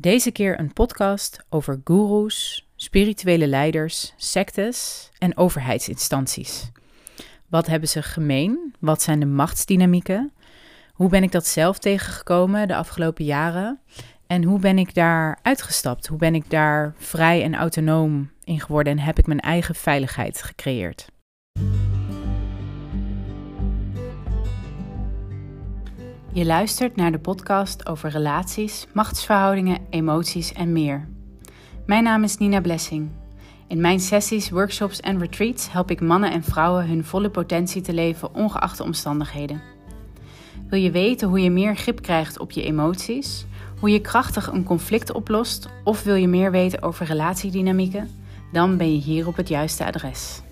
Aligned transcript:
Deze 0.00 0.30
keer 0.30 0.60
een 0.60 0.72
podcast 0.72 1.38
over 1.48 1.80
goeroes, 1.84 2.68
spirituele 2.76 3.46
leiders, 3.46 4.14
sectes 4.16 5.08
en 5.18 5.36
overheidsinstanties. 5.36 6.70
Wat 7.48 7.66
hebben 7.66 7.88
ze 7.88 8.02
gemeen? 8.02 8.74
Wat 8.78 9.02
zijn 9.02 9.20
de 9.20 9.26
machtsdynamieken? 9.26 10.32
Hoe 10.92 11.08
ben 11.08 11.22
ik 11.22 11.32
dat 11.32 11.46
zelf 11.46 11.78
tegengekomen 11.78 12.68
de 12.68 12.76
afgelopen 12.76 13.24
jaren? 13.24 13.80
En 14.26 14.42
hoe 14.44 14.58
ben 14.58 14.78
ik 14.78 14.94
daar 14.94 15.38
uitgestapt? 15.42 16.06
Hoe 16.06 16.18
ben 16.18 16.34
ik 16.34 16.50
daar 16.50 16.94
vrij 16.96 17.42
en 17.42 17.54
autonoom 17.54 18.30
in 18.44 18.60
geworden 18.60 18.92
en 18.92 19.04
heb 19.04 19.18
ik 19.18 19.26
mijn 19.26 19.40
eigen 19.40 19.74
veiligheid 19.74 20.42
gecreëerd? 20.42 21.06
Je 26.32 26.44
luistert 26.44 26.96
naar 26.96 27.12
de 27.12 27.18
podcast 27.18 27.88
over 27.88 28.10
relaties, 28.10 28.86
machtsverhoudingen, 28.92 29.78
emoties 29.90 30.52
en 30.52 30.72
meer. 30.72 31.08
Mijn 31.86 32.02
naam 32.04 32.22
is 32.22 32.36
Nina 32.36 32.60
Blessing. 32.60 33.10
In 33.66 33.80
mijn 33.80 34.00
sessies, 34.00 34.50
workshops 34.50 35.00
en 35.00 35.18
retreats 35.18 35.72
help 35.72 35.90
ik 35.90 36.00
mannen 36.00 36.32
en 36.32 36.42
vrouwen 36.42 36.88
hun 36.88 37.04
volle 37.04 37.30
potentie 37.30 37.82
te 37.82 37.92
leven 37.92 38.34
ongeacht 38.34 38.76
de 38.76 38.82
omstandigheden. 38.82 39.62
Wil 40.68 40.80
je 40.80 40.90
weten 40.90 41.28
hoe 41.28 41.40
je 41.40 41.50
meer 41.50 41.76
grip 41.76 42.02
krijgt 42.02 42.38
op 42.38 42.50
je 42.50 42.62
emoties, 42.62 43.46
hoe 43.80 43.90
je 43.90 44.00
krachtig 44.00 44.46
een 44.46 44.64
conflict 44.64 45.12
oplost 45.12 45.68
of 45.84 46.02
wil 46.02 46.14
je 46.14 46.28
meer 46.28 46.50
weten 46.50 46.82
over 46.82 47.06
relatiedynamieken? 47.06 48.10
Dan 48.52 48.76
ben 48.76 48.92
je 48.92 49.00
hier 49.00 49.26
op 49.26 49.36
het 49.36 49.48
juiste 49.48 49.84
adres. 49.86 50.42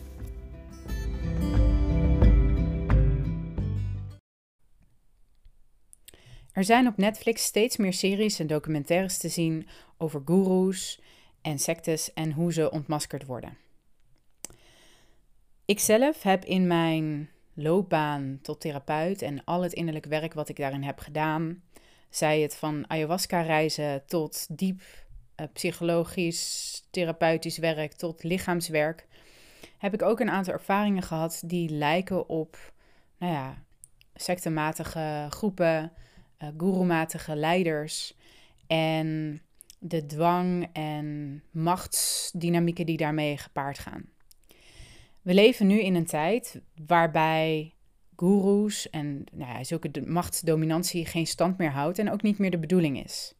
Er 6.56 6.64
zijn 6.64 6.86
op 6.86 6.96
Netflix 6.96 7.42
steeds 7.44 7.76
meer 7.76 7.92
series 7.92 8.38
en 8.38 8.46
documentaires 8.46 9.18
te 9.18 9.28
zien 9.28 9.68
over 9.98 10.22
goeroes 10.24 11.00
en 11.42 11.58
sectes 11.58 12.12
en 12.12 12.32
hoe 12.32 12.52
ze 12.52 12.70
ontmaskerd 12.70 13.26
worden. 13.26 13.56
Ikzelf 15.64 16.22
heb 16.22 16.44
in 16.44 16.66
mijn 16.66 17.30
loopbaan 17.54 18.38
tot 18.42 18.60
therapeut 18.60 19.22
en 19.22 19.44
al 19.44 19.62
het 19.62 19.72
innerlijk 19.72 20.06
werk 20.06 20.34
wat 20.34 20.48
ik 20.48 20.56
daarin 20.56 20.82
heb 20.82 20.98
gedaan, 20.98 21.62
zij 22.10 22.40
het 22.40 22.56
van 22.56 22.84
ayahuasca-reizen 22.90 24.06
tot 24.06 24.46
diep 24.58 24.80
uh, 24.80 25.46
psychologisch, 25.52 26.82
therapeutisch 26.90 27.58
werk 27.58 27.92
tot 27.92 28.22
lichaamswerk, 28.22 29.06
heb 29.78 29.94
ik 29.94 30.02
ook 30.02 30.20
een 30.20 30.30
aantal 30.30 30.52
ervaringen 30.52 31.02
gehad 31.02 31.42
die 31.44 31.68
lijken 31.68 32.28
op, 32.28 32.72
nou 33.18 33.32
ja, 33.32 33.62
sectematige 34.14 35.26
groepen, 35.30 35.92
uh, 36.38 36.48
guru-matige 36.56 37.36
leiders 37.36 38.14
en 38.66 39.40
de 39.78 40.06
dwang 40.06 40.68
en 40.72 41.42
machtsdynamieken 41.50 42.86
die 42.86 42.96
daarmee 42.96 43.36
gepaard 43.36 43.78
gaan. 43.78 44.04
We 45.22 45.34
leven 45.34 45.66
nu 45.66 45.80
in 45.80 45.94
een 45.94 46.06
tijd 46.06 46.60
waarbij 46.86 47.74
goeroes 48.16 48.90
en 48.90 49.24
nou 49.32 49.52
ja, 49.52 49.64
zulke 49.64 50.02
machtsdominantie 50.04 51.06
geen 51.06 51.26
stand 51.26 51.58
meer 51.58 51.70
houdt 51.70 51.98
en 51.98 52.10
ook 52.10 52.22
niet 52.22 52.38
meer 52.38 52.50
de 52.50 52.58
bedoeling 52.58 53.04
is. 53.04 53.34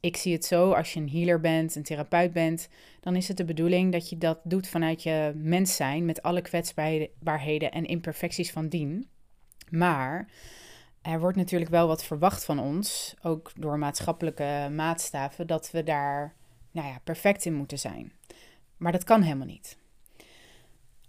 Ik 0.00 0.16
zie 0.16 0.32
het 0.32 0.44
zo, 0.44 0.72
als 0.72 0.92
je 0.92 1.00
een 1.00 1.10
healer 1.10 1.40
bent, 1.40 1.74
een 1.74 1.82
therapeut 1.82 2.32
bent, 2.32 2.68
dan 3.00 3.16
is 3.16 3.28
het 3.28 3.36
de 3.36 3.44
bedoeling 3.44 3.92
dat 3.92 4.08
je 4.08 4.18
dat 4.18 4.38
doet 4.44 4.68
vanuit 4.68 5.02
je 5.02 5.32
mens 5.34 5.76
zijn 5.76 6.04
met 6.04 6.22
alle 6.22 6.40
kwetsbaarheden 6.40 7.72
en 7.72 7.86
imperfecties 7.86 8.50
van 8.50 8.68
dien. 8.68 9.08
Maar 9.70 10.28
er 11.02 11.20
wordt 11.20 11.36
natuurlijk 11.36 11.70
wel 11.70 11.86
wat 11.86 12.04
verwacht 12.04 12.44
van 12.44 12.58
ons, 12.58 13.14
ook 13.22 13.52
door 13.56 13.78
maatschappelijke 13.78 14.68
maatstaven, 14.74 15.46
dat 15.46 15.70
we 15.70 15.82
daar 15.82 16.34
nou 16.70 16.88
ja, 16.88 17.00
perfect 17.04 17.44
in 17.44 17.54
moeten 17.54 17.78
zijn. 17.78 18.12
Maar 18.76 18.92
dat 18.92 19.04
kan 19.04 19.22
helemaal 19.22 19.46
niet. 19.46 19.78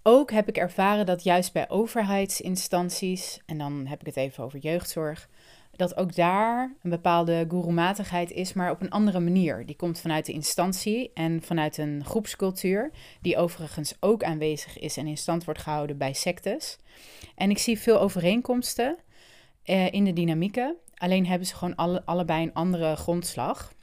Ook 0.04 0.32
heb 0.32 0.48
ik 0.48 0.58
ervaren 0.58 1.06
dat 1.06 1.24
juist 1.24 1.54
bij 1.54 1.70
overheidsinstanties, 1.70 3.40
en 3.46 3.58
dan 3.58 3.86
heb 3.86 4.00
ik 4.00 4.06
het 4.06 4.16
even 4.16 4.44
over 4.44 4.60
jeugdzorg, 4.60 5.30
dat 5.72 5.98
ook 5.98 6.16
daar 6.16 6.76
een 6.82 6.90
bepaalde 6.90 7.46
guru 7.50 8.26
is, 8.28 8.54
maar 8.54 8.72
op 8.72 8.82
een 8.82 8.90
andere 8.90 9.20
manier. 9.20 9.66
Die 9.66 9.76
komt 9.76 10.00
vanuit 10.00 10.26
de 10.26 10.32
instantie 10.32 11.12
en 11.14 11.42
vanuit 11.42 11.78
een 11.78 12.06
groepscultuur, 12.06 12.92
die 13.22 13.38
overigens 13.38 13.96
ook 14.00 14.24
aanwezig 14.24 14.80
is 14.80 14.98
en 14.98 15.08
in 15.08 15.18
stand 15.18 15.46
wordt 15.46 15.62
gehouden 15.62 15.98
bij 15.98 16.14
sectes. 16.14 16.78
En 17.36 17.50
ik 17.50 17.58
zie 17.58 17.80
veel 17.80 18.00
overeenkomsten 18.00 18.98
uh, 19.66 19.92
in 19.92 20.04
de 20.04 20.14
dynamieken. 20.14 20.76
Alleen 20.96 21.26
hebben 21.26 21.48
ze 21.48 21.56
gewoon 21.56 21.76
alle, 21.76 22.06
allebei 22.06 22.44
een 22.44 22.54
andere 22.54 22.96
grondslag. 22.96 23.74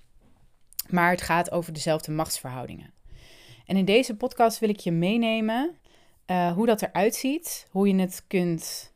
Maar 0.88 1.10
het 1.10 1.22
gaat 1.22 1.50
over 1.50 1.72
dezelfde 1.72 2.12
machtsverhoudingen. 2.12 2.92
En 3.66 3.76
in 3.76 3.84
deze 3.84 4.16
podcast 4.16 4.58
wil 4.58 4.68
ik 4.68 4.80
je 4.80 4.92
meenemen 4.92 5.76
uh, 6.26 6.52
hoe 6.52 6.66
dat 6.66 6.82
eruit 6.82 7.14
ziet, 7.14 7.66
hoe 7.70 7.88
je 7.88 7.94
het 7.94 8.24
kunt 8.26 8.92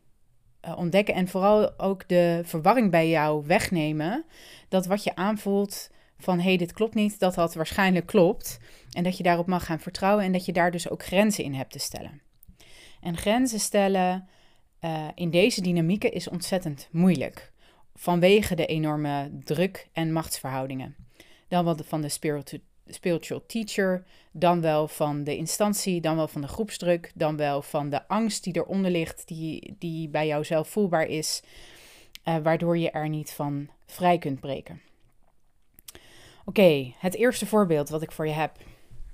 uh, 0.66 0.78
ontdekken 0.78 1.15
en 1.15 1.28
vooral 1.28 1.78
ook 1.78 2.09
de 2.09 2.41
verwarring 2.44 2.91
bij 2.91 3.09
jou 3.09 3.47
wegnemen. 3.47 4.25
Dat 4.69 4.87
wat 4.87 5.04
je 5.04 5.14
aanvoelt 5.14 5.91
van 6.19 6.37
hé, 6.37 6.44
hey, 6.44 6.56
dit 6.56 6.72
klopt 6.72 6.94
niet, 6.94 7.19
dat 7.19 7.34
dat 7.34 7.54
waarschijnlijk 7.54 8.06
klopt. 8.06 8.59
En 8.91 9.03
dat 9.03 9.16
je 9.16 9.22
daarop 9.22 9.47
mag 9.47 9.64
gaan 9.64 9.81
vertrouwen 9.81 10.25
en 10.25 10.32
dat 10.32 10.44
je 10.44 10.53
daar 10.53 10.70
dus 10.70 10.88
ook 10.88 11.04
grenzen 11.04 11.44
in 11.44 11.54
hebt 11.54 11.72
te 11.72 11.78
stellen. 11.78 12.22
En 13.00 13.16
grenzen 13.16 13.60
stellen 13.60 14.28
uh, 14.84 15.09
in 15.15 15.31
deze 15.31 15.60
dynamieken 15.60 16.12
is 16.12 16.28
ontzettend 16.28 16.88
moeilijk. 16.91 17.53
Vanwege 17.94 18.54
de 18.54 18.66
enorme 18.66 19.31
druk 19.44 19.88
en 19.93 20.12
machtsverhoudingen. 20.12 20.97
Dan 21.48 21.65
wel 21.65 21.76
van 21.84 22.00
de 22.00 22.09
spiritual 22.87 23.47
teacher, 23.47 24.04
dan 24.32 24.60
wel 24.60 24.88
van 24.88 25.25
de 25.25 25.37
instantie, 25.37 26.00
dan 26.00 26.16
wel 26.16 26.28
van 26.28 26.41
de 26.41 26.48
groepsdruk, 26.48 27.12
dan 27.15 27.37
wel 27.37 27.62
van 27.62 27.91
de 27.91 28.09
angst 28.09 28.44
die 28.44 28.56
eronder 28.56 28.91
ligt, 28.91 29.28
die, 29.28 29.76
die 29.78 30.09
bij 30.09 30.26
jou 30.26 30.44
zelf 30.44 30.69
voelbaar 30.69 31.06
is, 31.06 31.43
uh, 32.25 32.37
waardoor 32.37 32.78
je 32.78 32.91
er 32.91 33.09
niet 33.09 33.31
van 33.31 33.69
vrij 33.87 34.19
kunt 34.19 34.41
breken. 34.41 34.81
Oké, 36.44 36.93
het 36.99 37.14
eerste 37.14 37.47
voorbeeld 37.47 37.88
wat 37.88 38.03
ik 38.03 38.12
voor 38.12 38.26
je 38.26 38.32
heb. 38.32 38.56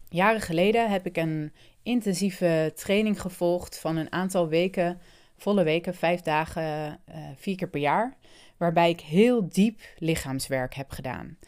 Jaren 0.08 0.40
geleden 0.40 0.90
heb 0.90 1.06
ik 1.06 1.16
een 1.16 1.52
intensieve 1.82 2.72
training 2.74 3.20
gevolgd 3.20 3.78
van 3.78 3.96
een 3.96 4.12
aantal 4.12 4.48
weken 4.48 5.00
volle 5.38 5.64
weken, 5.64 5.94
vijf 5.94 6.20
dagen, 6.20 7.00
uh, 7.08 7.16
vier 7.36 7.56
keer 7.56 7.68
per 7.68 7.80
jaar, 7.80 8.16
waarbij 8.56 8.90
ik 8.90 9.00
heel 9.00 9.48
diep 9.48 9.80
lichaamswerk 9.98 10.74
heb 10.74 10.90
gedaan. 10.90 11.38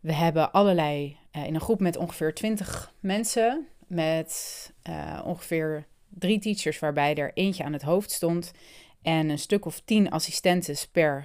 We 0.00 0.12
hebben 0.12 0.52
allerlei, 0.52 1.16
uh, 1.32 1.46
in 1.46 1.54
een 1.54 1.60
groep 1.60 1.80
met 1.80 1.96
ongeveer 1.96 2.34
20 2.34 2.92
mensen, 3.00 3.66
met 3.86 4.72
uh, 4.88 5.22
ongeveer 5.24 5.86
drie 6.08 6.38
teachers, 6.38 6.78
waarbij 6.78 7.14
er 7.14 7.30
eentje 7.34 7.64
aan 7.64 7.72
het 7.72 7.82
hoofd 7.82 8.10
stond 8.10 8.52
en 9.02 9.28
een 9.28 9.38
stuk 9.38 9.64
of 9.64 9.80
tien 9.80 10.10
assistentes 10.10 10.88
per, 10.88 11.24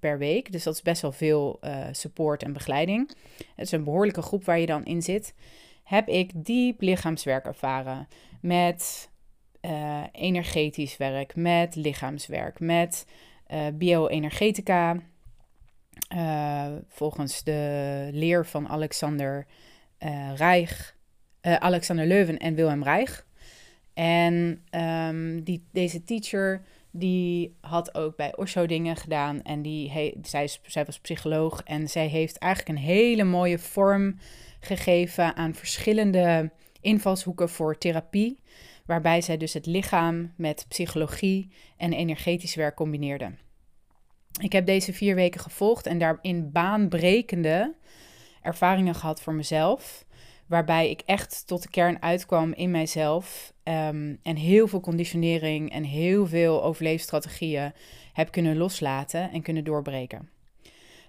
per 0.00 0.18
week. 0.18 0.52
Dus 0.52 0.62
dat 0.62 0.74
is 0.74 0.82
best 0.82 1.02
wel 1.02 1.12
veel 1.12 1.60
support 1.92 2.42
en 2.42 2.52
begeleiding. 2.52 3.08
Het 3.36 3.66
is 3.66 3.72
een 3.72 3.84
behoorlijke 3.84 4.22
groep 4.22 4.44
waar 4.44 4.58
je 4.58 4.66
dan 4.66 4.84
in 4.84 5.02
zit. 5.02 5.34
Heb 5.84 6.08
ik 6.08 6.30
diep 6.34 6.80
lichaamswerk 6.80 7.44
ervaren 7.44 8.08
met 8.40 9.10
uh, 9.66 10.02
energetisch 10.12 10.96
werk, 10.96 11.36
met 11.36 11.74
lichaamswerk, 11.74 12.60
met 12.60 13.06
uh, 13.52 13.66
bioenergetica. 13.74 14.96
Uh, 16.14 16.66
volgens 16.88 17.44
de 17.44 18.08
leer 18.12 18.46
van 18.46 18.68
Alexander 18.68 19.46
Reich, 20.34 20.96
Alexander 21.40 22.06
Leuven 22.06 22.38
en 22.38 22.54
Wilhelm 22.54 22.82
Reich. 22.82 23.26
En 23.94 24.64
um, 24.70 25.42
die, 25.44 25.66
deze 25.72 26.04
teacher 26.04 26.62
die 26.90 27.56
had 27.60 27.94
ook 27.94 28.16
bij 28.16 28.36
Osho 28.36 28.66
dingen 28.66 28.96
gedaan. 28.96 29.42
En 29.42 29.62
die 29.62 29.90
he, 29.90 30.12
zij, 30.22 30.48
zij 30.62 30.84
was 30.84 31.00
psycholoog 31.00 31.62
en 31.62 31.88
zij 31.88 32.06
heeft 32.06 32.38
eigenlijk 32.38 32.78
een 32.78 32.84
hele 32.84 33.24
mooie 33.24 33.58
vorm 33.58 34.18
gegeven 34.60 35.36
aan 35.36 35.54
verschillende 35.54 36.50
invalshoeken 36.80 37.48
voor 37.48 37.78
therapie 37.78 38.38
waarbij 38.86 39.20
zij 39.20 39.36
dus 39.36 39.52
het 39.52 39.66
lichaam 39.66 40.32
met 40.36 40.66
psychologie 40.68 41.52
en 41.76 41.92
energetisch 41.92 42.54
werk 42.54 42.74
combineerde. 42.74 43.34
Ik 44.40 44.52
heb 44.52 44.66
deze 44.66 44.92
vier 44.92 45.14
weken 45.14 45.40
gevolgd 45.40 45.86
en 45.86 45.98
daarin 45.98 46.52
baanbrekende 46.52 47.74
ervaringen 48.42 48.94
gehad 48.94 49.20
voor 49.20 49.34
mezelf. 49.34 50.04
Waarbij 50.46 50.90
ik 50.90 51.02
echt 51.04 51.46
tot 51.46 51.62
de 51.62 51.68
kern 51.68 52.02
uitkwam 52.02 52.52
in 52.52 52.70
mijzelf. 52.70 53.52
Ehm, 53.62 54.14
en 54.22 54.36
heel 54.36 54.68
veel 54.68 54.80
conditionering 54.80 55.70
en 55.70 55.84
heel 55.84 56.26
veel 56.26 56.62
overleefstrategieën 56.62 57.72
heb 58.12 58.30
kunnen 58.30 58.56
loslaten 58.56 59.30
en 59.30 59.42
kunnen 59.42 59.64
doorbreken. 59.64 60.30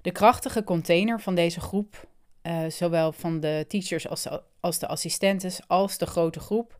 De 0.01 0.11
krachtige 0.11 0.63
container 0.63 1.21
van 1.21 1.35
deze 1.35 1.59
groep, 1.59 2.07
uh, 2.43 2.65
zowel 2.67 3.11
van 3.11 3.39
de 3.39 3.65
teachers 3.67 4.07
als 4.07 4.27
als 4.59 4.79
de 4.79 4.87
assistentes 4.87 5.59
als 5.67 5.97
de 5.97 6.05
grote 6.05 6.39
groep, 6.39 6.76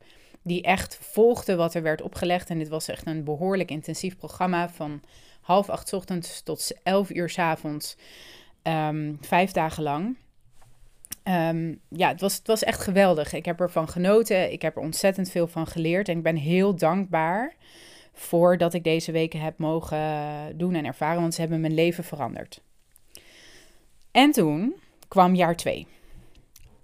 die 0.47 0.61
echt 0.61 0.97
volgde 1.01 1.55
wat 1.55 1.73
er 1.73 1.81
werd 1.81 2.01
opgelegd. 2.01 2.49
En 2.49 2.57
dit 2.57 2.67
was 2.67 2.88
echt 2.88 3.07
een 3.07 3.23
behoorlijk 3.23 3.71
intensief 3.71 4.17
programma 4.17 4.69
van 4.69 5.01
half 5.41 5.69
acht 5.69 5.94
ochtends 5.94 6.41
tot 6.41 6.71
elf 6.83 7.09
uur 7.09 7.29
s 7.29 7.39
avonds. 7.39 7.97
Ehm, 8.61 9.13
vijf 9.21 9.51
dagen 9.51 9.83
lang. 9.83 10.17
Ehm, 11.23 11.73
ja, 11.89 12.07
het 12.07 12.21
was, 12.21 12.35
het 12.35 12.47
was 12.47 12.63
echt 12.63 12.81
geweldig. 12.81 13.33
Ik 13.33 13.45
heb 13.45 13.59
ervan 13.59 13.89
genoten. 13.89 14.51
Ik 14.51 14.61
heb 14.61 14.75
er 14.75 14.81
ontzettend 14.81 15.29
veel 15.29 15.47
van 15.47 15.67
geleerd. 15.67 16.09
En 16.09 16.17
ik 16.17 16.23
ben 16.23 16.35
heel 16.35 16.75
dankbaar 16.75 17.55
voor 18.13 18.57
dat 18.57 18.73
ik 18.73 18.83
deze 18.83 19.11
weken 19.11 19.39
heb 19.39 19.57
mogen 19.57 19.99
doen 20.57 20.75
en 20.75 20.85
ervaren. 20.85 21.21
Want 21.21 21.33
ze 21.33 21.41
hebben 21.41 21.61
mijn 21.61 21.73
leven 21.73 22.03
veranderd. 22.03 22.61
En 24.11 24.31
toen 24.31 24.75
kwam 25.07 25.35
jaar 25.35 25.55
twee. 25.55 25.88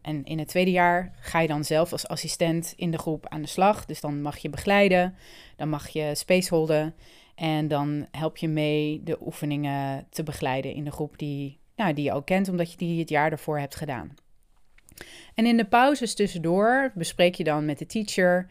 En 0.04 0.24
in 0.24 0.40
het 0.40 0.48
tweede 0.48 0.72
jaar 0.72 1.12
ga 1.20 1.40
je 1.40 1.48
dan 1.48 1.64
zelf 1.64 1.92
als 1.92 2.08
assistent 2.08 2.74
in 2.76 2.92
de 2.92 2.98
groep 2.98 3.28
aan 3.28 3.42
de 3.42 3.48
slag. 3.48 3.86
Dus 3.86 4.02
dan 4.02 4.22
mag 4.22 4.38
je 4.38 4.50
begeleiden, 4.50 5.16
dan 5.56 5.70
mag 5.70 5.90
je 5.90 6.12
spaceholden. 6.16 6.96
En 7.36 7.68
dan 7.68 8.08
help 8.12 8.38
je 8.38 8.48
mee 8.48 9.02
de 9.04 9.18
oefeningen 9.26 10.08
te 10.10 10.24
begeleiden 10.24 10.74
in 10.74 10.84
de 10.84 10.92
groep 10.92 11.18
die, 11.18 11.60
nou, 11.76 11.94
die 11.94 12.04
je 12.04 12.14
ook 12.14 12.26
kent, 12.26 12.50
omdat 12.50 12.72
je 12.72 12.78
die 12.78 13.00
het 13.00 13.10
jaar 13.10 13.32
ervoor 13.32 13.60
hebt 13.60 13.76
gedaan. 13.76 14.14
En 15.34 15.46
in 15.46 15.58
de 15.58 15.66
pauzes 15.66 16.16
tussendoor 16.16 16.92
bespreek 16.96 17.36
je 17.36 17.44
dan 17.44 17.66
met 17.66 17.80
de 17.80 17.86
teacher, 17.86 18.48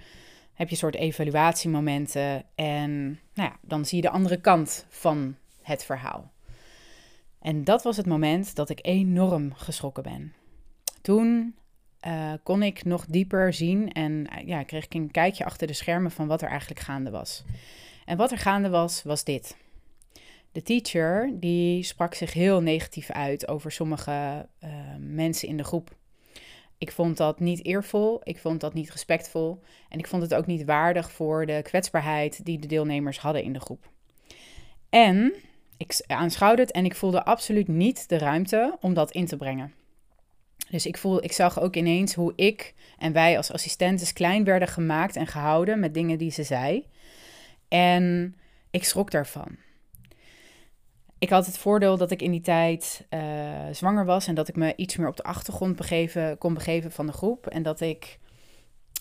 heb 0.54 0.66
je 0.66 0.72
een 0.72 0.80
soort 0.80 0.94
evaluatiemomenten 0.94 2.44
en 2.54 3.02
nou 3.34 3.50
ja, 3.50 3.56
dan 3.60 3.84
zie 3.84 3.96
je 3.96 4.02
de 4.02 4.10
andere 4.10 4.40
kant 4.40 4.86
van 4.88 5.36
het 5.62 5.84
verhaal. 5.84 6.30
En 7.40 7.64
dat 7.64 7.82
was 7.82 7.96
het 7.96 8.06
moment 8.06 8.54
dat 8.56 8.70
ik 8.70 8.78
enorm 8.82 9.54
geschrokken 9.54 10.02
ben. 10.02 10.32
Toen 11.02 11.54
uh, 12.06 12.32
kon 12.42 12.62
ik 12.62 12.84
nog 12.84 13.06
dieper 13.06 13.52
zien 13.52 13.92
en 13.92 14.12
uh, 14.12 14.46
ja, 14.46 14.62
kreeg 14.62 14.84
ik 14.84 14.94
een 14.94 15.10
kijkje 15.10 15.44
achter 15.44 15.66
de 15.66 15.72
schermen 15.72 16.10
van 16.10 16.26
wat 16.26 16.42
er 16.42 16.48
eigenlijk 16.48 16.80
gaande 16.80 17.10
was. 17.10 17.44
En 18.04 18.16
wat 18.16 18.30
er 18.30 18.38
gaande 18.38 18.68
was, 18.68 19.02
was 19.02 19.24
dit. 19.24 19.56
De 20.52 20.62
teacher 20.62 21.30
die 21.34 21.82
sprak 21.82 22.14
zich 22.14 22.32
heel 22.32 22.60
negatief 22.60 23.10
uit 23.10 23.48
over 23.48 23.72
sommige 23.72 24.48
uh, 24.64 24.70
mensen 24.98 25.48
in 25.48 25.56
de 25.56 25.64
groep. 25.64 25.96
Ik 26.78 26.92
vond 26.92 27.16
dat 27.16 27.40
niet 27.40 27.64
eervol, 27.64 28.20
ik 28.22 28.38
vond 28.38 28.60
dat 28.60 28.74
niet 28.74 28.90
respectvol 28.90 29.60
en 29.88 29.98
ik 29.98 30.06
vond 30.06 30.22
het 30.22 30.34
ook 30.34 30.46
niet 30.46 30.64
waardig 30.64 31.12
voor 31.12 31.46
de 31.46 31.60
kwetsbaarheid 31.62 32.44
die 32.44 32.58
de 32.58 32.66
deelnemers 32.66 33.18
hadden 33.18 33.42
in 33.42 33.52
de 33.52 33.60
groep. 33.60 33.90
En 34.90 35.34
ik 35.76 36.04
aanschouwde 36.06 36.62
het 36.62 36.70
en 36.70 36.84
ik 36.84 36.94
voelde 36.94 37.24
absoluut 37.24 37.68
niet 37.68 38.08
de 38.08 38.18
ruimte 38.18 38.76
om 38.80 38.94
dat 38.94 39.10
in 39.10 39.26
te 39.26 39.36
brengen. 39.36 39.72
Dus 40.72 40.86
ik, 40.86 40.96
voel, 40.96 41.24
ik 41.24 41.32
zag 41.32 41.60
ook 41.60 41.76
ineens 41.76 42.14
hoe 42.14 42.32
ik 42.36 42.74
en 42.98 43.12
wij 43.12 43.36
als 43.36 43.52
assistentes 43.52 44.12
klein 44.12 44.44
werden 44.44 44.68
gemaakt 44.68 45.16
en 45.16 45.26
gehouden 45.26 45.80
met 45.80 45.94
dingen 45.94 46.18
die 46.18 46.30
ze 46.30 46.42
zei. 46.42 46.86
En 47.68 48.34
ik 48.70 48.84
schrok 48.84 49.10
daarvan. 49.10 49.56
Ik 51.18 51.30
had 51.30 51.46
het 51.46 51.58
voordeel 51.58 51.96
dat 51.96 52.10
ik 52.10 52.22
in 52.22 52.30
die 52.30 52.40
tijd 52.40 53.06
uh, 53.10 53.20
zwanger 53.72 54.04
was 54.04 54.26
en 54.26 54.34
dat 54.34 54.48
ik 54.48 54.56
me 54.56 54.72
iets 54.76 54.96
meer 54.96 55.08
op 55.08 55.16
de 55.16 55.22
achtergrond 55.22 55.76
begeven, 55.76 56.38
kon 56.38 56.54
begeven 56.54 56.92
van 56.92 57.06
de 57.06 57.12
groep. 57.12 57.46
En 57.46 57.62
dat 57.62 57.80
ik, 57.80 58.18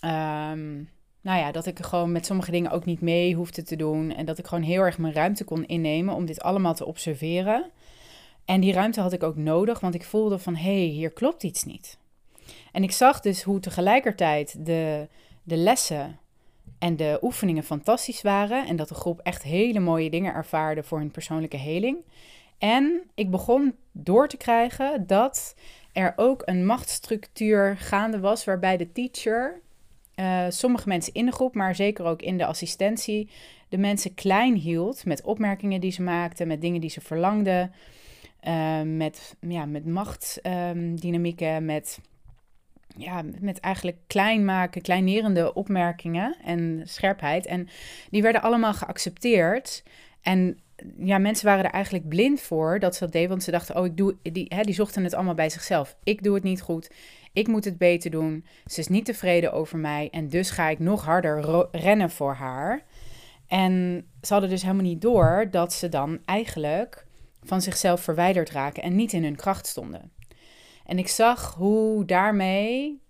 um, 0.06 0.90
nou 1.22 1.40
ja, 1.40 1.52
dat 1.52 1.66
ik 1.66 1.80
gewoon 1.80 2.12
met 2.12 2.26
sommige 2.26 2.52
dingen 2.52 2.72
ook 2.72 2.86
niet 2.86 3.02
mee 3.02 3.36
hoefde 3.36 3.64
te 3.64 3.76
doen. 3.76 4.16
En 4.16 4.26
dat 4.26 4.38
ik 4.38 4.48
gewoon 4.48 4.64
heel 4.64 4.82
erg 4.82 4.98
mijn 4.98 5.14
ruimte 5.14 5.44
kon 5.44 5.66
innemen 5.66 6.16
om 6.16 6.26
dit 6.26 6.42
allemaal 6.42 6.74
te 6.76 6.86
observeren. 6.86 7.72
En 8.46 8.62
die 8.62 8.74
ruimte 8.74 9.02
had 9.02 9.14
ik 9.14 9.24
ook 9.24 9.36
nodig, 9.36 9.80
want 9.80 9.96
ik 9.96 10.04
voelde 10.04 10.40
van 10.40 10.56
hé, 10.56 10.62
hey, 10.62 10.88
hier 10.88 11.12
klopt 11.12 11.44
iets 11.44 11.64
niet. 11.64 11.98
En 12.72 12.84
ik 12.84 12.92
zag 12.92 13.20
dus 13.20 13.44
hoe 13.44 13.60
tegelijkertijd 13.60 14.66
de, 14.66 15.08
de 15.44 15.56
lessen 15.56 16.20
en 16.80 16.96
de 16.96 17.20
oefeningen 17.22 17.64
fantastisch 17.64 18.22
waren. 18.22 18.68
En 18.68 18.76
dat 18.76 18.88
de 18.88 18.96
groep 18.96 19.20
echt 19.20 19.44
hele 19.44 19.80
mooie 19.80 20.10
dingen 20.10 20.34
ervaarde 20.34 20.84
voor 20.84 20.98
hun 21.00 21.12
persoonlijke 21.12 21.58
heling. 21.58 21.98
En 22.58 23.02
ik 23.16 23.32
begon 23.32 23.76
door 23.92 24.28
te 24.28 24.38
krijgen 24.38 25.08
dat 25.08 25.56
er 25.94 26.14
ook 26.16 26.42
een 26.46 26.66
machtsstructuur 26.66 27.78
gaande 27.78 28.20
was 28.20 28.44
waarbij 28.44 28.78
de 28.78 28.92
teacher, 28.92 29.60
uh, 30.16 30.46
sommige 30.50 30.88
mensen 30.88 31.14
in 31.14 31.26
de 31.26 31.32
groep, 31.32 31.56
maar 31.56 31.76
zeker 31.76 32.06
ook 32.06 32.22
in 32.22 32.38
de 32.38 32.46
assistentie, 32.46 33.30
de 33.70 33.78
mensen 33.78 34.14
klein 34.14 34.56
hield 34.56 35.06
met 35.06 35.24
opmerkingen 35.24 35.82
die 35.82 35.92
ze 35.92 36.02
maakten, 36.02 36.48
met 36.48 36.62
dingen 36.62 36.82
die 36.82 36.90
ze 36.90 37.02
verlangden. 37.02 37.74
Uh, 38.48 38.82
met, 38.82 39.36
ja, 39.40 39.66
met 39.66 39.86
machtsdynamieken, 39.86 41.56
um, 41.56 41.66
met, 41.66 42.00
ja, 42.98 43.24
met 43.40 43.60
eigenlijk 43.60 43.98
klein 44.08 44.46
maken, 44.46 44.82
kleinerende 44.82 45.54
opmerkingen 45.54 46.36
en 46.44 46.82
scherpheid. 46.86 47.46
En 47.46 47.68
die 48.10 48.22
werden 48.22 48.42
allemaal 48.42 48.74
geaccepteerd. 48.74 49.84
En 50.22 50.60
ja, 50.98 51.18
mensen 51.18 51.46
waren 51.46 51.66
er 51.66 51.72
eigenlijk 51.72 52.10
blind 52.10 52.42
voor 52.42 52.80
dat 52.80 52.96
ze 52.96 53.04
dat 53.04 53.14
deden, 53.14 53.30
want 53.30 53.44
ze 53.44 53.52
dachten, 53.52 53.76
oh, 53.76 53.86
ik 53.86 53.98
doe, 53.98 54.16
die, 54.22 54.46
hè, 54.48 54.62
die 54.62 54.74
zochten 54.74 55.04
het 55.04 55.14
allemaal 55.14 55.34
bij 55.34 55.50
zichzelf. 55.50 55.96
Ik 56.04 56.24
doe 56.24 56.34
het 56.34 56.44
niet 56.44 56.62
goed, 56.62 56.92
ik 57.34 57.48
moet 57.48 57.66
het 57.66 57.78
beter 57.78 58.12
doen, 58.12 58.46
ze 58.66 58.80
is 58.80 58.88
niet 58.88 59.06
tevreden 59.06 59.54
over 59.54 59.78
mij 59.78 60.08
en 60.12 60.30
dus 60.30 60.50
ga 60.50 60.70
ik 60.70 60.80
nog 60.80 61.06
harder 61.06 61.68
rennen 61.72 62.10
voor 62.10 62.34
haar. 62.34 62.84
En 63.48 64.06
ze 64.22 64.34
hadden 64.34 64.50
dus 64.50 64.62
helemaal 64.62 64.84
niet 64.84 65.02
door 65.02 65.48
dat 65.52 65.74
ze 65.74 65.90
dan 65.90 66.20
eigenlijk 66.26 67.06
van 67.44 67.62
zichzelf 67.62 68.02
verwijderd 68.02 68.50
raken 68.50 68.84
en 68.84 68.96
niet 68.96 69.14
in 69.14 69.24
hun 69.24 69.36
kracht 69.36 69.68
stonden. 69.68 70.12
En 70.86 70.98
ik 70.98 71.08
zag 71.08 71.54
hoe 71.56 72.06
daarmee. 72.06 73.02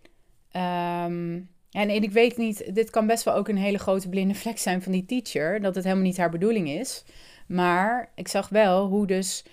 Um, 0.56 1.50
en, 1.72 1.90
ik 1.90 2.12
weet 2.12 2.38
niet, 2.38 2.76
dit 2.76 2.90
kan 2.90 3.08
best 3.08 3.24
wel 3.24 3.34
ook 3.34 3.48
een 3.48 3.58
hele 3.58 3.78
grote 3.78 4.10
blinde 4.10 4.34
vlek 4.34 4.58
zijn 4.58 4.82
van 4.82 4.92
die 4.92 5.06
teacher, 5.06 5.62
dat 5.62 5.76
het 5.76 5.84
helemaal 5.84 6.06
niet 6.06 6.18
haar 6.18 6.30
bedoeling 6.30 6.70
is. 6.70 7.04
Maar 7.48 8.12
ik 8.16 8.28
zag 8.28 8.50
wel 8.50 8.88
hoe 8.88 9.08
dus, 9.08 9.46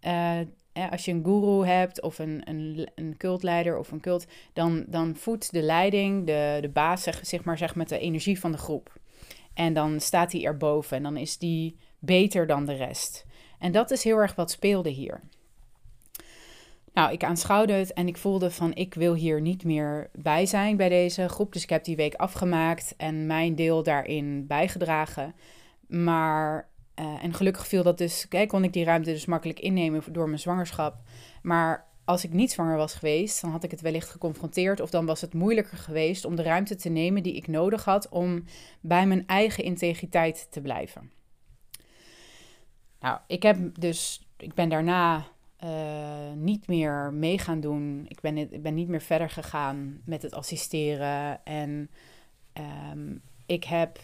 uh, 0.00 0.38
als 0.90 1.04
je 1.04 1.12
een 1.12 1.24
guru 1.24 1.66
hebt 1.66 2.02
of 2.02 2.18
een, 2.18 2.42
een, 2.44 2.88
een 2.94 3.16
cultleider 3.16 3.78
of 3.78 3.90
een 3.90 4.00
cult, 4.00 4.26
dan, 4.52 4.84
dan 4.86 5.16
voedt 5.16 5.52
de 5.52 5.62
leiding, 5.62 6.26
de, 6.26 6.58
de 6.60 6.68
baas, 6.68 7.02
zeg, 7.02 7.20
zeg 7.22 7.44
maar, 7.44 7.58
zeg 7.58 7.74
met 7.74 7.88
de 7.88 7.98
energie 7.98 8.40
van 8.40 8.52
de 8.52 8.58
groep. 8.58 8.92
En 9.54 9.72
dan 9.72 10.00
staat 10.00 10.32
hij 10.32 10.44
erboven 10.44 10.96
en 10.96 11.02
dan 11.02 11.16
is 11.16 11.38
die 11.38 11.76
beter 11.98 12.46
dan 12.46 12.64
de 12.64 12.74
rest. 12.74 13.26
En 13.64 13.72
dat 13.72 13.90
is 13.90 14.04
heel 14.04 14.16
erg 14.16 14.34
wat 14.34 14.50
speelde 14.50 14.88
hier. 14.88 15.20
Nou, 16.92 17.12
ik 17.12 17.24
aanschouwde 17.24 17.72
het 17.72 17.92
en 17.92 18.08
ik 18.08 18.16
voelde 18.16 18.50
van 18.50 18.74
ik 18.74 18.94
wil 18.94 19.14
hier 19.14 19.40
niet 19.40 19.64
meer 19.64 20.10
bij 20.12 20.46
zijn 20.46 20.76
bij 20.76 20.88
deze 20.88 21.28
groep. 21.28 21.52
Dus 21.52 21.62
ik 21.62 21.70
heb 21.70 21.84
die 21.84 21.96
week 21.96 22.14
afgemaakt 22.14 22.94
en 22.96 23.26
mijn 23.26 23.54
deel 23.54 23.82
daarin 23.82 24.46
bijgedragen. 24.46 25.34
Maar, 25.86 26.68
uh, 27.00 27.24
en 27.24 27.34
gelukkig 27.34 27.66
viel 27.66 27.82
dat 27.82 27.98
dus, 27.98 28.28
kijk, 28.28 28.48
kon 28.48 28.64
ik 28.64 28.72
die 28.72 28.84
ruimte 28.84 29.12
dus 29.12 29.26
makkelijk 29.26 29.60
innemen 29.60 30.02
door 30.12 30.26
mijn 30.26 30.40
zwangerschap. 30.40 30.96
Maar 31.42 31.86
als 32.04 32.24
ik 32.24 32.32
niet 32.32 32.52
zwanger 32.52 32.76
was 32.76 32.94
geweest, 32.94 33.40
dan 33.40 33.50
had 33.50 33.64
ik 33.64 33.70
het 33.70 33.80
wellicht 33.80 34.10
geconfronteerd. 34.10 34.80
Of 34.80 34.90
dan 34.90 35.06
was 35.06 35.20
het 35.20 35.34
moeilijker 35.34 35.78
geweest 35.78 36.24
om 36.24 36.36
de 36.36 36.42
ruimte 36.42 36.76
te 36.76 36.88
nemen 36.88 37.22
die 37.22 37.36
ik 37.36 37.46
nodig 37.46 37.84
had 37.84 38.08
om 38.08 38.44
bij 38.80 39.06
mijn 39.06 39.26
eigen 39.26 39.64
integriteit 39.64 40.46
te 40.50 40.60
blijven. 40.60 41.13
Nou, 43.04 43.18
ik 43.26 43.42
heb 43.42 43.58
dus, 43.80 44.26
ik 44.36 44.54
ben 44.54 44.68
daarna 44.68 45.26
uh, 45.64 46.32
niet 46.34 46.66
meer 46.66 47.12
mee 47.12 47.38
gaan 47.38 47.60
doen. 47.60 48.04
Ik 48.08 48.20
ben, 48.20 48.36
ik 48.36 48.62
ben 48.62 48.74
niet 48.74 48.88
meer 48.88 49.00
verder 49.00 49.30
gegaan 49.30 50.00
met 50.04 50.22
het 50.22 50.34
assisteren. 50.34 51.44
En 51.44 51.90
um, 52.92 53.22
ik 53.46 53.64
heb 53.64 54.00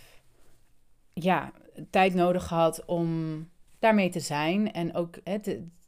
ja, 1.13 1.53
tijd 1.91 2.15
nodig 2.15 2.47
gehad 2.47 2.85
om 2.85 3.49
daarmee 3.79 4.09
te 4.09 4.21
zijn. 4.21 4.73
En 4.73 4.95
ook, 4.95 5.17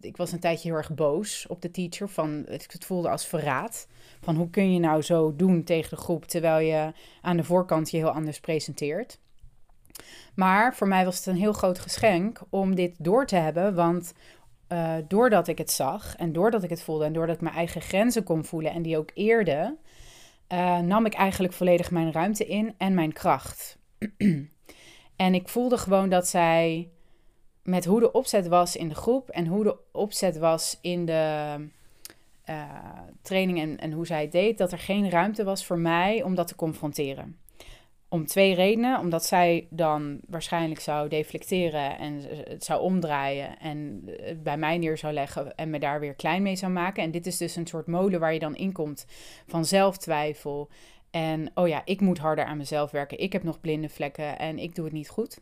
ik 0.01 0.17
was 0.17 0.33
een 0.33 0.41
tijdje 0.41 0.69
heel 0.69 0.77
erg 0.77 0.95
boos 0.95 1.47
op 1.47 1.63
de 1.63 1.71
teacher. 1.71 2.09
Van, 2.09 2.45
het 2.49 2.85
voelde 2.85 3.09
als 3.09 3.27
verraad. 3.27 3.89
Van 4.21 4.37
hoe 4.37 4.51
kun 4.51 4.73
je 4.73 4.81
nou 4.81 5.03
zo 5.03 5.37
doen 5.37 5.65
tegen 5.65 5.91
de 5.91 6.03
groep 6.03 6.25
terwijl 6.25 6.67
je 6.67 6.93
aan 7.21 7.37
de 7.37 7.45
voorkant 7.45 7.91
je 7.91 7.97
heel 7.97 8.11
anders 8.11 8.41
presenteert. 8.41 9.19
Maar 10.35 10.75
voor 10.75 10.89
mij 10.89 11.05
was 11.05 11.17
het 11.17 11.27
een 11.27 11.37
heel 11.37 11.53
groot 11.53 11.79
geschenk 11.79 12.41
om 12.51 12.75
dit 12.75 12.95
door 12.99 13.27
te 13.27 13.37
hebben. 13.37 13.75
Want 13.75 14.13
uh, 14.73 14.95
doordat 15.09 15.49
ik 15.49 15.59
het 15.59 15.71
zag 15.71 16.17
en 16.17 16.33
doordat 16.33 16.63
ik 16.63 16.71
het 16.71 16.83
voelde 16.83 17.05
en 17.05 17.13
doordat 17.13 17.35
ik 17.35 17.41
mijn 17.41 17.55
eigen 17.55 17.81
grenzen 17.81 18.25
kon 18.25 18.45
voelen 18.45 18.73
en 18.73 18.83
die 18.83 18.99
ook 18.99 19.11
eerde, 19.15 19.77
uh, 20.53 20.79
nam 20.79 21.07
ik 21.07 21.15
eigenlijk 21.15 21.55
volledig 21.55 21.91
mijn 21.91 22.13
ruimte 22.13 22.47
in 22.47 22.75
en 22.79 22.95
mijn 22.95 23.13
kracht. 23.13 23.79
en 25.17 25.35
ik 25.35 25.49
voelde 25.49 25.79
gewoon 25.79 26.09
dat 26.09 26.29
zij 26.29 26.91
met 27.63 27.85
hoe 27.85 28.01
de 28.01 28.13
opzet 28.13 28.49
was 28.49 28.77
in 28.77 28.89
de 28.89 28.95
groep 28.95 29.29
en 29.29 29.47
hoe 29.47 29.65
de 29.65 29.77
opzet 29.93 30.39
was 30.39 30.79
in 30.81 31.05
de 31.05 31.55
uh, 32.51 32.63
training 33.23 33.59
en, 33.59 33.79
en 33.79 33.93
hoe 33.93 34.07
zij 34.07 34.23
het 34.23 34.33
deed, 34.33 34.59
dat 34.59 34.73
er 34.73 34.79
geen 34.79 35.11
ruimte 35.11 35.45
was 35.45 35.67
voor 35.67 35.79
mij 35.79 36.23
om 36.23 36.35
dat 36.35 36.49
te 36.49 36.55
confronteren. 36.55 37.42
Om 38.13 38.27
twee 38.27 38.55
redenen. 38.55 38.99
Omdat 38.99 39.25
zij 39.25 39.67
dan 39.71 40.21
waarschijnlijk 40.27 40.81
zou 40.81 41.09
deflecteren 41.09 41.99
en 41.99 42.23
het 42.49 42.65
zou 42.65 42.81
omdraaien 42.81 43.59
en 43.59 44.03
het 44.23 44.43
bij 44.43 44.57
mij 44.57 44.79
neer 44.79 44.99
zou 44.99 45.13
leggen 45.13 45.55
en 45.55 45.71
me 45.71 45.79
daar 45.79 46.01
weer 46.01 46.15
klein 46.15 46.43
mee 46.43 46.57
zou 46.57 46.73
maken. 46.73 47.03
En 47.03 47.11
dit 47.11 47.27
is 47.27 47.37
dus 47.37 47.57
een 47.57 47.67
soort 47.67 47.87
molen 47.87 48.21
waar 48.21 48.33
je 48.33 48.39
dan 48.39 48.57
in 48.57 48.73
komt 48.73 49.07
van 49.47 49.65
zelftwijfel. 49.65 50.69
En 51.11 51.51
oh 51.55 51.69
ja, 51.69 51.83
ik 51.85 52.01
moet 52.01 52.19
harder 52.19 52.45
aan 52.45 52.57
mezelf 52.57 52.91
werken. 52.91 53.19
Ik 53.19 53.33
heb 53.33 53.43
nog 53.43 53.61
blinde 53.61 53.89
vlekken 53.89 54.39
en 54.39 54.59
ik 54.59 54.75
doe 54.75 54.85
het 54.85 54.95
niet 54.95 55.09
goed. 55.09 55.41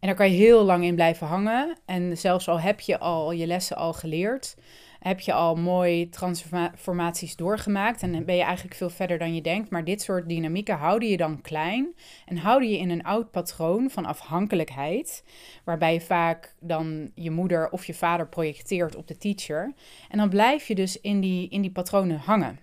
En 0.00 0.10
daar 0.10 0.14
kan 0.14 0.30
je 0.30 0.36
heel 0.36 0.64
lang 0.64 0.84
in 0.84 0.94
blijven 0.94 1.26
hangen. 1.26 1.76
En 1.84 2.18
zelfs 2.18 2.48
al 2.48 2.60
heb 2.60 2.80
je 2.80 2.98
al 2.98 3.32
je 3.32 3.46
lessen 3.46 3.76
al 3.76 3.92
geleerd, 3.92 4.56
heb 5.04 5.20
je 5.20 5.32
al 5.32 5.56
mooi 5.56 6.08
transformaties 6.08 7.36
doorgemaakt 7.36 8.02
en 8.02 8.24
ben 8.24 8.36
je 8.36 8.42
eigenlijk 8.42 8.76
veel 8.76 8.90
verder 8.90 9.18
dan 9.18 9.34
je 9.34 9.42
denkt. 9.42 9.70
Maar 9.70 9.84
dit 9.84 10.02
soort 10.02 10.28
dynamieken 10.28 10.76
houden 10.76 11.08
je 11.08 11.16
dan 11.16 11.40
klein 11.40 11.94
en 12.26 12.36
houden 12.36 12.70
je 12.70 12.78
in 12.78 12.90
een 12.90 13.02
oud 13.02 13.30
patroon 13.30 13.90
van 13.90 14.04
afhankelijkheid, 14.04 15.24
waarbij 15.64 15.92
je 15.92 16.00
vaak 16.00 16.54
dan 16.60 17.10
je 17.14 17.30
moeder 17.30 17.70
of 17.70 17.84
je 17.84 17.94
vader 17.94 18.28
projecteert 18.28 18.96
op 18.96 19.06
de 19.06 19.16
teacher. 19.16 19.74
En 20.08 20.18
dan 20.18 20.28
blijf 20.28 20.66
je 20.66 20.74
dus 20.74 21.00
in 21.00 21.20
die, 21.20 21.48
in 21.48 21.62
die 21.62 21.72
patronen 21.72 22.18
hangen. 22.18 22.58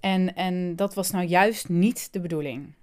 En, 0.00 0.34
en 0.34 0.76
dat 0.76 0.94
was 0.94 1.10
nou 1.10 1.26
juist 1.26 1.68
niet 1.68 2.12
de 2.12 2.20
bedoeling 2.20 2.74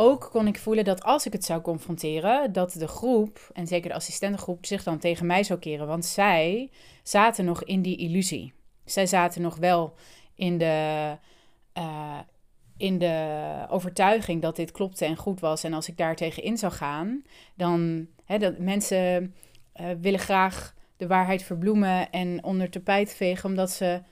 ook 0.00 0.28
kon 0.30 0.46
ik 0.46 0.58
voelen 0.58 0.84
dat 0.84 1.02
als 1.02 1.26
ik 1.26 1.32
het 1.32 1.44
zou 1.44 1.60
confronteren, 1.60 2.52
dat 2.52 2.72
de 2.72 2.88
groep, 2.88 3.50
en 3.52 3.66
zeker 3.66 3.88
de 3.88 3.96
assistentengroep, 3.96 4.66
zich 4.66 4.82
dan 4.82 4.98
tegen 4.98 5.26
mij 5.26 5.42
zou 5.42 5.58
keren. 5.58 5.86
Want 5.86 6.04
zij 6.04 6.70
zaten 7.02 7.44
nog 7.44 7.64
in 7.64 7.82
die 7.82 7.96
illusie. 7.96 8.52
Zij 8.84 9.06
zaten 9.06 9.42
nog 9.42 9.56
wel 9.56 9.94
in 10.34 10.58
de, 10.58 11.16
uh, 11.78 12.18
in 12.76 12.98
de 12.98 13.66
overtuiging 13.68 14.42
dat 14.42 14.56
dit 14.56 14.70
klopte 14.70 15.04
en 15.04 15.16
goed 15.16 15.40
was. 15.40 15.64
En 15.64 15.72
als 15.72 15.88
ik 15.88 15.96
daar 15.96 16.16
tegen 16.16 16.42
in 16.42 16.58
zou 16.58 16.72
gaan, 16.72 17.22
dan 17.54 18.06
hè, 18.24 18.38
dat 18.38 18.58
mensen 18.58 19.34
uh, 19.80 19.86
willen 20.00 20.20
graag 20.20 20.74
de 20.96 21.06
waarheid 21.06 21.42
verbloemen 21.42 22.10
en 22.10 22.44
onder 22.44 22.70
tapijt 22.70 23.14
vegen, 23.14 23.48
omdat 23.48 23.70
ze, 23.70 24.02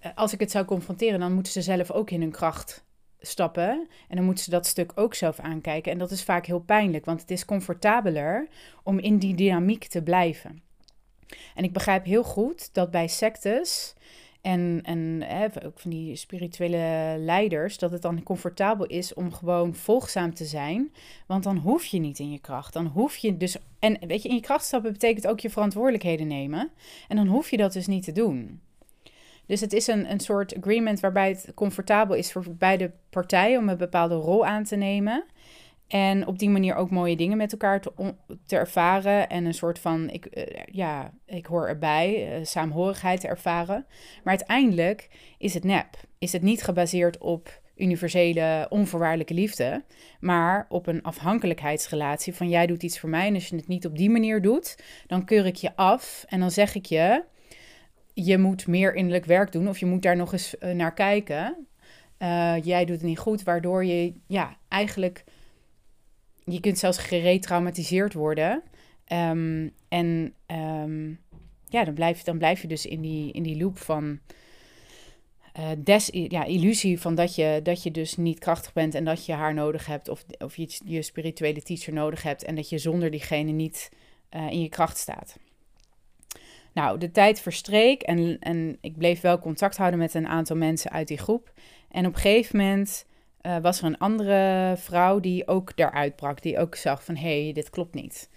uh, 0.00 0.10
als 0.14 0.32
ik 0.32 0.40
het 0.40 0.50
zou 0.50 0.64
confronteren, 0.64 1.20
dan 1.20 1.32
moeten 1.32 1.52
ze 1.52 1.62
zelf 1.62 1.90
ook 1.90 2.10
in 2.10 2.20
hun 2.20 2.30
kracht 2.30 2.84
stappen. 3.20 3.88
En 4.08 4.16
dan 4.16 4.24
moeten 4.24 4.44
ze 4.44 4.50
dat 4.50 4.66
stuk 4.66 4.92
ook 4.94 5.14
zelf 5.14 5.38
aankijken. 5.38 5.92
En 5.92 5.98
dat 5.98 6.10
is 6.10 6.24
vaak 6.24 6.46
heel 6.46 6.60
pijnlijk, 6.60 7.04
want 7.04 7.20
het 7.20 7.30
is 7.30 7.44
comfortabeler 7.44 8.48
om 8.82 8.98
in 8.98 9.18
die 9.18 9.34
dynamiek 9.34 9.84
te 9.84 10.02
blijven. 10.02 10.62
En 11.54 11.64
ik 11.64 11.72
begrijp 11.72 12.04
heel 12.04 12.24
goed 12.24 12.74
dat 12.74 12.90
bij 12.90 13.08
sectes 13.08 13.94
en, 14.46 14.80
en 14.82 15.22
hè, 15.24 15.46
ook 15.64 15.78
van 15.78 15.90
die 15.90 16.16
spirituele 16.16 17.14
leiders, 17.18 17.78
dat 17.78 17.90
het 17.90 18.02
dan 18.02 18.22
comfortabel 18.22 18.86
is 18.86 19.14
om 19.14 19.32
gewoon 19.32 19.74
volgzaam 19.74 20.34
te 20.34 20.44
zijn. 20.44 20.92
Want 21.26 21.44
dan 21.44 21.56
hoef 21.56 21.84
je 21.84 21.98
niet 21.98 22.18
in 22.18 22.30
je 22.30 22.38
kracht. 22.38 22.72
Dan 22.72 22.86
hoef 22.86 23.16
je 23.16 23.36
dus. 23.36 23.56
En 23.78 23.98
weet 24.06 24.22
je, 24.22 24.28
in 24.28 24.34
je 24.34 24.40
kracht 24.40 24.64
stappen 24.64 24.92
betekent 24.92 25.26
ook 25.26 25.40
je 25.40 25.50
verantwoordelijkheden 25.50 26.26
nemen. 26.26 26.70
En 27.08 27.16
dan 27.16 27.26
hoef 27.26 27.50
je 27.50 27.56
dat 27.56 27.72
dus 27.72 27.86
niet 27.86 28.04
te 28.04 28.12
doen. 28.12 28.60
Dus 29.46 29.60
het 29.60 29.72
is 29.72 29.86
een, 29.86 30.10
een 30.10 30.20
soort 30.20 30.56
agreement 30.56 31.00
waarbij 31.00 31.28
het 31.28 31.52
comfortabel 31.54 32.16
is 32.16 32.32
voor 32.32 32.44
beide 32.48 32.90
partijen 33.10 33.58
om 33.58 33.68
een 33.68 33.76
bepaalde 33.76 34.14
rol 34.14 34.46
aan 34.46 34.64
te 34.64 34.76
nemen. 34.76 35.24
En 35.86 36.26
op 36.26 36.38
die 36.38 36.50
manier 36.50 36.74
ook 36.74 36.90
mooie 36.90 37.16
dingen 37.16 37.36
met 37.36 37.52
elkaar 37.52 37.80
te, 37.80 38.14
te 38.46 38.56
ervaren. 38.56 39.28
En 39.28 39.44
een 39.44 39.54
soort 39.54 39.78
van, 39.78 40.10
ik, 40.10 40.28
uh, 40.30 40.44
ja, 40.72 41.12
ik 41.26 41.46
hoor 41.46 41.68
erbij, 41.68 42.38
uh, 42.38 42.44
saamhorigheid 42.44 43.20
te 43.20 43.28
ervaren. 43.28 43.86
Maar 44.24 44.36
uiteindelijk 44.36 45.08
is 45.38 45.54
het 45.54 45.64
nep. 45.64 45.86
Is 46.18 46.32
het 46.32 46.42
niet 46.42 46.62
gebaseerd 46.62 47.18
op 47.18 47.60
universele, 47.76 48.66
onvoorwaardelijke 48.68 49.34
liefde. 49.34 49.84
Maar 50.20 50.66
op 50.68 50.86
een 50.86 51.02
afhankelijkheidsrelatie 51.02 52.34
van 52.34 52.48
jij 52.48 52.66
doet 52.66 52.82
iets 52.82 53.00
voor 53.00 53.08
mij. 53.08 53.26
En 53.26 53.34
als 53.34 53.48
je 53.48 53.56
het 53.56 53.68
niet 53.68 53.86
op 53.86 53.96
die 53.96 54.10
manier 54.10 54.42
doet, 54.42 54.78
dan 55.06 55.24
keur 55.24 55.46
ik 55.46 55.56
je 55.56 55.76
af. 55.76 56.24
En 56.28 56.40
dan 56.40 56.50
zeg 56.50 56.74
ik 56.74 56.86
je, 56.86 57.24
je 58.24 58.38
moet 58.38 58.66
meer 58.66 58.94
innerlijk 58.94 59.24
werk 59.24 59.52
doen 59.52 59.68
of 59.68 59.78
je 59.78 59.86
moet 59.86 60.02
daar 60.02 60.16
nog 60.16 60.32
eens 60.32 60.54
uh, 60.60 60.70
naar 60.70 60.94
kijken. 60.94 61.66
Uh, 62.18 62.54
jij 62.62 62.84
doet 62.84 62.96
het 62.96 63.04
niet 63.04 63.18
goed, 63.18 63.42
waardoor 63.42 63.84
je 63.84 64.12
ja, 64.26 64.56
eigenlijk, 64.68 65.24
je 66.44 66.60
kunt 66.60 66.78
zelfs 66.78 66.98
geretraumatiseerd 66.98 68.12
worden. 68.12 68.62
Um, 69.12 69.72
en 69.88 70.34
um, 70.46 71.20
ja, 71.68 71.84
dan 71.84 71.94
blijf, 71.94 72.22
dan 72.22 72.38
blijf 72.38 72.62
je 72.62 72.68
dus 72.68 72.86
in 72.86 73.00
die, 73.00 73.32
in 73.32 73.42
die 73.42 73.56
loop 73.56 73.78
van 73.78 74.18
uh, 75.58 75.68
des, 75.78 76.08
ja, 76.12 76.44
illusie 76.44 77.00
van 77.00 77.14
dat 77.14 77.34
je, 77.34 77.60
dat 77.62 77.82
je 77.82 77.90
dus 77.90 78.16
niet 78.16 78.38
krachtig 78.38 78.72
bent 78.72 78.94
en 78.94 79.04
dat 79.04 79.26
je 79.26 79.32
haar 79.32 79.54
nodig 79.54 79.86
hebt 79.86 80.08
of, 80.08 80.24
of 80.38 80.56
je, 80.56 80.78
je 80.84 81.02
spirituele 81.02 81.62
teacher 81.62 81.92
nodig 81.92 82.22
hebt 82.22 82.44
en 82.44 82.54
dat 82.54 82.68
je 82.68 82.78
zonder 82.78 83.10
diegene 83.10 83.50
niet 83.50 83.88
in 84.30 84.60
je 84.60 84.68
kracht 84.68 84.96
staat. 84.96 85.36
Nou, 86.76 86.98
de 86.98 87.10
tijd 87.10 87.40
verstreek 87.40 88.02
en, 88.02 88.38
en 88.38 88.78
ik 88.80 88.96
bleef 88.96 89.20
wel 89.20 89.38
contact 89.38 89.76
houden 89.76 89.98
met 89.98 90.14
een 90.14 90.28
aantal 90.28 90.56
mensen 90.56 90.90
uit 90.90 91.08
die 91.08 91.18
groep. 91.18 91.52
En 91.90 92.06
op 92.06 92.14
een 92.14 92.20
gegeven 92.20 92.58
moment 92.58 93.06
uh, 93.42 93.56
was 93.58 93.78
er 93.78 93.84
een 93.84 93.98
andere 93.98 94.74
vrouw 94.76 95.20
die 95.20 95.48
ook 95.48 95.76
daaruit 95.76 96.16
brak, 96.16 96.42
die 96.42 96.58
ook 96.58 96.74
zag 96.74 97.04
van 97.04 97.16
hé, 97.16 97.42
hey, 97.42 97.52
dit 97.52 97.70
klopt 97.70 97.94
niet. 97.94 98.30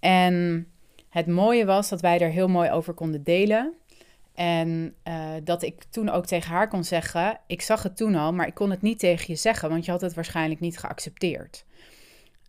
En 0.00 0.66
het 1.08 1.26
mooie 1.26 1.64
was 1.64 1.88
dat 1.88 2.00
wij 2.00 2.18
er 2.20 2.30
heel 2.30 2.48
mooi 2.48 2.70
over 2.70 2.94
konden 2.94 3.24
delen. 3.24 3.74
En 4.34 4.94
uh, 5.04 5.30
dat 5.44 5.62
ik 5.62 5.84
toen 5.90 6.08
ook 6.08 6.26
tegen 6.26 6.50
haar 6.50 6.68
kon 6.68 6.84
zeggen: 6.84 7.40
Ik 7.46 7.62
zag 7.62 7.82
het 7.82 7.96
toen 7.96 8.14
al, 8.14 8.32
maar 8.32 8.46
ik 8.46 8.54
kon 8.54 8.70
het 8.70 8.82
niet 8.82 8.98
tegen 8.98 9.24
je 9.26 9.36
zeggen, 9.36 9.68
want 9.68 9.84
je 9.84 9.90
had 9.90 10.00
het 10.00 10.14
waarschijnlijk 10.14 10.60
niet 10.60 10.78
geaccepteerd. 10.78 11.64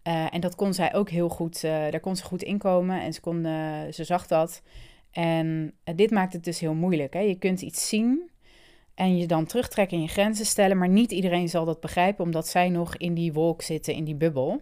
Uh, 0.08 0.34
en 0.34 0.41
dat 0.41 0.56
kon 0.56 0.74
zij 0.74 0.94
ook 0.94 1.10
heel 1.10 1.29
goed, 1.29 1.62
daar 1.62 2.00
kon 2.00 2.15
ze 2.15 2.24
goed 2.24 2.44
inkomen 2.44 3.01
en 3.01 3.13
ze, 3.13 3.22
kon, 3.22 3.44
ze 3.91 4.03
zag 4.03 4.27
dat. 4.27 4.62
En 5.17 5.74
eh, 5.83 5.95
dit 5.95 6.12
maakt 6.12 6.33
het 6.33 6.43
dus 6.43 6.59
heel 6.59 6.74
moeilijk. 6.74 7.13
Hè? 7.13 7.19
Je 7.19 7.36
kunt 7.36 7.62
iets 7.62 7.88
zien 7.88 8.29
en 8.93 9.17
je 9.17 9.27
dan 9.27 9.45
terugtrekken 9.45 9.97
in 9.97 10.03
je 10.03 10.09
grenzen 10.09 10.45
stellen, 10.45 10.77
maar 10.77 10.89
niet 10.89 11.12
iedereen 11.12 11.50
zal 11.50 11.65
dat 11.65 11.79
begrijpen, 11.79 12.24
omdat 12.24 12.47
zij 12.47 12.69
nog 12.69 12.97
in 12.97 13.13
die 13.13 13.33
wolk 13.33 13.62
zitten, 13.62 13.93
in 13.93 14.03
die 14.03 14.15
bubbel. 14.15 14.62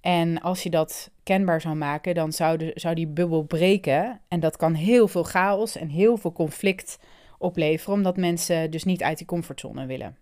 En 0.00 0.40
als 0.40 0.62
je 0.62 0.70
dat 0.70 1.10
kenbaar 1.22 1.60
zou 1.60 1.74
maken, 1.74 2.14
dan 2.14 2.32
zou, 2.32 2.56
de, 2.56 2.70
zou 2.74 2.94
die 2.94 3.06
bubbel 3.06 3.42
breken. 3.42 4.20
En 4.28 4.40
dat 4.40 4.56
kan 4.56 4.74
heel 4.74 5.08
veel 5.08 5.24
chaos 5.24 5.76
en 5.76 5.88
heel 5.88 6.16
veel 6.16 6.32
conflict 6.32 6.98
opleveren, 7.38 7.94
omdat 7.94 8.16
mensen 8.16 8.70
dus 8.70 8.84
niet 8.84 9.02
uit 9.02 9.18
die 9.18 9.26
comfortzone 9.26 9.86
willen. 9.86 10.16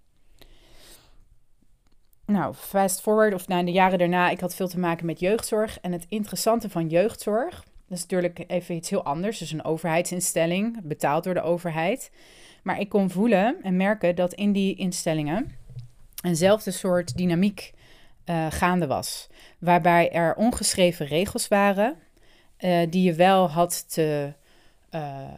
Nou, 2.26 2.54
fast 2.54 3.00
forward, 3.00 3.34
of 3.34 3.48
na 3.48 3.62
de 3.62 3.72
jaren 3.72 3.98
daarna, 3.98 4.30
ik 4.30 4.40
had 4.40 4.54
veel 4.54 4.68
te 4.68 4.78
maken 4.78 5.06
met 5.06 5.20
jeugdzorg. 5.20 5.80
En 5.80 5.92
het 5.92 6.06
interessante 6.08 6.70
van 6.70 6.88
jeugdzorg 6.88 7.64
dat 7.92 8.00
is 8.00 8.06
natuurlijk 8.06 8.44
even 8.46 8.74
iets 8.74 8.90
heel 8.90 9.04
anders. 9.04 9.38
Dus 9.38 9.52
een 9.52 9.64
overheidsinstelling, 9.64 10.80
betaald 10.82 11.24
door 11.24 11.34
de 11.34 11.42
overheid. 11.42 12.10
Maar 12.62 12.80
ik 12.80 12.88
kon 12.88 13.10
voelen 13.10 13.56
en 13.62 13.76
merken 13.76 14.14
dat 14.14 14.34
in 14.34 14.52
die 14.52 14.76
instellingen 14.76 15.56
eenzelfde 16.24 16.70
soort 16.70 17.16
dynamiek 17.16 17.72
uh, 18.26 18.46
gaande 18.50 18.86
was. 18.86 19.28
Waarbij 19.58 20.12
er 20.12 20.34
ongeschreven 20.34 21.06
regels 21.06 21.48
waren 21.48 21.96
uh, 22.58 22.80
die 22.90 23.02
je 23.02 23.14
wel 23.14 23.50
had 23.50 23.92
te. 23.92 24.32
Uh, 24.90 25.28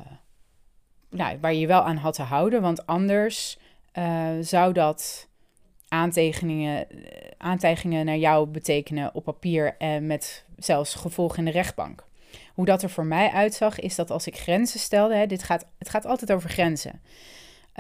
nou, 1.10 1.38
waar 1.40 1.54
je 1.54 1.66
wel 1.66 1.82
aan 1.82 1.96
had 1.96 2.14
te 2.14 2.22
houden. 2.22 2.62
Want 2.62 2.86
anders 2.86 3.58
zou 4.40 4.72
dat 4.72 5.28
aantekeningen, 5.88 6.86
aantijgingen 7.38 8.04
naar 8.04 8.16
jou 8.16 8.46
betekenen 8.46 9.14
op 9.14 9.24
papier 9.24 9.74
en 9.78 10.06
met 10.06 10.44
zelfs 10.56 10.94
gevolg 10.94 11.36
in 11.36 11.44
de 11.44 11.50
rechtbank. 11.50 12.04
Hoe 12.54 12.64
dat 12.64 12.82
er 12.82 12.90
voor 12.90 13.06
mij 13.06 13.30
uitzag, 13.30 13.80
is 13.80 13.94
dat 13.94 14.10
als 14.10 14.26
ik 14.26 14.36
grenzen 14.36 14.80
stelde, 14.80 15.14
hè, 15.14 15.26
dit 15.26 15.42
gaat, 15.42 15.66
het 15.78 15.88
gaat 15.88 16.06
altijd 16.06 16.32
over 16.32 16.50
grenzen. 16.50 17.00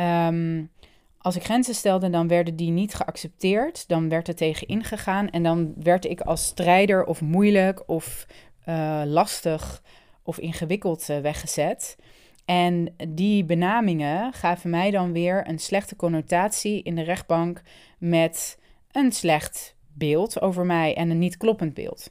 Um, 0.00 0.70
als 1.18 1.36
ik 1.36 1.44
grenzen 1.44 1.74
stelde, 1.74 2.10
dan 2.10 2.28
werden 2.28 2.56
die 2.56 2.70
niet 2.70 2.94
geaccepteerd. 2.94 3.88
Dan 3.88 4.08
werd 4.08 4.28
er 4.28 4.34
tegen 4.34 4.66
ingegaan. 4.66 5.30
En 5.30 5.42
dan 5.42 5.72
werd 5.76 6.04
ik 6.04 6.20
als 6.20 6.46
strijder 6.46 7.04
of 7.04 7.20
moeilijk 7.20 7.88
of 7.88 8.26
uh, 8.68 9.02
lastig 9.04 9.82
of 10.22 10.38
ingewikkeld 10.38 11.08
uh, 11.08 11.18
weggezet. 11.18 11.96
En 12.44 12.94
die 13.08 13.44
benamingen 13.44 14.32
gaven 14.32 14.70
mij 14.70 14.90
dan 14.90 15.12
weer 15.12 15.48
een 15.48 15.58
slechte 15.58 15.96
connotatie 15.96 16.82
in 16.82 16.94
de 16.94 17.02
rechtbank 17.02 17.62
met 17.98 18.58
een 18.90 19.12
slecht 19.12 19.76
beeld 19.92 20.40
over 20.40 20.66
mij 20.66 20.94
en 20.96 21.10
een 21.10 21.18
niet 21.18 21.36
kloppend 21.36 21.74
beeld. 21.74 22.10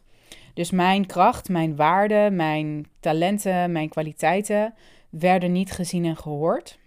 Dus 0.54 0.72
mijn 0.72 1.06
kracht, 1.06 1.50
mijn 1.50 1.76
waarde, 1.76 2.30
mijn 2.32 2.86
talenten, 3.00 3.72
mijn 3.72 3.90
kwaliteiten 3.90 4.74
werden 5.10 5.52
niet 5.52 5.72
gezien 5.72 6.06
en 6.06 6.18
gehoord. 6.18 6.80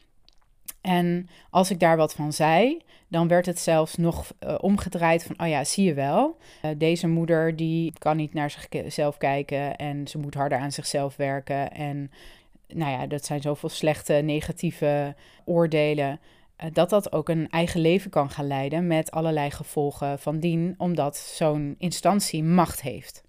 En 0.81 1.29
als 1.51 1.71
ik 1.71 1.81
daar 1.81 1.97
wat 1.97 2.15
van 2.15 2.33
zei, 2.33 2.79
dan 3.09 3.29
werd 3.29 3.47
het 3.47 3.59
zelfs 3.59 3.97
nog 3.97 4.33
uh, 4.41 4.55
omgedraaid 4.61 5.25
van, 5.25 5.41
oh 5.41 5.49
ja, 5.49 5.65
zie 5.65 5.85
je 5.85 5.95
wel, 5.95 6.37
uh, 6.65 6.71
deze 6.77 7.09
moeder 7.09 7.57
die 7.57 7.93
kan 7.99 8.17
niet 8.17 8.35
naar 8.35 8.51
zichzelf 8.51 9.17
kijken 9.17 9.77
en 9.77 10.09
ze 10.09 10.19
moet 10.19 10.35
harder 10.35 10.59
aan 10.59 10.73
zichzelf 10.73 11.17
werken. 11.17 11.73
En 11.73 12.11
nou 12.69 12.91
ja, 12.91 13.07
dat 13.07 13.25
zijn 13.25 13.41
zoveel 13.41 13.69
slechte, 13.69 14.13
negatieve 14.13 15.15
oordelen. 15.45 16.21
Uh, 16.65 16.71
dat 16.73 16.91
dat 16.91 17.13
ook 17.13 17.29
een 17.29 17.49
eigen 17.51 17.81
leven 17.81 18.11
kan 18.11 18.31
gaan 18.31 18.47
leiden 18.47 18.87
met 18.87 19.11
allerlei 19.11 19.51
gevolgen 19.51 20.19
van 20.19 20.41
dien, 20.41 20.75
omdat 20.79 21.17
zo'n 21.17 21.75
instantie 21.79 22.43
macht 22.43 22.83
heeft. 22.83 23.25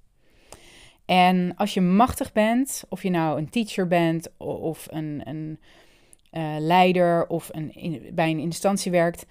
En 1.08 1.56
als 1.56 1.74
je 1.74 1.82
machtig 1.82 2.32
bent, 2.32 2.84
of 2.90 3.04
je 3.04 3.10
nou 3.10 3.38
een 3.38 3.50
teacher 3.50 3.88
bent 3.88 4.38
of 4.38 4.88
een, 4.90 5.22
een 5.24 5.60
uh, 6.32 6.56
leider 6.60 7.28
of 7.28 7.50
een, 7.52 8.10
bij 8.14 8.30
een 8.30 8.40
instantie 8.40 8.92
werkt, 8.92 9.26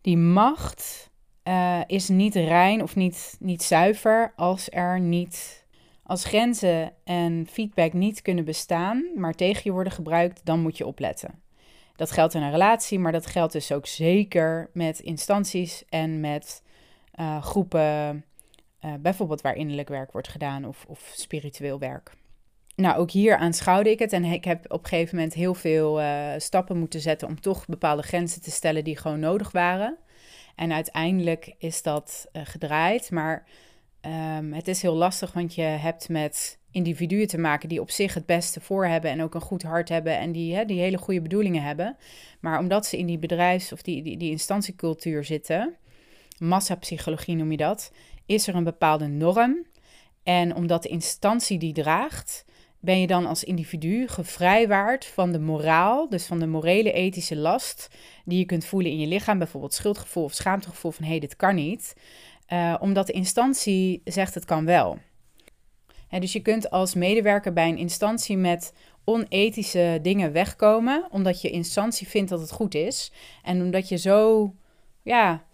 die 0.00 0.16
macht 0.16 1.10
uh, 1.44 1.80
is 1.86 2.08
niet 2.08 2.34
rein 2.34 2.82
of 2.82 2.96
niet, 2.96 3.36
niet 3.40 3.62
zuiver 3.62 4.32
als 4.36 4.70
er 4.70 5.00
niet 5.00 5.64
Als 6.02 6.24
grenzen 6.24 6.92
en 7.04 7.46
feedback 7.50 7.92
niet 7.92 8.22
kunnen 8.22 8.44
bestaan, 8.44 9.04
maar 9.16 9.34
tegen 9.34 9.62
je 9.64 9.72
worden 9.72 9.92
gebruikt, 9.92 10.40
dan 10.44 10.60
moet 10.60 10.78
je 10.78 10.86
opletten. 10.86 11.42
Dat 11.96 12.10
geldt 12.10 12.34
in 12.34 12.42
een 12.42 12.50
relatie, 12.50 12.98
maar 12.98 13.12
dat 13.12 13.26
geldt 13.26 13.52
dus 13.52 13.72
ook 13.72 13.86
zeker 13.86 14.70
met 14.72 15.00
instanties 15.00 15.84
en 15.88 16.20
met 16.20 16.62
uh, 17.20 17.42
groepen, 17.42 18.24
uh, 18.84 18.94
bijvoorbeeld 19.00 19.40
waar 19.40 19.56
innerlijk 19.56 19.88
werk 19.88 20.12
wordt 20.12 20.28
gedaan 20.28 20.64
of, 20.64 20.84
of 20.88 21.12
spiritueel 21.14 21.78
werk. 21.78 22.12
Nou, 22.74 22.98
ook 22.98 23.10
hier 23.10 23.36
aanschouwde 23.36 23.90
ik 23.90 23.98
het 23.98 24.12
en 24.12 24.24
ik 24.24 24.44
heb 24.44 24.64
op 24.72 24.82
een 24.82 24.88
gegeven 24.88 25.16
moment 25.16 25.34
heel 25.34 25.54
veel 25.54 26.00
uh, 26.00 26.32
stappen 26.36 26.78
moeten 26.78 27.00
zetten 27.00 27.28
om 27.28 27.40
toch 27.40 27.66
bepaalde 27.66 28.02
grenzen 28.02 28.42
te 28.42 28.50
stellen 28.50 28.84
die 28.84 28.96
gewoon 28.96 29.20
nodig 29.20 29.52
waren. 29.52 29.96
En 30.56 30.72
uiteindelijk 30.72 31.54
is 31.58 31.82
dat 31.82 32.28
gedraaid, 32.32 33.10
maar 33.10 33.46
um, 34.38 34.52
het 34.52 34.68
is 34.68 34.82
heel 34.82 34.94
lastig, 34.94 35.32
want 35.32 35.54
je 35.54 35.62
hebt 35.62 36.08
met 36.08 36.58
individuen 36.70 37.26
te 37.26 37.38
maken 37.38 37.68
die 37.68 37.80
op 37.80 37.90
zich 37.90 38.14
het 38.14 38.26
beste 38.26 38.60
voor 38.60 38.86
hebben 38.86 39.10
en 39.10 39.22
ook 39.22 39.34
een 39.34 39.40
goed 39.40 39.62
hart 39.62 39.88
hebben 39.88 40.18
en 40.18 40.32
die, 40.32 40.54
hè, 40.54 40.64
die 40.64 40.80
hele 40.80 40.98
goede 40.98 41.20
bedoelingen 41.22 41.62
hebben. 41.62 41.96
Maar 42.40 42.58
omdat 42.58 42.86
ze 42.86 42.98
in 42.98 43.06
die 43.06 43.18
bedrijfs- 43.18 43.72
of 43.72 43.82
die, 43.82 44.02
die, 44.02 44.16
die 44.16 44.30
instantiecultuur 44.30 45.24
zitten, 45.24 45.74
massapsychologie 46.38 47.36
noem 47.36 47.50
je 47.50 47.56
dat, 47.56 47.92
is 48.30 48.46
er 48.46 48.54
een 48.54 48.64
bepaalde 48.64 49.06
norm. 49.06 49.66
En 50.22 50.54
omdat 50.54 50.82
de 50.82 50.88
instantie 50.88 51.58
die 51.58 51.72
draagt, 51.72 52.44
ben 52.80 53.00
je 53.00 53.06
dan 53.06 53.26
als 53.26 53.44
individu 53.44 54.08
gevrijwaard 54.08 55.04
van 55.04 55.32
de 55.32 55.38
moraal, 55.38 56.08
dus 56.08 56.26
van 56.26 56.38
de 56.38 56.46
morele 56.46 56.92
ethische 56.92 57.36
last 57.36 57.90
die 58.24 58.38
je 58.38 58.44
kunt 58.44 58.64
voelen 58.64 58.90
in 58.90 58.98
je 58.98 59.06
lichaam, 59.06 59.38
bijvoorbeeld 59.38 59.74
schuldgevoel 59.74 60.24
of 60.24 60.34
schaamtegevoel 60.34 60.90
van 60.90 61.04
hé, 61.04 61.10
hey, 61.10 61.20
dit 61.20 61.36
kan 61.36 61.54
niet, 61.54 61.94
uh, 62.52 62.76
omdat 62.80 63.06
de 63.06 63.12
instantie 63.12 64.00
zegt 64.04 64.34
het 64.34 64.44
kan 64.44 64.64
wel. 64.64 64.98
dus 66.08 66.32
je 66.32 66.40
kunt 66.40 66.70
als 66.70 66.94
medewerker 66.94 67.52
bij 67.52 67.68
een 67.68 67.78
instantie 67.78 68.36
met 68.36 68.72
onethische 69.04 69.98
dingen 70.02 70.32
wegkomen, 70.32 71.06
omdat 71.10 71.40
je 71.40 71.50
instantie 71.50 72.08
vindt 72.08 72.30
dat 72.30 72.40
het 72.40 72.52
goed 72.52 72.74
is. 72.74 73.12
En 73.42 73.62
omdat 73.62 73.88
je 73.88 73.96
zo 73.96 74.50
ja, 75.02 75.44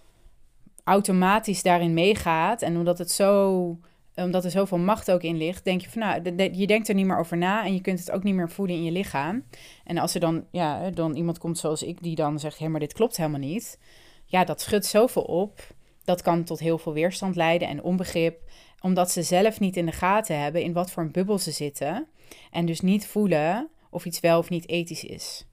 automatisch 0.86 1.62
daarin 1.62 1.94
meegaat 1.94 2.62
en 2.62 2.76
omdat, 2.76 2.98
het 2.98 3.10
zo, 3.10 3.78
omdat 4.14 4.44
er 4.44 4.50
zoveel 4.50 4.78
macht 4.78 5.10
ook 5.10 5.22
in 5.22 5.36
ligt, 5.36 5.64
denk 5.64 5.80
je 5.80 5.90
van 5.90 6.00
nou, 6.00 6.52
je 6.52 6.66
denkt 6.66 6.88
er 6.88 6.94
niet 6.94 7.06
meer 7.06 7.18
over 7.18 7.36
na 7.36 7.64
en 7.64 7.74
je 7.74 7.80
kunt 7.80 7.98
het 7.98 8.10
ook 8.10 8.22
niet 8.22 8.34
meer 8.34 8.50
voelen 8.50 8.76
in 8.76 8.84
je 8.84 8.90
lichaam. 8.90 9.44
En 9.84 9.98
als 9.98 10.14
er 10.14 10.20
dan, 10.20 10.44
ja, 10.50 10.90
dan 10.90 11.14
iemand 11.14 11.38
komt 11.38 11.58
zoals 11.58 11.82
ik 11.82 12.02
die 12.02 12.14
dan 12.14 12.38
zegt, 12.38 12.58
hé, 12.58 12.68
maar 12.68 12.80
dit 12.80 12.92
klopt 12.92 13.16
helemaal 13.16 13.40
niet. 13.40 13.78
Ja, 14.24 14.44
dat 14.44 14.60
schudt 14.60 14.86
zoveel 14.86 15.22
op. 15.22 15.60
Dat 16.04 16.22
kan 16.22 16.44
tot 16.44 16.58
heel 16.58 16.78
veel 16.78 16.92
weerstand 16.92 17.36
leiden 17.36 17.68
en 17.68 17.82
onbegrip, 17.82 18.40
omdat 18.80 19.10
ze 19.10 19.22
zelf 19.22 19.60
niet 19.60 19.76
in 19.76 19.86
de 19.86 19.92
gaten 19.92 20.40
hebben 20.40 20.62
in 20.62 20.72
wat 20.72 20.90
voor 20.90 21.02
een 21.02 21.12
bubbel 21.12 21.38
ze 21.38 21.50
zitten 21.50 22.06
en 22.50 22.66
dus 22.66 22.80
niet 22.80 23.06
voelen 23.06 23.68
of 23.90 24.04
iets 24.04 24.20
wel 24.20 24.38
of 24.38 24.50
niet 24.50 24.68
ethisch 24.68 25.04
is. 25.04 25.46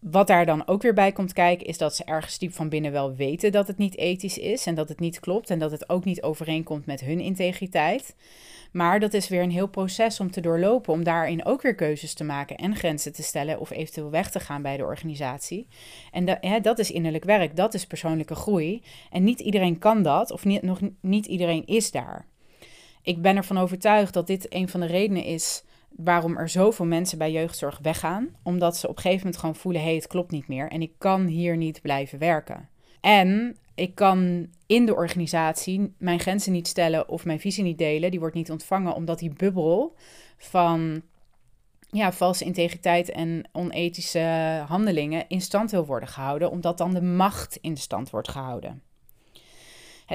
Wat 0.00 0.26
daar 0.26 0.46
dan 0.46 0.66
ook 0.66 0.82
weer 0.82 0.94
bij 0.94 1.12
komt 1.12 1.32
kijken, 1.32 1.66
is 1.66 1.78
dat 1.78 1.94
ze 1.94 2.04
ergens 2.04 2.38
diep 2.38 2.52
van 2.52 2.68
binnen 2.68 2.92
wel 2.92 3.14
weten 3.14 3.52
dat 3.52 3.66
het 3.66 3.78
niet 3.78 3.96
ethisch 3.96 4.38
is 4.38 4.66
en 4.66 4.74
dat 4.74 4.88
het 4.88 5.00
niet 5.00 5.20
klopt 5.20 5.50
en 5.50 5.58
dat 5.58 5.70
het 5.70 5.88
ook 5.88 6.04
niet 6.04 6.22
overeenkomt 6.22 6.86
met 6.86 7.00
hun 7.00 7.20
integriteit. 7.20 8.14
Maar 8.72 9.00
dat 9.00 9.14
is 9.14 9.28
weer 9.28 9.42
een 9.42 9.50
heel 9.50 9.66
proces 9.66 10.20
om 10.20 10.30
te 10.30 10.40
doorlopen, 10.40 10.92
om 10.92 11.04
daarin 11.04 11.44
ook 11.44 11.62
weer 11.62 11.74
keuzes 11.74 12.14
te 12.14 12.24
maken 12.24 12.56
en 12.56 12.76
grenzen 12.76 13.12
te 13.12 13.22
stellen 13.22 13.60
of 13.60 13.70
eventueel 13.70 14.10
weg 14.10 14.30
te 14.30 14.40
gaan 14.40 14.62
bij 14.62 14.76
de 14.76 14.84
organisatie. 14.84 15.68
En 16.12 16.38
hè, 16.40 16.60
dat 16.60 16.78
is 16.78 16.90
innerlijk 16.90 17.24
werk, 17.24 17.56
dat 17.56 17.74
is 17.74 17.86
persoonlijke 17.86 18.34
groei. 18.34 18.82
En 19.10 19.24
niet 19.24 19.40
iedereen 19.40 19.78
kan 19.78 20.02
dat, 20.02 20.30
of 20.30 20.44
niet, 20.44 20.62
nog 20.62 20.80
niet 21.00 21.26
iedereen 21.26 21.66
is 21.66 21.90
daar. 21.90 22.26
Ik 23.02 23.22
ben 23.22 23.36
ervan 23.36 23.58
overtuigd 23.58 24.14
dat 24.14 24.26
dit 24.26 24.54
een 24.54 24.68
van 24.68 24.80
de 24.80 24.86
redenen 24.86 25.24
is 25.24 25.62
waarom 26.04 26.36
er 26.36 26.48
zoveel 26.48 26.86
mensen 26.86 27.18
bij 27.18 27.32
jeugdzorg 27.32 27.78
weggaan. 27.82 28.28
Omdat 28.42 28.76
ze 28.76 28.88
op 28.88 28.96
een 28.96 29.02
gegeven 29.02 29.24
moment 29.24 29.40
gewoon 29.40 29.56
voelen: 29.56 29.80
hé, 29.80 29.86
hey, 29.86 29.96
het 29.96 30.06
klopt 30.06 30.30
niet 30.30 30.48
meer 30.48 30.70
en 30.70 30.82
ik 30.82 30.92
kan 30.98 31.26
hier 31.26 31.56
niet 31.56 31.82
blijven 31.82 32.18
werken. 32.18 32.68
En 33.00 33.56
ik 33.74 33.94
kan 33.94 34.46
in 34.66 34.86
de 34.86 34.94
organisatie 34.94 35.94
mijn 35.98 36.20
grenzen 36.20 36.52
niet 36.52 36.66
stellen 36.66 37.08
of 37.08 37.24
mijn 37.24 37.40
visie 37.40 37.64
niet 37.64 37.78
delen. 37.78 38.10
Die 38.10 38.20
wordt 38.20 38.34
niet 38.34 38.50
ontvangen 38.50 38.94
omdat 38.94 39.18
die 39.18 39.32
bubbel 39.32 39.96
van 40.36 41.02
ja, 41.90 42.12
valse 42.12 42.44
integriteit 42.44 43.10
en 43.10 43.48
onethische 43.52 44.64
handelingen 44.68 45.24
in 45.28 45.40
stand 45.40 45.70
wil 45.70 45.86
worden 45.86 46.08
gehouden, 46.08 46.50
omdat 46.50 46.78
dan 46.78 46.94
de 46.94 47.02
macht 47.02 47.58
in 47.60 47.76
stand 47.76 48.10
wordt 48.10 48.28
gehouden. 48.28 48.82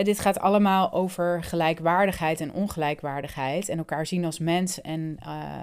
Dit 0.01 0.19
gaat 0.19 0.39
allemaal 0.39 0.91
over 0.91 1.43
gelijkwaardigheid 1.43 2.41
en 2.41 2.53
ongelijkwaardigheid 2.53 3.69
en 3.69 3.77
elkaar 3.77 4.05
zien 4.05 4.25
als 4.25 4.39
mens 4.39 4.81
en, 4.81 5.17
uh, 5.25 5.59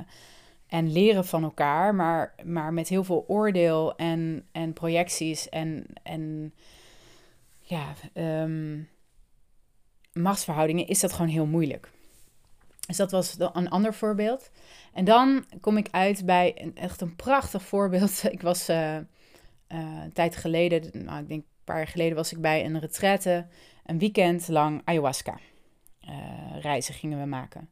en 0.66 0.92
leren 0.92 1.24
van 1.24 1.42
elkaar, 1.42 1.94
maar, 1.94 2.34
maar 2.44 2.72
met 2.72 2.88
heel 2.88 3.04
veel 3.04 3.24
oordeel 3.28 3.96
en, 3.96 4.46
en 4.52 4.72
projecties 4.72 5.48
en, 5.48 5.86
en 6.02 6.54
ja, 7.60 7.94
um, 8.14 8.88
machtsverhoudingen 10.12 10.86
is 10.86 11.00
dat 11.00 11.12
gewoon 11.12 11.30
heel 11.30 11.46
moeilijk. 11.46 11.90
Dus 12.86 12.96
dat 12.96 13.10
was 13.10 13.36
een 13.38 13.70
ander 13.70 13.94
voorbeeld. 13.94 14.50
En 14.92 15.04
dan 15.04 15.44
kom 15.60 15.76
ik 15.76 15.88
uit 15.90 16.26
bij 16.26 16.52
een, 16.54 16.76
echt 16.76 17.00
een 17.00 17.16
prachtig 17.16 17.62
voorbeeld. 17.62 18.22
Ik 18.32 18.42
was 18.42 18.68
uh, 18.68 18.96
een 19.68 20.12
tijd 20.12 20.36
geleden, 20.36 21.04
nou, 21.04 21.22
ik 21.22 21.28
denk 21.28 21.40
een 21.40 21.64
paar 21.64 21.76
jaar 21.76 21.86
geleden, 21.86 22.16
was 22.16 22.32
ik 22.32 22.40
bij 22.40 22.64
een 22.64 22.80
retraite. 22.80 23.46
Een 23.86 23.98
weekend 23.98 24.48
lang 24.48 24.82
ayahuasca 24.84 25.38
uh, 26.08 26.10
reizen 26.60 26.94
gingen 26.94 27.20
we 27.20 27.26
maken. 27.26 27.68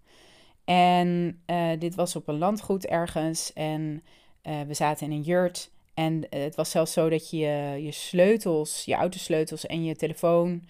En 0.64 1.40
dit 1.79 1.94
was 1.94 2.16
op 2.16 2.29
een 2.29 2.38
landgoed 2.38 2.87
ergens. 2.87 3.53
En 3.53 4.03
we 4.42 4.75
zaten 4.75 5.07
in 5.07 5.12
een 5.12 5.23
jurt. 5.23 5.71
En 5.99 6.29
eh, 6.29 6.42
het 6.42 6.55
was 6.55 6.71
zelfs 6.71 6.92
zo 6.92 7.09
dat 7.09 7.31
je 7.31 7.38
je 7.83 7.92
sleutels, 7.92 8.85
je 8.85 8.94
autosleutels 8.94 9.66
en 9.66 9.85
je 9.85 9.97
telefoon 9.97 10.62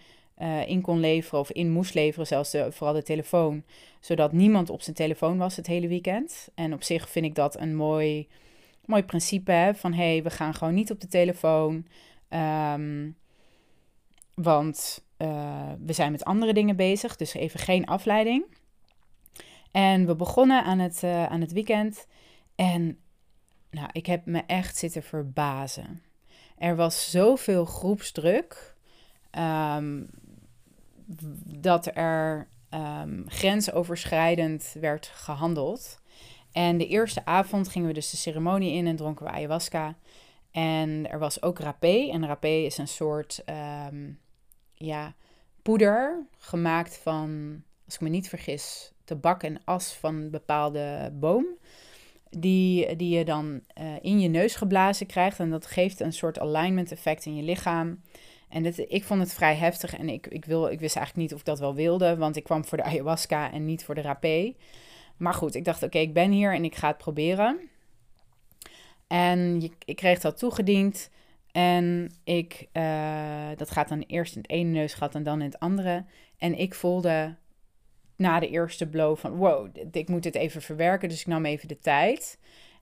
in 0.67 0.81
kon 0.81 1.01
leveren 1.01 1.41
of 1.41 1.51
in 1.51 1.71
moest 1.71 1.95
leveren, 1.95 2.27
zelfs 2.27 2.57
vooral 2.69 2.95
de 2.95 3.03
telefoon, 3.03 3.63
zodat 4.01 4.33
niemand 4.33 4.71
op 4.71 4.83
zijn 4.83 4.97
telefoon 4.97 5.39
was 5.39 5.57
het 5.57 5.67
hele 5.67 5.89
weekend. 5.89 6.49
En 6.55 6.73
op 6.73 6.83
zich 6.83 7.09
vind 7.09 7.25
ik 7.25 7.35
dat 7.35 7.61
een 7.61 7.77
mooi, 7.77 8.29
mooi 8.85 9.03
principe 9.03 9.53
hè, 9.53 9.75
van 9.75 9.93
hé, 9.93 10.13
hey, 10.13 10.23
we 10.23 10.31
gaan 10.31 10.55
gewoon 10.55 10.75
niet 10.75 10.91
op 10.91 11.01
de 11.01 11.07
telefoon, 11.07 11.87
um, 12.75 13.17
want 14.35 15.05
uh, 15.19 15.73
we 15.85 15.93
zijn 15.93 16.13
met 16.13 16.25
andere 16.25 16.53
dingen 16.53 16.77
bezig, 16.77 17.17
dus 17.17 17.35
even 17.35 17.61
geen 17.61 17.87
afleiding. 17.87 18.57
En 19.71 20.07
we 20.07 20.17
begonnen 20.17 20.65
aan 20.65 20.79
het, 20.79 21.03
uh, 21.05 21.27
aan 21.27 21.41
het 21.41 21.53
weekend 21.53 22.07
en 22.55 22.99
nou, 23.71 23.89
ik 23.93 24.07
heb 24.07 24.27
me 24.27 24.43
echt 24.47 24.77
zitten 24.77 25.03
verbazen. 25.03 26.03
Er 26.57 26.77
was 26.77 27.11
zoveel 27.11 27.65
groepsdruk 27.65 28.77
um, 29.77 30.11
dat 31.45 31.91
er 31.95 32.49
um, 32.71 33.25
grensoverschrijdend 33.27 34.77
werd 34.81 35.07
gehandeld. 35.07 36.01
En 36.53 36.79
de 36.79 36.87
eerste 36.87 37.25
avond 37.25 37.69
gingen 37.69 37.89
we 37.89 37.95
dus 37.95 38.11
de 38.11 38.17
ceremonie 38.17 38.73
in 38.73 38.87
en 38.87 38.97
dronken 38.97 39.27
we 39.27 39.33
ayahuasca. 39.33 39.97
En 40.51 41.11
er 41.11 41.19
was 41.19 41.43
ook 41.43 41.59
rapé. 41.59 42.11
En 42.11 42.27
rapé 42.27 42.49
is 42.49 42.79
een 42.79 42.89
soort 42.89 43.43
um, 43.91 44.19
ja, 44.79 45.15
poeder 45.63 46.27
gemaakt 46.39 46.97
van, 46.97 47.63
als 47.85 47.95
ik 47.95 48.01
me 48.01 48.09
niet 48.09 48.29
vergis, 48.29 48.93
tabak 49.05 49.43
en 49.43 49.61
as 49.65 49.93
van 49.93 50.15
een 50.15 50.31
bepaalde 50.31 51.13
boom 51.13 51.47
die, 52.31 52.97
die 52.97 53.19
je 53.19 53.25
dan 53.25 53.61
uh, 53.81 53.87
in 54.01 54.21
je 54.21 54.29
neus 54.29 54.55
geblazen 54.55 55.07
krijgt. 55.07 55.41
En 55.41 55.51
dat 55.51 55.67
geeft 55.67 56.01
een 56.01 56.13
soort 56.13 56.39
alignment 56.39 56.93
effect 56.93 57.25
in 57.25 57.37
je 57.37 57.43
lichaam. 57.43 58.01
En 58.49 58.63
dit, 58.63 58.79
ik 58.79 59.05
vond 59.05 59.21
het 59.21 59.33
vrij 59.33 59.55
heftig 59.55 59.97
en 59.97 60.09
ik, 60.09 60.27
ik, 60.27 60.45
wil, 60.45 60.67
ik 60.67 60.81
wist 60.81 60.97
eigenlijk 60.97 61.27
niet 61.27 61.35
of 61.35 61.41
ik 61.41 61.47
dat 61.47 61.59
wel 61.59 61.75
wilde, 61.75 62.17
want 62.17 62.37
ik 62.37 62.45
kwam 62.45 62.65
voor 62.65 62.79
de 62.79 62.85
ayahuasca 62.85 63.53
en 63.53 63.65
niet 63.65 63.85
voor 63.85 63.95
de 63.95 64.01
rapé. 64.01 64.55
Maar 65.17 65.35
goed, 65.35 65.55
ik 65.55 65.65
dacht, 65.65 65.83
oké, 65.83 65.99
ik 65.99 66.13
ben 66.13 66.31
hier 66.31 66.55
en 66.55 66.65
ik 66.65 66.75
ga 66.75 66.89
het 66.89 66.99
proberen. 66.99 67.61
En 69.07 69.71
ik 69.85 69.97
kreeg 69.97 70.21
dat 70.21 70.39
toegediend. 70.39 71.11
En 71.59 72.11
ik, 72.25 72.69
uh, 72.73 73.49
dat 73.57 73.71
gaat 73.71 73.89
dan 73.89 74.05
eerst 74.07 74.35
in 74.37 74.43
het 74.43 74.51
ene 74.51 74.71
neusgat 74.71 75.15
en 75.15 75.23
dan 75.23 75.41
in 75.41 75.47
het 75.47 75.59
andere. 75.59 76.05
En 76.37 76.59
ik 76.59 76.75
voelde 76.75 77.35
na 78.17 78.41
de 78.41 78.49
eerste 78.49 78.89
blow 78.89 79.17
van 79.17 79.37
wow, 79.37 79.69
ik 79.93 80.09
moet 80.09 80.23
dit 80.23 80.35
even 80.35 80.63
verwerken. 80.63 81.09
Dus 81.09 81.21
ik 81.21 81.27
nam 81.27 81.45
even 81.45 81.69
de 81.69 81.79
tijd. 81.79 82.39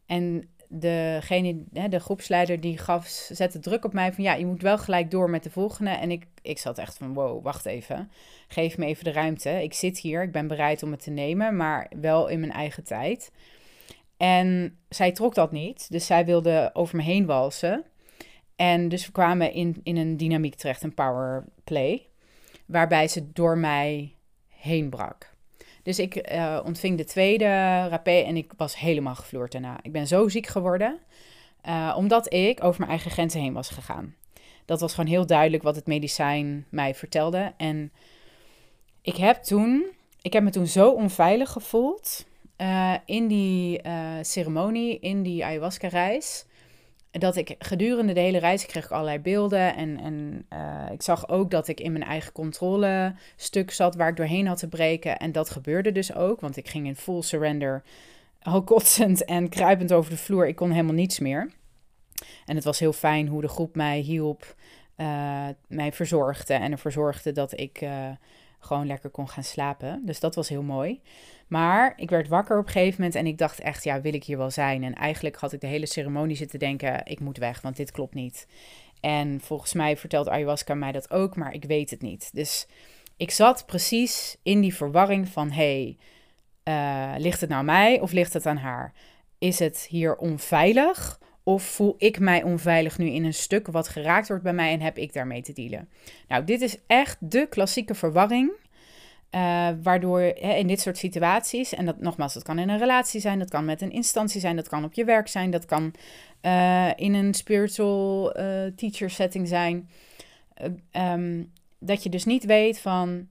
En 0.07 0.49
degene, 0.69 1.65
de 1.89 2.01
groepsleider, 2.01 2.61
die 2.61 2.79
gaf, 2.79 3.07
zette 3.09 3.59
druk 3.59 3.85
op 3.85 3.93
mij 3.93 4.12
van 4.12 4.25
ja, 4.25 4.35
je 4.35 4.47
moet 4.47 4.62
wel 4.62 4.79
gelijk 4.79 5.11
door 5.11 5.31
met 5.31 5.43
de 5.43 5.51
volgende. 5.51 5.91
En 5.91 6.11
ik, 6.11 6.27
ik 6.43 6.59
zat 6.59 6.79
echt 6.79 6.97
van 6.97 7.15
wow, 7.15 7.45
wacht 7.45 7.67
even. 7.67 8.11
Geef 8.49 8.79
me 8.79 8.87
even 8.87 9.05
de 9.05 9.12
ruimte. 9.12 9.62
Ik 9.62 9.75
zit 9.75 9.99
hier, 9.99 10.23
ik 10.23 10.33
ben 10.33 10.47
bereid 10.47 10.83
om 10.83 10.91
het 10.91 11.03
te 11.03 11.11
nemen, 11.11 11.57
maar 11.57 11.91
wel 12.01 12.29
in 12.29 12.41
mijn 12.41 12.53
eigen 12.53 12.85
tijd. 12.85 13.33
En 14.17 14.79
zij 14.89 15.12
trok 15.12 15.35
dat 15.35 15.53
niet, 15.53 15.91
dus 15.91 16.07
zij 16.07 16.25
wilde 16.25 16.71
over 16.73 16.97
me 16.97 17.03
heen 17.03 17.27
walsen. 17.27 17.85
En 18.57 18.88
dus 18.88 19.07
we 19.07 19.12
kwamen 19.12 19.53
in, 19.53 19.81
in 19.83 19.97
een 19.97 20.16
dynamiek 20.16 20.55
terecht, 20.55 20.83
een 20.83 20.95
power 20.95 21.45
play, 21.64 22.07
waarbij 22.66 23.09
ze 23.09 23.33
door 23.33 23.59
mij 23.59 24.14
heen 24.49 24.90
brak. 24.90 25.35
Dus 25.83 25.99
ik 25.99 26.16
eh, 26.16 26.61
ontving 26.64 26.97
de 26.97 27.05
tweede 27.05 27.45
rapé 27.88 28.11
en 28.11 28.37
ik 28.37 28.53
was 28.57 28.79
helemaal 28.79 29.14
gevloerd 29.14 29.53
daarna. 29.53 29.79
Ik 29.83 29.92
ben 29.92 30.07
zo 30.07 30.29
ziek 30.29 30.47
geworden, 30.47 30.99
uh, 31.69 31.95
omdat 31.97 32.33
ik 32.33 32.64
over 32.64 32.79
mijn 32.79 32.90
eigen 32.90 33.11
grenzen 33.11 33.40
heen 33.40 33.53
was 33.53 33.69
gegaan. 33.69 34.14
Dat 34.64 34.81
was 34.81 34.95
gewoon 34.95 35.11
heel 35.11 35.27
duidelijk 35.27 35.62
wat 35.62 35.77
het 35.77 35.87
medicijn 35.87 36.66
mij 36.69 36.95
vertelde. 36.95 37.53
En 37.57 37.92
ik 39.03 39.16
heb 39.16 39.42
toen, 39.42 39.87
ik 40.23 40.33
heb 40.33 40.42
me 40.42 40.51
toen 40.51 40.66
zo 40.66 40.90
onveilig 40.90 41.51
gevoeld 41.51 42.27
uh, 42.59 42.95
in 43.05 43.27
die 43.27 43.81
ceremonie, 44.21 44.99
in 44.99 45.23
die 45.23 45.45
ayahuasca-reis 45.45 46.47
dat 47.19 47.37
ik 47.37 47.55
gedurende 47.59 48.13
de 48.13 48.21
hele 48.21 48.39
reis 48.39 48.67
kreeg 48.67 48.85
ik 48.85 48.91
allerlei 48.91 49.19
beelden. 49.19 49.75
En, 49.75 49.99
en 49.99 50.47
uh, 50.53 50.93
ik 50.93 51.03
zag 51.03 51.29
ook 51.29 51.51
dat 51.51 51.69
ik 51.69 51.81
in 51.81 51.93
mijn 51.93 52.05
eigen 52.05 52.33
controle 52.33 53.15
stuk 53.37 53.71
zat 53.71 53.95
waar 53.95 54.09
ik 54.09 54.17
doorheen 54.17 54.47
had 54.47 54.59
te 54.59 54.69
breken. 54.69 55.17
En 55.17 55.33
dat 55.33 55.51
gebeurde 55.51 55.93
dus 55.93 56.15
ook, 56.15 56.41
want 56.41 56.57
ik 56.57 56.69
ging 56.69 56.87
in 56.87 56.97
full 56.97 57.23
surrender, 57.23 57.83
al 58.43 58.63
kotsend 58.63 59.25
en 59.25 59.49
kruipend 59.49 59.93
over 59.93 60.11
de 60.11 60.17
vloer. 60.17 60.49
Ik 60.49 60.57
kon 60.57 60.71
helemaal 60.71 60.95
niets 60.95 61.19
meer. 61.19 61.51
En 62.47 62.55
het 62.55 62.65
was 62.65 62.79
heel 62.79 62.93
fijn 62.93 63.29
hoe 63.29 63.41
de 63.41 63.49
groep 63.49 63.75
mij 63.75 63.99
hielp, 63.99 64.55
uh, 64.97 65.49
mij 65.67 65.93
verzorgde 65.93 66.55
en 66.55 66.73
ervoor 66.73 66.93
zorgde 66.93 67.33
dat 67.33 67.61
ik 67.61 67.81
uh, 67.81 68.09
gewoon 68.67 68.87
lekker 68.87 69.11
kon 69.11 69.29
gaan 69.29 69.45
slapen. 69.45 70.03
Dus 70.05 70.21
dat 70.21 70.35
was 70.35 70.49
heel 70.49 70.63
mooi. 70.63 71.01
Maar 71.47 71.93
ik 71.97 72.11
werd 72.11 72.29
wakker 72.29 72.59
op 72.59 72.67
een 72.67 72.73
gegeven 72.73 72.95
moment 72.97 73.15
en 73.15 73.27
ik 73.27 73.39
dacht 73.39 73.61
echt, 73.61 73.85
ja, 73.85 74.01
wil 74.01 74.15
ik 74.15 74.25
hier 74.25 74.39
wel 74.39 74.51
zijn? 74.51 74.85
En 74.85 74.95
eigenlijk 74.95 75.37
had 75.37 75.53
ik 75.53 75.61
de 75.61 75.67
hele 75.67 75.87
ceremonie 75.87 76.37
zitten 76.37 76.59
denken, 76.59 77.01
ik 77.05 77.21
moet 77.21 77.39
weg, 77.39 77.61
want 77.61 77.77
dit 77.77 77.91
klopt 77.91 78.15
niet. 78.15 78.47
En 79.01 79.41
volgens 79.41 79.73
mij 79.73 79.97
vertelt 79.97 80.29
ayahuasca 80.29 80.75
mij 80.75 80.93
dat 80.93 81.11
ook, 81.11 81.37
maar 81.37 81.53
ik 81.53 81.65
weet 81.65 81.91
het 81.91 82.03
niet. 82.03 82.31
Dus 82.33 82.67
ik 83.17 83.31
zat 83.31 83.67
precies 83.67 84.37
in 84.43 84.61
die 84.61 84.75
verwarring 84.75 85.29
van, 85.29 85.51
hey, 85.51 85.99
uh, 86.65 87.15
ligt 87.17 87.41
het 87.41 87.51
nou 87.51 87.65
mij 87.65 88.01
of 88.01 88.13
ligt 88.13 88.33
het 88.33 88.47
aan 88.47 88.57
haar? 88.57 88.93
Is 89.39 89.59
het 89.59 89.87
hier 89.91 90.17
onveilig 90.17 91.21
of 91.49 91.63
voel 91.63 91.95
ik 91.99 92.19
mij 92.19 92.43
onveilig 92.43 92.99
nu 92.99 93.07
in 93.07 93.25
een 93.25 93.35
stuk 93.35 93.67
wat 93.67 93.89
geraakt 93.89 94.29
wordt 94.29 94.43
bij 94.43 94.53
mij 94.53 94.73
en 94.73 94.81
heb 94.81 94.99
ik 94.99 95.13
daarmee 95.13 95.43
te 95.43 95.53
dealen? 95.53 95.89
Nou, 96.29 96.45
dit 96.45 96.61
is 96.61 96.77
echt 96.87 97.17
de 97.21 97.47
klassieke 97.49 97.95
verwarring 97.95 98.51
uh, 99.31 99.69
waardoor 99.83 100.21
hè, 100.21 100.55
in 100.55 100.67
dit 100.67 100.81
soort 100.81 100.99
situaties, 100.99 101.75
en 101.75 101.85
dat 101.85 102.01
nogmaals, 102.01 102.35
dat 102.35 102.43
kan 102.43 102.59
in 102.59 102.69
een 102.69 102.79
relatie 102.79 103.21
zijn, 103.21 103.39
dat 103.39 103.51
kan 103.51 103.65
met 103.65 103.81
een 103.81 103.93
instantie 103.93 104.41
zijn, 104.41 104.57
dat 104.57 104.69
kan 104.69 104.85
op 104.85 104.93
je 104.93 105.05
werk 105.05 105.29
zijn, 105.29 105.51
dat 105.51 105.65
kan 105.65 105.95
uh, 106.43 106.91
in 106.97 107.15
een 107.15 107.35
spiritual 107.35 108.39
uh, 108.41 108.67
teacher 108.77 109.11
setting 109.11 109.49
zijn. 109.49 109.89
Um, 110.93 111.53
dat 111.79 112.03
je 112.03 112.09
dus 112.09 112.25
niet 112.25 112.45
weet 112.45 112.79
van, 112.79 113.29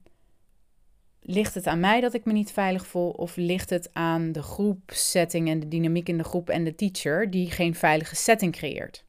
ligt 1.26 1.54
het 1.54 1.66
aan 1.66 1.80
mij 1.80 2.00
dat 2.00 2.14
ik 2.14 2.24
me 2.24 2.32
niet 2.32 2.52
veilig 2.52 2.86
voel, 2.86 3.10
of 3.10 3.36
ligt 3.36 3.70
het 3.70 3.90
aan 3.92 4.32
de 4.32 4.42
groepsetting 4.42 5.48
en 5.48 5.60
de 5.60 5.68
dynamiek 5.68 6.08
in 6.08 6.18
de 6.18 6.24
groep 6.24 6.48
en 6.48 6.64
de 6.64 6.74
teacher 6.74 7.30
die 7.30 7.50
geen 7.50 7.74
veilige 7.74 8.16
setting 8.16 8.52
creëert? 8.52 9.04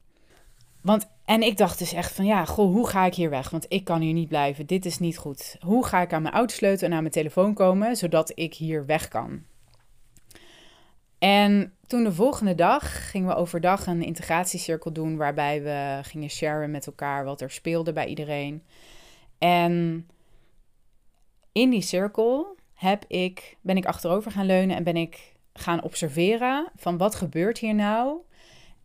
Want 0.81 1.09
en 1.25 1.41
ik 1.41 1.57
dacht 1.57 1.79
dus 1.79 1.93
echt 1.93 2.11
van 2.11 2.25
ja, 2.25 2.45
goh, 2.45 2.71
hoe 2.71 2.87
ga 2.87 3.05
ik 3.05 3.13
hier 3.13 3.29
weg? 3.29 3.49
Want 3.49 3.65
ik 3.69 3.83
kan 3.83 4.01
hier 4.01 4.13
niet 4.13 4.27
blijven. 4.27 4.65
Dit 4.65 4.85
is 4.85 4.99
niet 4.99 5.17
goed. 5.17 5.55
Hoe 5.59 5.85
ga 5.85 6.01
ik 6.01 6.13
aan 6.13 6.21
mijn 6.21 6.33
autosleutel 6.33 6.87
en 6.87 6.93
aan 6.93 7.01
mijn 7.01 7.13
telefoon 7.13 7.53
komen 7.53 7.95
zodat 7.95 8.31
ik 8.35 8.53
hier 8.53 8.85
weg 8.85 9.07
kan? 9.07 9.43
En 11.19 11.73
toen 11.87 12.03
de 12.03 12.13
volgende 12.13 12.55
dag 12.55 13.09
gingen 13.09 13.27
we 13.27 13.35
overdag 13.35 13.87
een 13.87 14.01
integratiecirkel 14.03 14.93
doen 14.93 15.17
waarbij 15.17 15.63
we 15.63 15.99
gingen 16.01 16.29
sharen 16.29 16.71
met 16.71 16.87
elkaar 16.87 17.25
wat 17.25 17.41
er 17.41 17.51
speelde 17.51 17.93
bij 17.93 18.05
iedereen. 18.05 18.63
En 19.37 20.05
in 21.61 21.69
die 21.69 21.81
cirkel 21.81 22.55
heb 22.73 23.05
ik, 23.07 23.57
ben 23.61 23.77
ik 23.77 23.85
achterover 23.85 24.31
gaan 24.31 24.45
leunen 24.45 24.75
en 24.75 24.83
ben 24.83 24.97
ik 24.97 25.35
gaan 25.53 25.83
observeren 25.83 26.71
van 26.75 26.97
wat 26.97 27.15
gebeurt 27.15 27.57
hier 27.57 27.75
nou 27.75 28.21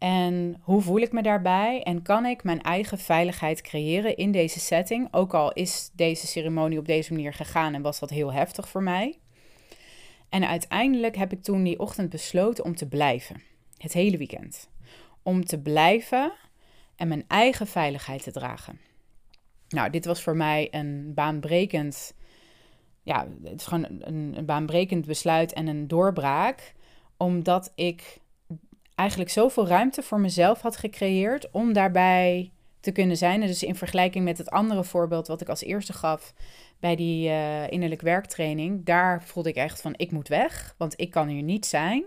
en 0.03 0.61
hoe 0.63 0.81
voel 0.81 0.99
ik 0.99 1.13
me 1.13 1.23
daarbij? 1.23 1.83
En 1.83 2.03
kan 2.03 2.27
ik 2.27 2.45
mijn 2.45 2.63
eigen 2.63 2.99
veiligheid 2.99 3.61
creëren 3.61 4.17
in 4.17 4.33
deze 4.33 4.61
setting? 4.61 5.09
Ook 5.11 5.35
al 5.35 5.53
is 5.53 5.91
deze 5.93 6.27
ceremonie 6.27 6.79
op 6.79 6.87
deze 6.87 7.13
manier 7.13 7.33
gegaan 7.33 7.75
en 7.75 7.83
was 7.83 7.99
dat 7.99 8.11
heel 8.11 8.33
heftig 8.33 8.69
voor 8.69 8.83
mij. 8.83 9.19
En 10.29 10.49
uiteindelijk 10.49 11.17
heb 11.17 11.33
ik 11.33 11.43
toen 11.43 11.63
die 11.63 11.79
ochtend 11.79 12.11
besloten 12.11 12.65
om 12.65 12.75
te 12.75 12.89
blijven. 12.89 13.43
Het 13.77 13.93
hele 13.93 14.17
weekend. 14.17 14.71
Om 15.23 15.45
te 15.45 15.61
blijven 15.61 16.33
en 16.97 17.09
mijn 17.09 17.25
eigen 17.29 17.67
veiligheid 17.67 18.23
te 18.23 18.33
dragen. 18.33 18.81
Nou, 19.69 19.91
dit 19.91 20.05
was 20.05 20.23
voor 20.23 20.37
mij 20.37 20.69
een 20.71 21.15
baanbrekend. 21.15 22.15
Ja, 23.03 23.27
het 23.45 23.61
is 23.61 23.67
gewoon 23.67 23.87
een, 24.01 24.33
een 24.37 24.45
baanbrekend 24.45 25.07
besluit 25.07 25.53
en 25.53 25.67
een 25.67 25.88
doorbraak. 25.88 26.75
Omdat 27.17 27.73
ik 27.75 28.19
eigenlijk 28.95 29.31
zoveel 29.31 29.67
ruimte 29.67 30.03
voor 30.03 30.21
mezelf 30.21 30.61
had 30.61 30.77
gecreëerd 30.77 31.51
om 31.51 31.73
daarbij 31.73 32.51
te 32.81 32.93
kunnen 32.93 33.17
zijn. 33.17 33.41
dus 33.41 33.62
in 33.62 33.75
vergelijking 33.75 34.25
met 34.25 34.38
het 34.38 34.51
andere 34.51 34.85
voorbeeld 34.85 35.27
wat 35.27 35.41
ik 35.41 35.49
als 35.49 35.62
eerste 35.62 35.93
gaf 35.93 36.35
bij 36.81 36.97
die 36.97 37.29
uh, 37.29 37.71
innerlijk 37.71 38.01
werktraining, 38.01 38.85
daar 38.85 39.23
voelde 39.23 39.49
ik 39.49 39.57
echt 39.57 39.81
van 39.81 39.95
ik 39.97 40.11
moet 40.11 40.29
weg, 40.29 40.75
want 40.79 40.95
ik 40.97 41.11
kan 41.11 41.29
hier 41.29 41.43
niet 41.43 41.67
zijn. 41.67 42.05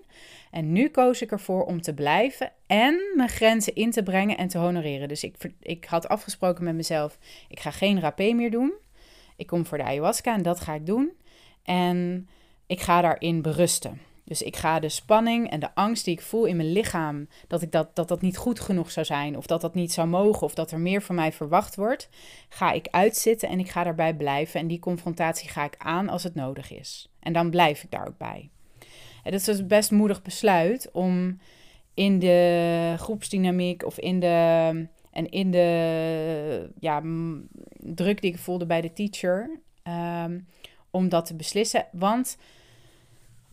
En 0.51 0.71
nu 0.71 0.89
koos 0.89 1.21
ik 1.21 1.31
ervoor 1.31 1.63
om 1.63 1.81
te 1.81 1.93
blijven 1.93 2.51
en 2.67 2.99
mijn 3.15 3.29
grenzen 3.29 3.75
in 3.75 3.91
te 3.91 4.03
brengen 4.03 4.37
en 4.37 4.47
te 4.47 4.57
honoreren. 4.57 5.07
Dus 5.07 5.23
ik, 5.23 5.35
ik 5.59 5.85
had 5.85 6.07
afgesproken 6.07 6.63
met 6.63 6.75
mezelf, 6.75 7.17
ik 7.49 7.59
ga 7.59 7.71
geen 7.71 7.99
rapé 7.99 8.33
meer 8.33 8.51
doen. 8.51 8.73
Ik 9.35 9.47
kom 9.47 9.65
voor 9.65 9.77
de 9.77 9.83
ayahuasca 9.83 10.33
en 10.33 10.43
dat 10.43 10.59
ga 10.59 10.73
ik 10.73 10.85
doen. 10.85 11.11
En 11.63 12.27
ik 12.65 12.81
ga 12.81 13.01
daarin 13.01 13.41
berusten. 13.41 14.01
Dus 14.25 14.41
ik 14.41 14.55
ga 14.55 14.79
de 14.79 14.89
spanning 14.89 15.49
en 15.49 15.59
de 15.59 15.75
angst 15.75 16.05
die 16.05 16.13
ik 16.13 16.21
voel 16.21 16.45
in 16.45 16.55
mijn 16.55 16.71
lichaam, 16.71 17.27
dat, 17.47 17.61
ik 17.61 17.71
dat, 17.71 17.95
dat 17.95 18.07
dat 18.07 18.21
niet 18.21 18.37
goed 18.37 18.59
genoeg 18.59 18.91
zou 18.91 19.05
zijn, 19.05 19.37
of 19.37 19.45
dat 19.45 19.61
dat 19.61 19.73
niet 19.73 19.91
zou 19.91 20.07
mogen, 20.07 20.41
of 20.41 20.53
dat 20.53 20.71
er 20.71 20.79
meer 20.79 21.01
van 21.01 21.15
mij 21.15 21.31
verwacht 21.31 21.75
wordt, 21.75 22.09
ga 22.49 22.71
ik 22.71 22.87
uitzitten 22.91 23.49
en 23.49 23.59
ik 23.59 23.69
ga 23.69 23.83
daarbij 23.83 24.15
blijven. 24.15 24.59
En 24.59 24.67
die 24.67 24.79
confrontatie 24.79 25.49
ga 25.49 25.63
ik 25.63 25.75
aan 25.77 26.09
als 26.09 26.23
het 26.23 26.35
nodig 26.35 26.71
is. 26.71 27.09
En 27.19 27.33
dan 27.33 27.49
blijf 27.49 27.83
ik 27.83 27.91
daar 27.91 28.07
ook 28.07 28.17
bij. 28.17 28.49
En 29.23 29.31
dat 29.31 29.39
is 29.39 29.45
dus 29.45 29.65
best 29.65 29.91
moedig 29.91 30.21
besluit 30.21 30.89
om 30.91 31.39
in 31.93 32.19
de 32.19 32.93
groepsdynamiek 32.97 33.85
of 33.85 33.99
in 33.99 34.19
de, 34.19 34.87
en 35.15 35.29
in 35.29 35.51
de 35.51 36.69
ja, 36.79 37.01
druk 37.77 38.21
die 38.21 38.31
ik 38.31 38.37
voelde 38.37 38.65
bij 38.65 38.81
de 38.81 38.93
teacher, 38.93 39.59
um, 40.23 40.47
om 40.91 41.09
dat 41.09 41.25
te 41.25 41.35
beslissen. 41.35 41.85
Want 41.91 42.37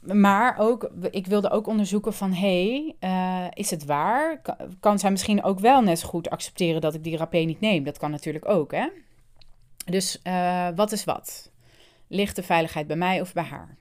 maar 0.01 0.59
ook, 0.59 0.91
ik 1.11 1.27
wilde 1.27 1.51
ook 1.51 1.67
onderzoeken 1.67 2.13
van, 2.13 2.33
hey, 2.33 2.95
uh, 3.01 3.47
is 3.53 3.71
het 3.71 3.85
waar? 3.85 4.41
Kan, 4.81 4.99
zij 4.99 5.11
misschien 5.11 5.43
ook 5.43 5.59
wel 5.59 5.83
net 5.83 5.99
zo 5.99 6.09
goed 6.09 6.31
accepteren 6.31 6.81
dat 6.81 6.95
ik 6.95 7.05
die 7.05 7.17
rapé 7.17 7.39
niet 7.39 7.61
neem? 7.61 7.85
Dat 7.85 7.99
kan 7.99 8.11
natuurlijk 8.11 8.49
ook, 8.49 8.73
hè? 8.73 8.89
Dus 9.85 10.21
uh, 10.25 10.69
wat 10.75 10.93
is 10.93 11.05
wat? 11.05 11.51
Ligt 12.07 12.37
de 12.37 12.43
veiligheid 12.43 12.87
bij 12.87 12.97
mij 12.97 13.21
of 13.21 13.33
bij 13.33 13.45
haar? 13.45 13.77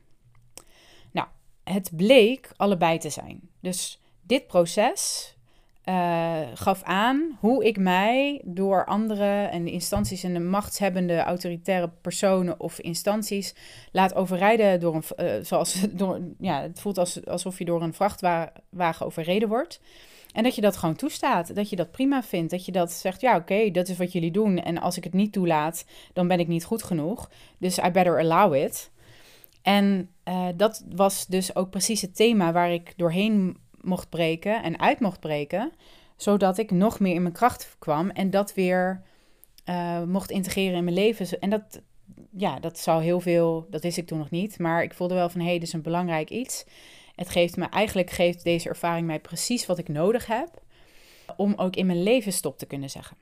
Nou, 1.12 1.28
het 1.64 1.92
bleek 1.96 2.52
allebei 2.56 2.98
te 2.98 3.10
zijn. 3.10 3.50
Dus 3.60 4.02
dit 4.22 4.48
proces 4.48 5.34
uh, 5.86 6.40
gaf 6.54 6.84
aan 6.84 7.38
hoe 7.40 7.66
ik 7.66 7.78
mij 7.78 8.42
door 8.44 8.86
andere 8.86 9.44
en 9.44 9.68
instanties 9.68 10.24
en 10.24 10.34
de 10.34 10.40
machtshebbende 10.40 11.20
autoritaire 11.20 11.90
personen 12.02 12.60
of 12.60 12.80
instanties 12.80 13.56
laat 13.92 14.16
overrijden 14.16 14.80
door 14.80 14.96
een, 14.96 15.04
uh, 15.26 15.44
zoals 15.44 15.86
door, 15.92 16.20
ja, 16.40 16.62
het 16.62 16.80
voelt 16.80 16.98
als, 16.98 17.26
alsof 17.26 17.58
je 17.58 17.66
door 17.66 17.82
een 17.82 17.94
vrachtwagen 17.94 19.06
overreden 19.06 19.50
wordt. 19.50 19.82
En 20.34 20.44
dat 20.44 20.56
je 20.56 20.62
dat 20.62 20.78
gewoon 20.78 20.96
toestaat, 20.96 21.56
dat 21.56 21.70
je 21.70 21.76
dat 21.76 21.92
prima 21.92 22.24
vindt, 22.24 22.52
dat 22.52 22.66
je 22.66 22.72
dat 22.72 22.92
zegt, 22.92 23.22
ja 23.22 23.36
oké, 23.36 23.72
dat 23.72 23.88
is 23.88 23.98
wat 23.98 24.12
jullie 24.12 24.32
doen. 24.32 24.58
En 24.58 24.78
als 24.78 24.98
ik 24.98 25.04
het 25.04 25.14
niet 25.14 25.34
toelaat, 25.34 25.86
dan 26.14 26.28
ben 26.28 26.40
ik 26.40 26.48
niet 26.48 26.66
goed 26.66 26.84
genoeg. 26.84 27.30
Dus 27.58 27.78
I 27.78 27.90
better 27.92 28.20
allow 28.20 28.56
it. 28.56 28.92
En 29.62 30.10
uh, 30.28 30.48
dat 30.56 30.86
was 30.96 31.28
dus 31.28 31.56
ook 31.56 31.70
precies 31.70 32.02
het 32.02 32.16
thema 32.16 32.52
waar 32.52 32.72
ik 32.72 32.94
doorheen 32.98 33.58
mocht 33.82 34.10
breken 34.10 34.64
en 34.64 34.80
uit 34.80 35.00
mocht 35.00 35.20
breken, 35.20 35.72
zodat 36.16 36.58
ik 36.58 36.72
nog 36.72 37.00
meer 37.00 37.14
in 37.14 37.22
mijn 37.22 37.34
kracht 37.34 37.76
kwam 37.80 38.10
en 38.10 38.30
dat 38.30 38.54
weer 38.54 39.02
uh, 39.66 40.04
mocht 40.04 40.32
integreren 40.32 40.78
in 40.78 40.84
mijn 40.84 40.96
leven. 40.96 41.40
En 41.40 41.50
dat, 41.50 41.82
ja, 42.32 42.60
dat 42.60 42.80
zou 42.80 43.04
heel 43.04 43.20
veel, 43.20 43.68
dat 43.70 43.82
wist 43.82 43.98
ik 43.98 44.08
toen 44.08 44.18
nog 44.18 44.30
niet, 44.30 44.60
maar 44.60 44.84
ik 44.84 44.94
voelde 44.94 45.14
wel 45.14 45.30
van 45.30 45.40
hé, 45.40 45.48
hey, 45.48 45.60
dit 45.60 45.68
is 45.68 45.74
een 45.74 45.82
belangrijk 45.82 46.30
iets. 46.30 46.66
Het 47.16 47.30
geeft 47.30 47.58
me, 47.58 47.66
eigenlijk 47.66 48.10
geeft 48.10 48.44
deze 48.44 48.70
ervaring 48.70 49.08
mij 49.08 49.20
precies 49.20 49.66
wat 49.66 49.78
ik 49.78 49.88
nodig 49.88 50.26
heb 50.26 50.62
om 51.36 51.54
ook 51.56 51.76
in 51.76 51.86
mijn 51.86 52.04
leven 52.04 52.34
stop 52.34 52.58
te 52.58 52.66
kunnen 52.66 52.90
zeggen. 52.90 53.18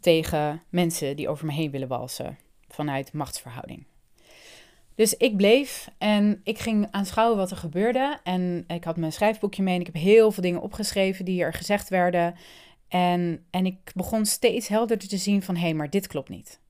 Tegen 0.00 0.62
mensen 0.68 1.16
die 1.16 1.28
over 1.28 1.46
me 1.46 1.52
heen 1.52 1.70
willen 1.70 1.88
walsen 1.88 2.38
vanuit 2.68 3.12
machtsverhouding. 3.12 3.86
Dus 4.98 5.14
ik 5.16 5.36
bleef 5.36 5.90
en 5.98 6.40
ik 6.44 6.58
ging 6.58 6.88
aanschouwen 6.90 7.36
wat 7.36 7.50
er 7.50 7.56
gebeurde. 7.56 8.18
En 8.22 8.64
ik 8.66 8.84
had 8.84 8.96
mijn 8.96 9.12
schrijfboekje 9.12 9.62
mee 9.62 9.74
en 9.74 9.80
ik 9.80 9.86
heb 9.86 9.94
heel 9.94 10.32
veel 10.32 10.42
dingen 10.42 10.60
opgeschreven 10.60 11.24
die 11.24 11.42
er 11.42 11.52
gezegd 11.52 11.88
werden. 11.88 12.34
En, 12.88 13.44
en 13.50 13.66
ik 13.66 13.76
begon 13.94 14.26
steeds 14.26 14.68
helderder 14.68 15.08
te 15.08 15.16
zien 15.16 15.42
van, 15.42 15.54
hé, 15.54 15.60
hey, 15.60 15.74
maar 15.74 15.90
dit 15.90 16.06
klopt 16.06 16.28
niet. 16.28 16.60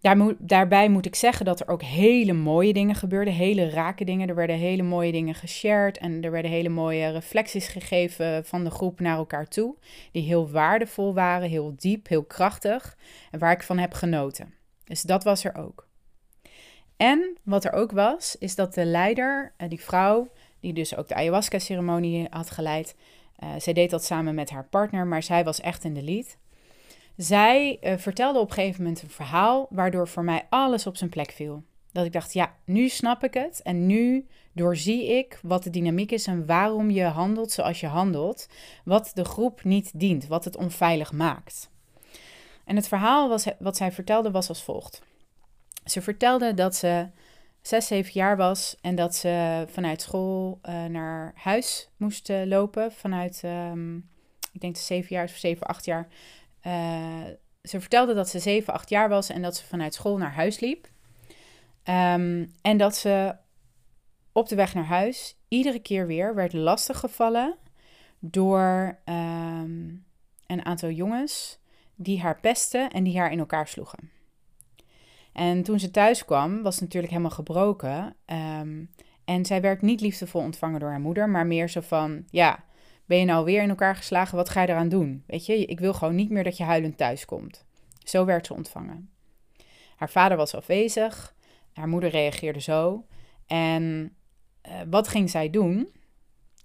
daar 0.00 0.34
daarbij 0.38 0.88
moet 0.88 1.06
ik 1.06 1.14
zeggen 1.14 1.44
dat 1.44 1.60
er 1.60 1.68
ook 1.68 1.82
hele 1.82 2.32
mooie 2.32 2.72
dingen 2.72 2.94
gebeurden, 2.94 3.34
hele 3.34 3.70
rake 3.70 4.04
dingen. 4.04 4.28
Er 4.28 4.34
werden 4.34 4.56
hele 4.56 4.82
mooie 4.82 5.12
dingen 5.12 5.34
geshared 5.34 5.98
en 5.98 6.22
er 6.22 6.30
werden 6.30 6.50
hele 6.50 6.68
mooie 6.68 7.10
reflecties 7.10 7.68
gegeven 7.68 8.44
van 8.44 8.64
de 8.64 8.70
groep 8.70 9.00
naar 9.00 9.16
elkaar 9.16 9.48
toe, 9.48 9.76
die 10.12 10.22
heel 10.22 10.50
waardevol 10.50 11.14
waren, 11.14 11.48
heel 11.48 11.74
diep, 11.76 12.08
heel 12.08 12.24
krachtig 12.24 12.96
en 13.30 13.38
waar 13.38 13.52
ik 13.52 13.62
van 13.62 13.78
heb 13.78 13.94
genoten. 13.94 14.54
Dus 14.84 15.02
dat 15.02 15.24
was 15.24 15.44
er 15.44 15.54
ook. 15.54 15.86
En 16.96 17.36
wat 17.42 17.64
er 17.64 17.72
ook 17.72 17.92
was, 17.92 18.36
is 18.38 18.54
dat 18.54 18.74
de 18.74 18.84
leider, 18.84 19.52
eh, 19.56 19.68
die 19.68 19.80
vrouw, 19.80 20.28
die 20.60 20.72
dus 20.72 20.96
ook 20.96 21.08
de 21.08 21.14
ayahuasca-ceremonie 21.14 22.26
had 22.30 22.50
geleid, 22.50 22.94
uh, 23.42 23.50
zij 23.58 23.72
deed 23.72 23.90
dat 23.90 24.04
samen 24.04 24.34
met 24.34 24.50
haar 24.50 24.64
partner, 24.64 25.06
maar 25.06 25.22
zij 25.22 25.44
was 25.44 25.60
echt 25.60 25.84
in 25.84 25.94
de 25.94 26.02
lead. 26.02 26.36
Zij 27.16 27.78
uh, 27.82 27.96
vertelde 27.96 28.38
op 28.38 28.48
een 28.48 28.54
gegeven 28.54 28.82
moment 28.82 29.02
een 29.02 29.10
verhaal 29.10 29.66
waardoor 29.70 30.08
voor 30.08 30.24
mij 30.24 30.46
alles 30.48 30.86
op 30.86 30.96
zijn 30.96 31.10
plek 31.10 31.30
viel. 31.30 31.62
Dat 31.92 32.04
ik 32.04 32.12
dacht, 32.12 32.32
ja, 32.32 32.54
nu 32.64 32.88
snap 32.88 33.24
ik 33.24 33.34
het 33.34 33.62
en 33.62 33.86
nu 33.86 34.26
doorzie 34.52 35.06
ik 35.06 35.38
wat 35.42 35.62
de 35.62 35.70
dynamiek 35.70 36.12
is 36.12 36.26
en 36.26 36.46
waarom 36.46 36.90
je 36.90 37.04
handelt 37.04 37.50
zoals 37.50 37.80
je 37.80 37.86
handelt, 37.86 38.48
wat 38.84 39.10
de 39.14 39.24
groep 39.24 39.64
niet 39.64 39.90
dient, 39.94 40.26
wat 40.26 40.44
het 40.44 40.56
onveilig 40.56 41.12
maakt. 41.12 41.70
En 42.64 42.76
het 42.76 42.88
verhaal 42.88 43.28
was, 43.28 43.46
wat 43.58 43.76
zij 43.76 43.92
vertelde 43.92 44.30
was 44.30 44.48
als 44.48 44.62
volgt. 44.62 45.02
Ze 45.86 46.02
vertelde 46.02 46.54
dat 46.54 46.74
ze 46.74 47.08
zes, 47.62 47.86
zeven 47.86 48.12
jaar 48.12 48.36
was 48.36 48.76
en 48.80 48.94
dat 48.94 49.14
ze 49.14 49.64
vanuit 49.68 50.02
school 50.02 50.60
uh, 50.62 50.84
naar 50.84 51.32
huis 51.34 51.88
moest 51.96 52.28
uh, 52.28 52.44
lopen. 52.44 52.92
Vanuit, 52.92 53.42
um, 53.44 54.08
ik 54.52 54.60
denk 54.60 54.74
de 54.74 54.80
zeven 54.80 55.16
jaar 55.16 55.24
of 55.24 55.30
zeven, 55.36 55.66
acht 55.66 55.84
jaar. 55.84 56.08
Uh, 56.66 57.24
ze 57.62 57.80
vertelde 57.80 58.14
dat 58.14 58.28
ze 58.28 58.38
7, 58.38 58.72
8 58.72 58.88
jaar 58.88 59.08
was 59.08 59.28
en 59.28 59.42
dat 59.42 59.56
ze 59.56 59.64
vanuit 59.64 59.94
school 59.94 60.16
naar 60.16 60.34
huis 60.34 60.60
liep. 60.60 60.88
Um, 61.84 62.52
en 62.62 62.76
dat 62.76 62.96
ze 62.96 63.36
op 64.32 64.48
de 64.48 64.54
weg 64.54 64.74
naar 64.74 64.84
huis 64.84 65.36
iedere 65.48 65.78
keer 65.78 66.06
weer 66.06 66.34
werd 66.34 66.52
lastiggevallen 66.52 67.56
door 68.18 68.98
um, 69.04 70.04
een 70.46 70.64
aantal 70.64 70.90
jongens 70.90 71.58
die 71.94 72.20
haar 72.20 72.40
pesten 72.40 72.90
en 72.90 73.04
die 73.04 73.18
haar 73.18 73.32
in 73.32 73.38
elkaar 73.38 73.68
sloegen. 73.68 74.15
En 75.36 75.62
toen 75.62 75.80
ze 75.80 75.90
thuis 75.90 76.24
kwam, 76.24 76.62
was 76.62 76.74
het 76.74 76.84
natuurlijk 76.84 77.12
helemaal 77.12 77.36
gebroken. 77.36 78.16
Um, 78.60 78.90
en 79.24 79.44
zij 79.44 79.60
werd 79.60 79.82
niet 79.82 80.00
liefdevol 80.00 80.40
ontvangen 80.40 80.80
door 80.80 80.88
haar 80.88 81.00
moeder, 81.00 81.28
maar 81.28 81.46
meer 81.46 81.68
zo 81.68 81.80
van: 81.80 82.24
ja, 82.30 82.64
ben 83.04 83.18
je 83.18 83.24
nou 83.24 83.44
weer 83.44 83.62
in 83.62 83.68
elkaar 83.68 83.96
geslagen? 83.96 84.36
Wat 84.36 84.48
ga 84.48 84.62
je 84.62 84.68
eraan 84.68 84.88
doen? 84.88 85.22
Weet 85.26 85.46
je, 85.46 85.64
ik 85.64 85.80
wil 85.80 85.94
gewoon 85.94 86.14
niet 86.14 86.30
meer 86.30 86.44
dat 86.44 86.56
je 86.56 86.64
huilend 86.64 86.96
thuis 86.96 87.24
komt. 87.24 87.64
Zo 88.02 88.24
werd 88.24 88.46
ze 88.46 88.54
ontvangen. 88.54 89.10
Haar 89.96 90.10
vader 90.10 90.36
was 90.36 90.54
afwezig. 90.54 91.34
Haar 91.72 91.88
moeder 91.88 92.10
reageerde 92.10 92.60
zo. 92.60 93.06
En 93.46 94.12
uh, 94.68 94.72
wat 94.90 95.08
ging 95.08 95.30
zij 95.30 95.50
doen? 95.50 95.88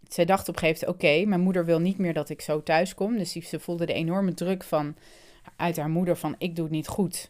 Zij 0.08 0.26
dacht 0.26 0.50
op 0.50 0.56
een 0.56 0.60
gegeven 0.62 0.88
moment: 0.88 1.04
oké, 1.04 1.26
mijn 1.26 1.42
moeder 1.42 1.66
wil 1.66 1.80
niet 1.80 1.98
meer 1.98 2.14
dat 2.14 2.30
ik 2.30 2.42
zo 2.42 2.64
thuis 2.64 2.94
kom. 2.94 3.18
Dus 3.18 3.32
ze 3.32 3.60
voelde 3.60 3.86
de 3.86 3.94
enorme 3.94 4.34
druk 4.34 4.64
van, 4.64 4.96
uit 5.56 5.78
haar 5.78 5.90
moeder: 5.90 6.18
van 6.18 6.36
ik 6.38 6.56
doe 6.56 6.66
het 6.66 6.74
niet 6.74 6.88
goed. 6.88 7.30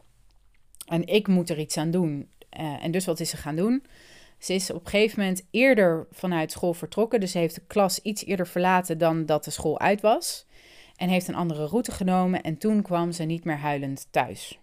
En 0.92 1.08
ik 1.08 1.28
moet 1.28 1.50
er 1.50 1.60
iets 1.60 1.78
aan 1.78 1.92
doen. 1.92 2.30
Uh, 2.60 2.84
en 2.84 2.92
dus 2.92 3.06
wat 3.06 3.20
is 3.20 3.30
ze 3.30 3.38
gaan 3.38 3.56
doen? 3.56 3.84
Ze 4.38 4.54
is 4.54 4.72
op 4.72 4.86
een 4.86 4.90
gegeven 4.90 5.20
moment 5.20 5.44
eerder 5.52 6.08
vanuit 6.12 6.52
school 6.52 6.74
vertrokken. 6.74 7.20
Dus 7.20 7.32
ze 7.32 7.38
heeft 7.38 7.56
de 7.56 7.62
klas 7.68 8.00
iets 8.00 8.26
eerder 8.26 8.48
verlaten 8.48 8.98
dan 8.98 9.26
dat 9.26 9.44
de 9.44 9.52
school 9.52 9.80
uit 9.80 10.02
was. 10.02 10.46
En 10.96 11.10
heeft 11.10 11.28
een 11.28 11.36
andere 11.36 11.66
route 11.66 11.92
genomen. 11.92 12.42
En 12.42 12.58
toen 12.58 12.82
kwam 12.82 13.12
ze 13.12 13.24
niet 13.24 13.44
meer 13.44 13.58
huilend 13.58 14.08
thuis. 14.10 14.60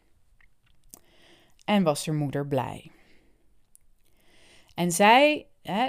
En 1.65 1.83
was 1.83 2.07
haar 2.07 2.15
moeder 2.15 2.47
blij. 2.47 2.91
En 4.75 4.93
zij, 4.93 5.47
hè, 5.63 5.89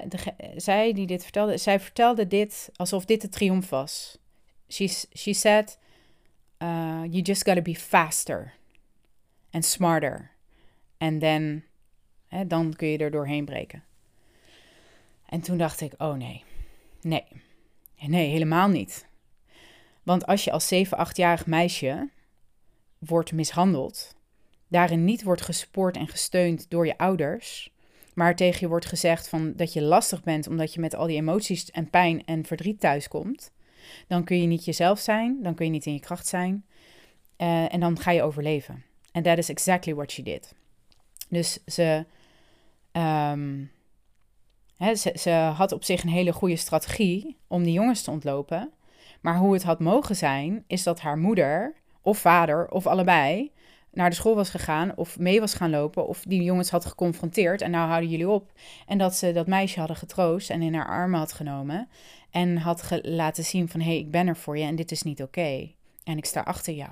zij 0.56 0.94
die 0.94 1.08
dit 1.08 1.24
vertelde, 1.24 1.58
zij 1.58 1.80
vertelde 1.80 2.28
dit 2.28 2.70
alsof 2.76 3.06
dit 3.06 3.22
de 3.22 3.30
triomf 3.30 3.70
was. 3.70 4.18
She, 4.68 4.88
she 5.14 5.34
said, 5.34 5.80
uh, 6.64 7.02
you 7.10 7.22
just 7.22 7.46
gotta 7.46 7.62
be 7.62 7.76
faster 7.76 8.58
and 9.52 9.66
smarter. 9.66 10.32
Hè, 10.98 12.48
dan 12.48 12.74
kun 12.76 12.88
je 12.88 12.98
er 12.98 13.12
doorheen 13.12 13.46
breken. 13.46 13.84
En 15.26 15.42
toen 15.42 15.58
dacht 15.58 15.82
ik, 15.82 15.94
oh 15.98 16.14
nee, 16.14 16.44
nee, 17.02 17.26
nee, 18.00 18.30
helemaal 18.30 18.68
niet. 18.68 19.08
Want 20.04 20.26
als 20.26 20.44
je 20.44 20.52
als 20.52 20.68
7, 20.68 21.08
8-jarig 21.08 21.46
meisje 21.46 22.10
wordt 22.98 23.32
mishandeld, 23.32 24.16
daarin 24.68 25.04
niet 25.04 25.24
wordt 25.24 25.42
gespoord 25.42 25.96
en 25.98 26.08
gesteund 26.08 26.70
door 26.70 26.86
je 26.86 26.98
ouders, 26.98 27.74
maar 28.14 28.36
tegen 28.36 28.60
je 28.60 28.68
wordt 28.68 28.86
gezegd 28.86 29.30
van 29.30 29.54
dat 29.56 29.74
je 29.74 29.82
lastig 29.82 30.24
bent 30.24 30.48
omdat 30.48 30.74
je 30.74 30.80
met 30.80 30.96
al 30.96 31.08
die 31.08 31.18
emoties 31.18 31.72
en 31.72 31.90
pijn 31.90 32.26
en 32.26 32.46
verdriet 32.46 32.80
thuiskomt, 32.80 33.52
dan 34.08 34.24
kun 34.24 34.42
je 34.42 34.48
niet 34.48 34.66
jezelf 34.66 35.00
zijn, 35.00 35.44
dan 35.44 35.56
kun 35.56 35.66
je 35.66 35.72
niet 35.72 35.86
in 35.86 35.94
je 35.94 36.00
kracht 36.00 36.28
zijn 36.28 36.66
uh, 37.38 37.74
en 37.74 37.80
dan 37.80 38.00
ga 38.00 38.12
je 38.12 38.24
overleven. 38.24 38.84
And 39.12 39.24
that 39.24 39.38
is 39.38 39.50
exactly 39.50 39.96
what 39.96 40.12
she 40.12 40.24
did. 40.24 40.54
Dus 41.30 41.60
ze 41.66 42.06
Um, 42.92 43.72
ze, 44.78 45.14
ze, 45.16 45.30
had 45.32 45.72
op 45.72 45.84
zich 45.84 46.04
een 46.04 46.10
hele 46.10 46.34
goede 46.34 46.56
strategie 46.56 47.38
om 47.48 47.64
die 47.64 47.74
jongens 47.74 48.02
te 48.02 48.12
ontlopen. 48.12 48.72
Maar 49.22 49.38
hoe 49.38 49.54
het 49.54 49.64
had 49.64 49.80
mogen 49.80 50.16
zijn, 50.16 50.64
is 50.68 50.84
dat 50.84 51.00
haar 51.00 51.18
moeder 51.18 51.74
of 52.02 52.18
vader 52.18 52.70
of 52.70 52.88
allebei 52.88 53.52
naar 53.92 54.10
de 54.10 54.16
school 54.16 54.36
was 54.36 54.50
gegaan 54.50 54.96
of 54.96 55.20
mee 55.20 55.40
was 55.40 55.54
gaan 55.54 55.70
lopen 55.70 56.08
of 56.08 56.24
die 56.28 56.44
jongens 56.44 56.70
had 56.70 56.86
geconfronteerd 56.86 57.62
en 57.62 57.72
nou 57.72 57.88
houden 57.88 58.10
jullie 58.10 58.30
op. 58.30 58.52
En 58.88 58.98
dat 58.98 59.16
ze 59.16 59.32
dat 59.32 59.48
meisje 59.48 59.80
hadden 59.80 59.98
getroost 59.98 60.50
en 60.50 60.62
in 60.62 60.74
haar 60.74 60.88
armen 60.88 61.20
had 61.20 61.34
genomen 61.34 61.90
en 62.30 62.58
had 62.58 63.00
laten 63.02 63.44
zien 63.44 63.70
van 63.70 63.80
hé, 63.80 63.86
hey, 63.86 63.98
ik 63.98 64.12
ben 64.12 64.28
er 64.28 64.38
voor 64.38 64.58
je 64.58 64.64
en 64.64 64.76
dit 64.76 64.92
is 64.92 65.04
niet 65.04 65.22
oké. 65.22 65.72
En 66.04 66.18
ik 66.18 66.26
sta 66.26 66.42
achter 66.42 66.74
jou. 66.74 66.92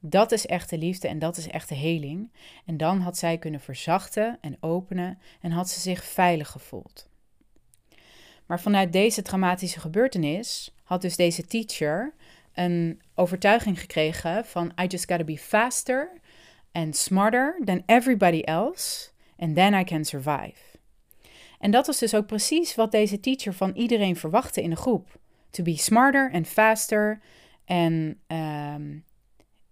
Dat 0.00 0.32
is 0.32 0.46
echte 0.46 0.78
liefde 0.78 1.08
en 1.08 1.18
dat 1.18 1.36
is 1.36 1.48
echte 1.48 1.74
heling. 1.74 2.32
En 2.66 2.76
dan 2.76 3.00
had 3.00 3.16
zij 3.18 3.38
kunnen 3.38 3.60
verzachten 3.60 4.38
en 4.40 4.56
openen 4.60 5.18
en 5.40 5.50
had 5.50 5.68
ze 5.68 5.80
zich 5.80 6.04
veilig 6.04 6.48
gevoeld. 6.48 7.08
Maar 8.46 8.60
vanuit 8.60 8.92
deze 8.92 9.22
traumatische 9.22 9.80
gebeurtenis 9.80 10.74
had 10.84 11.00
dus 11.00 11.16
deze 11.16 11.46
teacher 11.46 12.14
een 12.52 13.02
overtuiging 13.14 13.80
gekregen 13.80 14.44
van 14.44 14.72
I 14.82 14.86
just 14.86 15.08
gotta 15.08 15.24
be 15.24 15.38
faster 15.38 16.20
and 16.72 16.96
smarter 16.96 17.60
than 17.64 17.82
everybody 17.86 18.40
else 18.40 19.10
and 19.38 19.54
then 19.54 19.74
I 19.74 19.84
can 19.84 20.04
survive. 20.04 20.76
En 21.58 21.70
dat 21.70 21.86
was 21.86 21.98
dus 21.98 22.14
ook 22.14 22.26
precies 22.26 22.74
wat 22.74 22.90
deze 22.90 23.20
teacher 23.20 23.54
van 23.54 23.72
iedereen 23.74 24.16
verwachtte 24.16 24.62
in 24.62 24.70
de 24.70 24.76
groep. 24.76 25.18
To 25.50 25.62
be 25.62 25.76
smarter 25.76 26.30
and 26.32 26.46
faster 26.46 27.20
en 27.64 28.20
um, 28.26 29.04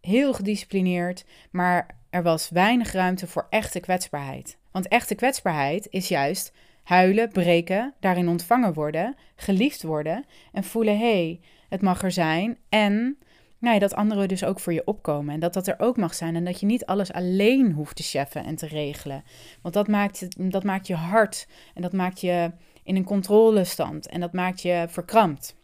heel 0.07 0.35
gedisciplineerd, 0.35 1.25
maar 1.51 1.97
er 2.11 2.23
was 2.23 2.49
weinig 2.49 2.93
ruimte 2.93 3.27
voor 3.27 3.47
echte 3.51 3.81
kwetsbaarheid. 3.81 4.59
Want 4.71 4.89
echte 4.89 5.15
kwetsbaarheid 5.15 5.87
is 5.91 6.09
juist 6.09 6.53
huilen, 6.83 7.29
breken, 7.29 7.95
daarin 8.01 8.29
ontvangen 8.29 8.73
worden, 8.73 9.17
geliefd 9.37 9.83
worden 9.83 10.25
en 10.53 10.65
voelen: 10.65 10.99
hé, 10.99 11.13
hey, 11.13 11.41
het 11.69 11.83
mag 11.83 12.03
er 12.03 12.13
zijn. 12.13 12.59
En 12.69 13.19
nou 13.59 13.75
ja, 13.75 13.81
dat 13.81 13.95
anderen 13.95 14.29
dus 14.29 14.45
ook 14.45 14.61
voor 14.61 14.73
je 14.73 14.87
opkomen. 14.87 15.35
En 15.35 15.41
dat 15.41 15.55
dat 15.55 15.67
er 15.67 15.79
ook 15.79 15.97
mag 15.97 16.15
zijn. 16.15 16.37
En 16.37 16.45
dat 16.45 16.61
je 16.61 16.67
niet 16.67 16.87
alles 16.87 17.13
alleen 17.13 17.73
hoeft 17.73 17.97
te 17.97 18.03
cheffen 18.03 18.45
en 18.45 18.57
te 18.57 18.67
regelen. 18.67 19.25
Want 19.63 19.75
dat 19.75 19.89
maakt, 19.89 20.51
dat 20.53 20.65
maakt 20.65 20.87
je 20.87 20.95
hard. 20.95 21.47
En 21.75 21.83
dat 21.83 21.93
maakt 21.93 22.21
je 22.21 22.51
in 22.83 22.97
een 22.97 23.05
controlestand. 23.05 24.07
En 24.09 24.21
dat 24.21 24.33
maakt 24.33 24.63
je 24.63 24.87
verkrampt. 24.89 25.57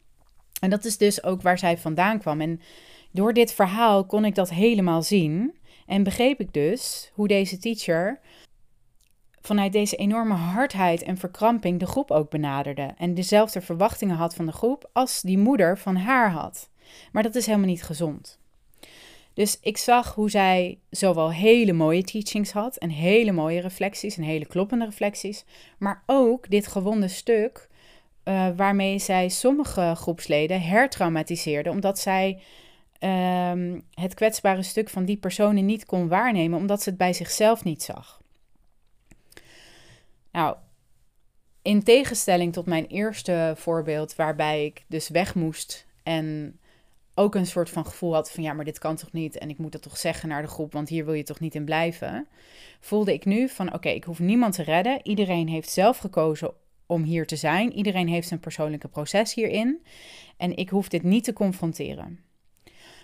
En 0.61 0.71
dat 0.71 0.85
is 0.85 0.99
dus 0.99 1.23
ook 1.23 1.43
waar 1.43 1.59
zij 1.59 1.79
vandaan 1.79 2.19
kwam. 2.19 2.41
En 2.41 2.61
door 3.13 3.33
dit 3.33 3.53
verhaal 3.53 4.05
kon 4.05 4.25
ik 4.25 4.35
dat 4.35 4.51
helemaal 4.51 5.03
zien 5.03 5.55
en 5.87 6.03
begreep 6.03 6.41
ik 6.41 6.53
dus 6.53 7.11
hoe 7.15 7.29
deze 7.29 7.59
teacher 7.59 8.21
vanuit 9.41 9.73
deze 9.73 9.97
enorme 9.97 10.35
hardheid 10.35 11.03
en 11.03 11.17
verkramping 11.17 11.81
de 11.81 11.87
groep 11.87 12.11
ook 12.11 12.31
benaderde 12.31 12.95
en 12.99 13.15
dezelfde 13.15 13.61
verwachtingen 13.61 14.17
had 14.17 14.35
van 14.35 14.47
de 14.47 14.53
groep 14.53 14.91
als 14.93 15.21
die 15.21 15.39
moeder 15.39 15.79
van 15.79 15.97
haar 15.97 16.31
had. 16.31 16.71
Maar 17.13 17.23
dat 17.23 17.35
is 17.35 17.47
helemaal 17.47 17.69
niet 17.69 17.83
gezond. 17.83 18.41
Dus 19.35 19.59
ik 19.61 19.77
zag 19.77 20.15
hoe 20.15 20.31
zij 20.31 20.79
zowel 20.91 21.33
hele 21.33 21.73
mooie 21.73 22.03
teachings 22.03 22.53
had 22.53 22.77
en 22.77 22.91
hele 22.91 23.33
mooie 23.33 23.61
reflecties 23.61 24.17
en 24.17 24.23
hele 24.23 24.47
kloppende 24.47 24.85
reflecties, 24.85 25.45
maar 25.79 26.03
ook 26.07 26.51
dit 26.51 26.67
gewonde 26.67 27.09
stuk 27.09 27.69
uh, 28.25 28.49
waarmee 28.57 28.99
zij 28.99 29.29
sommige 29.29 29.93
groepsleden 29.97 30.63
hertraumatiseerde 30.63 31.71
omdat 31.71 31.99
zij 31.99 32.43
Ehm, 33.03 33.81
het 33.95 34.15
kwetsbare 34.15 34.63
stuk 34.63 34.89
van 34.89 35.05
die 35.05 35.17
personen 35.17 35.67
niet 35.67 35.85
kon 35.85 36.09
waarnemen, 36.09 36.59
omdat 36.59 36.83
ze 36.83 36.89
het 36.89 36.99
bij 36.99 37.13
zichzelf 37.13 37.65
niet 37.65 37.83
zag. 37.83 38.21
Nou, 40.33 40.57
in 41.63 41.83
tegenstelling 41.83 42.53
tot 42.53 42.67
mijn 42.67 42.87
eerste 42.87 43.55
voorbeeld, 43.57 44.15
waarbij 44.15 44.65
ik 44.65 44.85
dus 44.87 45.09
weg 45.09 45.35
moest 45.35 45.87
en 46.03 46.59
ook 47.15 47.35
een 47.35 47.47
soort 47.47 47.71
van 47.71 47.87
gevoel 47.87 48.15
had 48.15 48.31
van 48.31 48.43
ja, 48.43 48.53
maar 48.53 48.65
dit 48.65 48.79
kan 48.79 48.97
toch 48.97 49.13
niet 49.13 49.39
en 49.39 49.49
ik 49.51 49.59
moet 49.59 49.73
dat 49.73 49.83
toch 49.83 49.99
zeggen 49.99 50.29
naar 50.29 50.43
de 50.43 50.49
groep, 50.49 50.73
want 50.73 50.89
hier 50.89 51.05
wil 51.05 51.15
je 51.15 51.23
toch 51.23 51.41
niet 51.41 51.55
in 51.55 51.65
blijven, 51.65 52.29
voelde 52.81 53.13
ik 53.13 53.25
nu 53.25 53.49
van 53.49 53.75
oké, 53.75 53.89
ik 53.89 54.05
hoef 54.05 54.19
niemand 54.19 54.55
te 54.55 54.63
redden. 54.63 55.01
Iedereen 55.03 55.49
heeft 55.49 55.71
zelf 55.71 55.99
gekozen 55.99 56.53
om 56.87 57.03
hier 57.03 57.27
te 57.27 57.37
zijn. 57.37 57.73
Iedereen 57.73 58.09
heeft 58.09 58.29
zijn 58.29 58.41
persoonlijke 58.41 58.89
proces 58.89 59.35
hierin 59.35 59.85
en 60.37 60.57
ik 60.57 60.69
hoef 60.69 60.89
dit 60.89 61.03
niet 61.03 61.25
te 61.25 61.33
confronteren. 61.33 62.31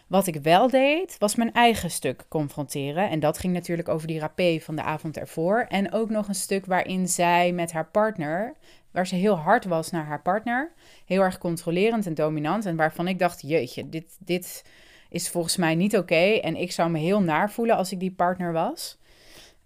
Wat 0.09 0.27
ik 0.27 0.37
wel 0.43 0.69
deed, 0.71 1.17
was 1.19 1.35
mijn 1.35 1.53
eigen 1.53 1.91
stuk 1.91 2.25
confronteren. 2.29 3.11
En 3.11 3.21
dat 3.21 3.39
ging 3.39 3.53
natuurlijk 3.53 3.89
over 3.89 4.07
die 4.07 4.19
rapé 4.19 4.61
van 4.61 4.77
de 4.77 4.83
avond 4.83 5.17
ervoor. 5.17 5.67
En 5.69 5.93
ook 5.93 6.11
nog 6.11 6.29
een 6.29 6.35
stuk 6.35 6.67
waarin 6.67 7.09
zij 7.09 7.53
met 7.53 7.73
haar 7.73 7.87
partner, 7.87 8.55
waar 8.91 9.07
ze 9.07 9.15
heel 9.15 9.39
hard 9.39 9.65
was 9.65 9.91
naar 9.91 10.05
haar 10.05 10.23
partner, 10.23 10.73
heel 11.07 11.23
erg 11.23 11.39
controlerend 11.39 12.07
en 12.07 12.15
dominant. 12.15 12.67
En 12.67 12.77
waarvan 12.77 13.09
ik 13.09 13.19
dacht, 13.19 13.43
jeetje, 13.43 13.89
dit, 13.89 14.17
dit 14.19 14.65
is 15.09 15.29
volgens 15.29 15.57
mij 15.57 15.75
niet 15.75 15.97
oké. 15.97 16.39
En 16.43 16.57
ik 16.57 16.73
zou 16.73 16.91
me 16.91 16.99
heel 16.99 17.23
naar 17.23 17.51
voelen 17.51 17.77
als 17.77 17.93
ik 17.93 18.01
die 18.01 18.13
partner 18.13 18.53
was. 18.53 18.99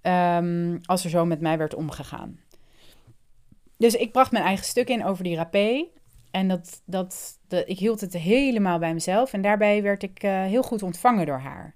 Ehm, 0.00 0.78
als 0.84 1.04
er 1.04 1.10
zo 1.10 1.24
met 1.24 1.40
mij 1.40 1.58
werd 1.58 1.74
omgegaan. 1.74 2.40
Dus 3.76 3.94
ik 3.94 4.12
bracht 4.12 4.32
mijn 4.32 4.44
eigen 4.44 4.64
stuk 4.64 4.88
in 4.88 5.04
over 5.04 5.24
die 5.24 5.36
rapé. 5.36 5.86
En 6.32 6.48
dat, 6.48 6.82
dat, 6.84 7.38
dat, 7.48 7.68
ik 7.68 7.78
hield 7.78 8.00
het 8.00 8.12
helemaal 8.12 8.78
bij 8.78 8.94
mezelf. 8.94 9.32
En 9.32 9.42
daarbij 9.42 9.82
werd 9.82 10.02
ik 10.02 10.22
uh, 10.22 10.42
heel 10.42 10.62
goed 10.62 10.82
ontvangen 10.82 11.26
door 11.26 11.38
haar. 11.38 11.74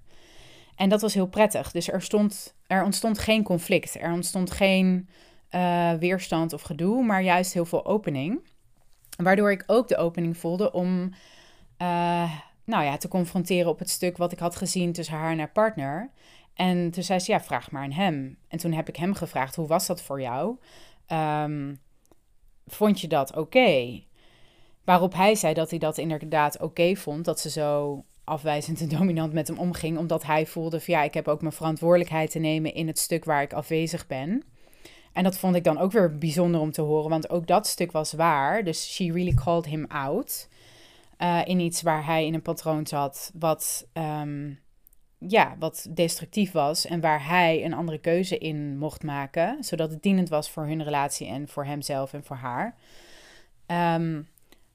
En 0.75 0.89
dat 0.89 1.01
was 1.01 1.13
heel 1.13 1.27
prettig. 1.27 1.71
Dus 1.71 1.91
er, 1.91 2.01
stond, 2.01 2.55
er 2.67 2.83
ontstond 2.83 3.19
geen 3.19 3.43
conflict. 3.43 3.95
Er 3.95 4.11
ontstond 4.11 4.51
geen 4.51 5.09
uh, 5.51 5.93
weerstand 5.93 6.53
of 6.53 6.61
gedoe, 6.61 7.03
maar 7.03 7.21
juist 7.23 7.53
heel 7.53 7.65
veel 7.65 7.85
opening. 7.85 8.39
Waardoor 9.17 9.51
ik 9.51 9.63
ook 9.67 9.87
de 9.87 9.97
opening 9.97 10.37
voelde 10.37 10.71
om 10.71 11.13
uh, 11.81 12.31
nou 12.63 12.83
ja, 12.83 12.97
te 12.97 13.07
confronteren 13.07 13.69
op 13.69 13.79
het 13.79 13.89
stuk 13.89 14.17
wat 14.17 14.31
ik 14.31 14.39
had 14.39 14.55
gezien 14.55 14.93
tussen 14.93 15.15
haar 15.15 15.31
en 15.31 15.37
haar 15.37 15.51
partner. 15.51 16.11
En 16.53 16.91
toen 16.91 17.03
zei 17.03 17.19
ze, 17.19 17.31
ja, 17.31 17.41
vraag 17.41 17.71
maar 17.71 17.83
aan 17.83 17.91
hem. 17.91 18.37
En 18.47 18.57
toen 18.57 18.73
heb 18.73 18.89
ik 18.89 18.95
hem 18.95 19.13
gevraagd, 19.13 19.55
hoe 19.55 19.67
was 19.67 19.87
dat 19.87 20.01
voor 20.01 20.21
jou? 20.21 20.57
Um, 21.43 21.79
vond 22.67 23.01
je 23.01 23.07
dat 23.07 23.35
oké? 23.35 24.01
Waarop 24.87 25.13
hij 25.13 25.35
zei 25.35 25.53
dat 25.53 25.69
hij 25.69 25.79
dat 25.79 25.97
inderdaad 25.97 26.59
oké 26.59 26.95
vond, 26.95 27.25
dat 27.25 27.39
ze 27.39 27.49
zo 27.49 28.03
afwijzend 28.23 28.81
en 28.81 28.89
dominant 28.97 29.33
met 29.33 29.47
hem 29.47 29.57
omging, 29.57 29.97
omdat 29.97 30.23
hij 30.23 30.45
voelde 30.45 30.79
van 30.79 30.93
ja, 30.93 31.03
ik 31.03 31.13
heb 31.13 31.27
ook 31.27 31.41
mijn 31.41 31.53
verantwoordelijkheid 31.53 32.31
te 32.31 32.39
nemen 32.39 32.73
in 32.73 32.87
het 32.87 32.99
stuk 32.99 33.25
waar 33.25 33.41
ik 33.41 33.53
afwezig 33.53 34.07
ben. 34.07 34.43
En 35.13 35.23
dat 35.23 35.37
vond 35.37 35.55
ik 35.55 35.63
dan 35.63 35.77
ook 35.77 35.91
weer 35.91 36.17
bijzonder 36.17 36.61
om 36.61 36.71
te 36.71 36.81
horen, 36.81 37.09
want 37.09 37.29
ook 37.29 37.47
dat 37.47 37.67
stuk 37.67 37.91
was 37.91 38.13
waar. 38.13 38.63
Dus 38.63 38.93
she 38.93 39.11
really 39.11 39.33
called 39.33 39.65
him 39.65 39.85
out. 39.87 40.49
Uh, 41.19 41.41
in 41.45 41.59
iets 41.59 41.81
waar 41.81 42.05
hij 42.05 42.25
in 42.25 42.33
een 42.33 42.41
patroon 42.41 42.87
zat, 42.87 43.31
wat, 43.39 43.87
um, 43.93 44.59
ja, 45.17 45.55
wat 45.59 45.87
destructief 45.89 46.51
was. 46.51 46.85
En 46.85 47.01
waar 47.01 47.27
hij 47.27 47.65
een 47.65 47.73
andere 47.73 47.97
keuze 47.97 48.37
in 48.37 48.77
mocht 48.77 49.03
maken, 49.03 49.63
zodat 49.63 49.91
het 49.91 50.03
dienend 50.03 50.29
was 50.29 50.49
voor 50.49 50.65
hun 50.65 50.83
relatie 50.83 51.27
en 51.27 51.47
voor 51.47 51.65
hemzelf 51.65 52.13
en 52.13 52.23
voor 52.23 52.35
haar. 52.35 52.75
Um, 53.95 54.27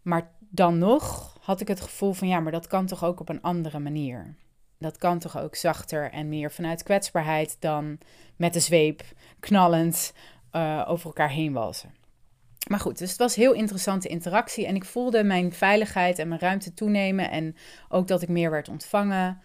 maar 0.02 0.30
dan 0.38 0.78
nog 0.78 1.36
had 1.40 1.60
ik 1.60 1.68
het 1.68 1.80
gevoel 1.80 2.12
van 2.12 2.28
ja, 2.28 2.40
maar 2.40 2.52
dat 2.52 2.66
kan 2.66 2.86
toch 2.86 3.04
ook 3.04 3.20
op 3.20 3.28
een 3.28 3.42
andere 3.42 3.78
manier. 3.78 4.36
Dat 4.78 4.98
kan 4.98 5.18
toch 5.18 5.38
ook 5.38 5.54
zachter 5.54 6.10
en 6.10 6.28
meer 6.28 6.52
vanuit 6.52 6.82
kwetsbaarheid 6.82 7.56
dan 7.60 7.98
met 8.36 8.52
de 8.52 8.60
zweep 8.60 9.02
knallend 9.40 10.12
uh, 10.52 10.84
over 10.88 11.06
elkaar 11.06 11.30
heen 11.30 11.52
walsen. 11.52 11.94
Maar 12.68 12.80
goed, 12.80 12.98
dus 12.98 13.10
het 13.10 13.18
was 13.18 13.34
heel 13.34 13.52
interessante 13.52 14.08
interactie 14.08 14.66
en 14.66 14.74
ik 14.74 14.84
voelde 14.84 15.24
mijn 15.24 15.52
veiligheid 15.52 16.18
en 16.18 16.28
mijn 16.28 16.40
ruimte 16.40 16.74
toenemen 16.74 17.30
en 17.30 17.56
ook 17.88 18.08
dat 18.08 18.22
ik 18.22 18.28
meer 18.28 18.50
werd 18.50 18.68
ontvangen. 18.68 19.40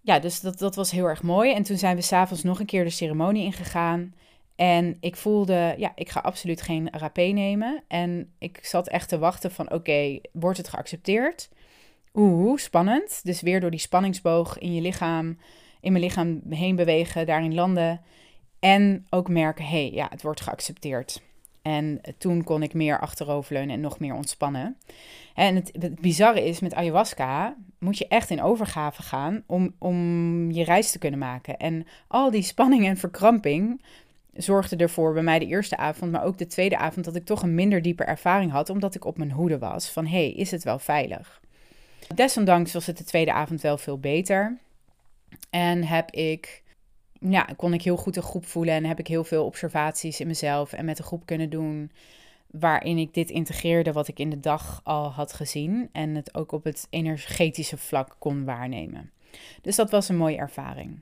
Ja, 0.00 0.18
dus 0.18 0.40
dat, 0.40 0.58
dat 0.58 0.74
was 0.74 0.90
heel 0.90 1.06
erg 1.06 1.22
mooi. 1.22 1.54
En 1.54 1.62
toen 1.62 1.78
zijn 1.78 1.96
we 1.96 2.02
s'avonds 2.02 2.42
nog 2.42 2.60
een 2.60 2.66
keer 2.66 2.84
de 2.84 2.90
ceremonie 2.90 3.44
ingegaan. 3.44 4.14
En 4.60 4.96
ik 5.00 5.16
voelde, 5.16 5.74
ja, 5.76 5.92
ik 5.94 6.08
ga 6.08 6.20
absoluut 6.20 6.62
geen 6.62 6.88
rapé 6.90 7.22
nemen. 7.22 7.82
En 7.88 8.32
ik 8.38 8.58
zat 8.62 8.88
echt 8.88 9.08
te 9.08 9.18
wachten 9.18 9.50
van, 9.50 9.72
oké, 9.72 10.20
wordt 10.32 10.58
het 10.58 10.68
geaccepteerd? 10.68 11.48
Oeh, 12.14 12.58
spannend. 12.58 13.20
Dus 13.24 13.40
weer 13.40 13.60
door 13.60 13.70
die 13.70 13.80
spanningsboog 13.80 14.58
in 14.58 14.74
je 14.74 14.80
lichaam, 14.80 15.38
in 15.80 15.92
mijn 15.92 16.04
lichaam 16.04 16.40
heen 16.48 16.76
bewegen, 16.76 17.26
daarin 17.26 17.54
landen. 17.54 18.00
En 18.58 19.06
ook 19.10 19.28
merken, 19.28 19.64
hé, 19.64 19.70
hey, 19.70 19.90
ja, 19.92 20.06
het 20.10 20.22
wordt 20.22 20.40
geaccepteerd. 20.40 21.22
En 21.62 22.00
toen 22.18 22.44
kon 22.44 22.62
ik 22.62 22.74
meer 22.74 22.98
achteroverleunen 22.98 23.74
en 23.74 23.80
nog 23.80 23.98
meer 23.98 24.14
ontspannen. 24.14 24.76
En 25.34 25.54
het, 25.54 25.70
het 25.78 26.00
bizarre 26.00 26.44
is, 26.44 26.60
met 26.60 26.74
ayahuasca 26.74 27.56
moet 27.78 27.98
je 27.98 28.08
echt 28.08 28.30
in 28.30 28.42
overgave 28.42 29.02
gaan 29.02 29.42
om, 29.46 29.74
om 29.78 30.50
je 30.50 30.64
reis 30.64 30.90
te 30.90 30.98
kunnen 30.98 31.18
maken. 31.18 31.56
En 31.56 31.86
al 32.08 32.30
die 32.30 32.42
spanning 32.42 32.86
en 32.86 32.96
verkramping 32.96 33.80
zorgde 34.40 34.76
ervoor 34.76 35.12
bij 35.12 35.22
mij 35.22 35.38
de 35.38 35.46
eerste 35.46 35.76
avond, 35.76 36.12
maar 36.12 36.24
ook 36.24 36.38
de 36.38 36.46
tweede 36.46 36.76
avond, 36.76 37.04
dat 37.04 37.16
ik 37.16 37.24
toch 37.24 37.42
een 37.42 37.54
minder 37.54 37.82
diepe 37.82 38.04
ervaring 38.04 38.52
had, 38.52 38.70
omdat 38.70 38.94
ik 38.94 39.04
op 39.04 39.18
mijn 39.18 39.32
hoede 39.32 39.58
was 39.58 39.88
van 39.88 40.06
hé, 40.06 40.10
hey, 40.10 40.30
is 40.30 40.50
het 40.50 40.64
wel 40.64 40.78
veilig? 40.78 41.40
Desondanks 42.14 42.72
was 42.72 42.86
het 42.86 42.98
de 42.98 43.04
tweede 43.04 43.32
avond 43.32 43.60
wel 43.60 43.78
veel 43.78 43.98
beter. 43.98 44.58
En 45.50 45.84
heb 45.84 46.10
ik, 46.10 46.62
ja, 47.20 47.48
kon 47.56 47.74
ik 47.74 47.82
heel 47.82 47.96
goed 47.96 48.14
de 48.14 48.22
groep 48.22 48.46
voelen 48.46 48.74
en 48.74 48.84
heb 48.84 48.98
ik 48.98 49.06
heel 49.06 49.24
veel 49.24 49.44
observaties 49.44 50.20
in 50.20 50.26
mezelf 50.26 50.72
en 50.72 50.84
met 50.84 50.96
de 50.96 51.02
groep 51.02 51.26
kunnen 51.26 51.50
doen. 51.50 51.90
Waarin 52.46 52.98
ik 52.98 53.14
dit 53.14 53.30
integreerde 53.30 53.92
wat 53.92 54.08
ik 54.08 54.18
in 54.18 54.30
de 54.30 54.40
dag 54.40 54.80
al 54.84 55.10
had 55.10 55.32
gezien. 55.32 55.88
En 55.92 56.14
het 56.14 56.34
ook 56.34 56.52
op 56.52 56.64
het 56.64 56.86
energetische 56.90 57.76
vlak 57.76 58.16
kon 58.18 58.44
waarnemen. 58.44 59.10
Dus 59.62 59.76
dat 59.76 59.90
was 59.90 60.08
een 60.08 60.16
mooie 60.16 60.36
ervaring. 60.36 61.00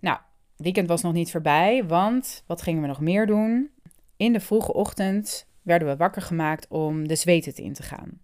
Nou, 0.00 0.18
weekend 0.62 0.88
was 0.88 1.02
nog 1.02 1.12
niet 1.12 1.30
voorbij, 1.30 1.84
want 1.84 2.44
wat 2.46 2.62
gingen 2.62 2.82
we 2.82 2.88
nog 2.88 3.00
meer 3.00 3.26
doen? 3.26 3.70
In 4.16 4.32
de 4.32 4.40
vroege 4.40 4.72
ochtend 4.72 5.46
werden 5.62 5.88
we 5.88 5.96
wakker 5.96 6.22
gemaakt 6.22 6.66
om 6.68 7.08
de 7.08 7.16
zweten 7.16 7.54
in 7.54 7.72
te 7.72 7.82
gaan. 7.82 8.20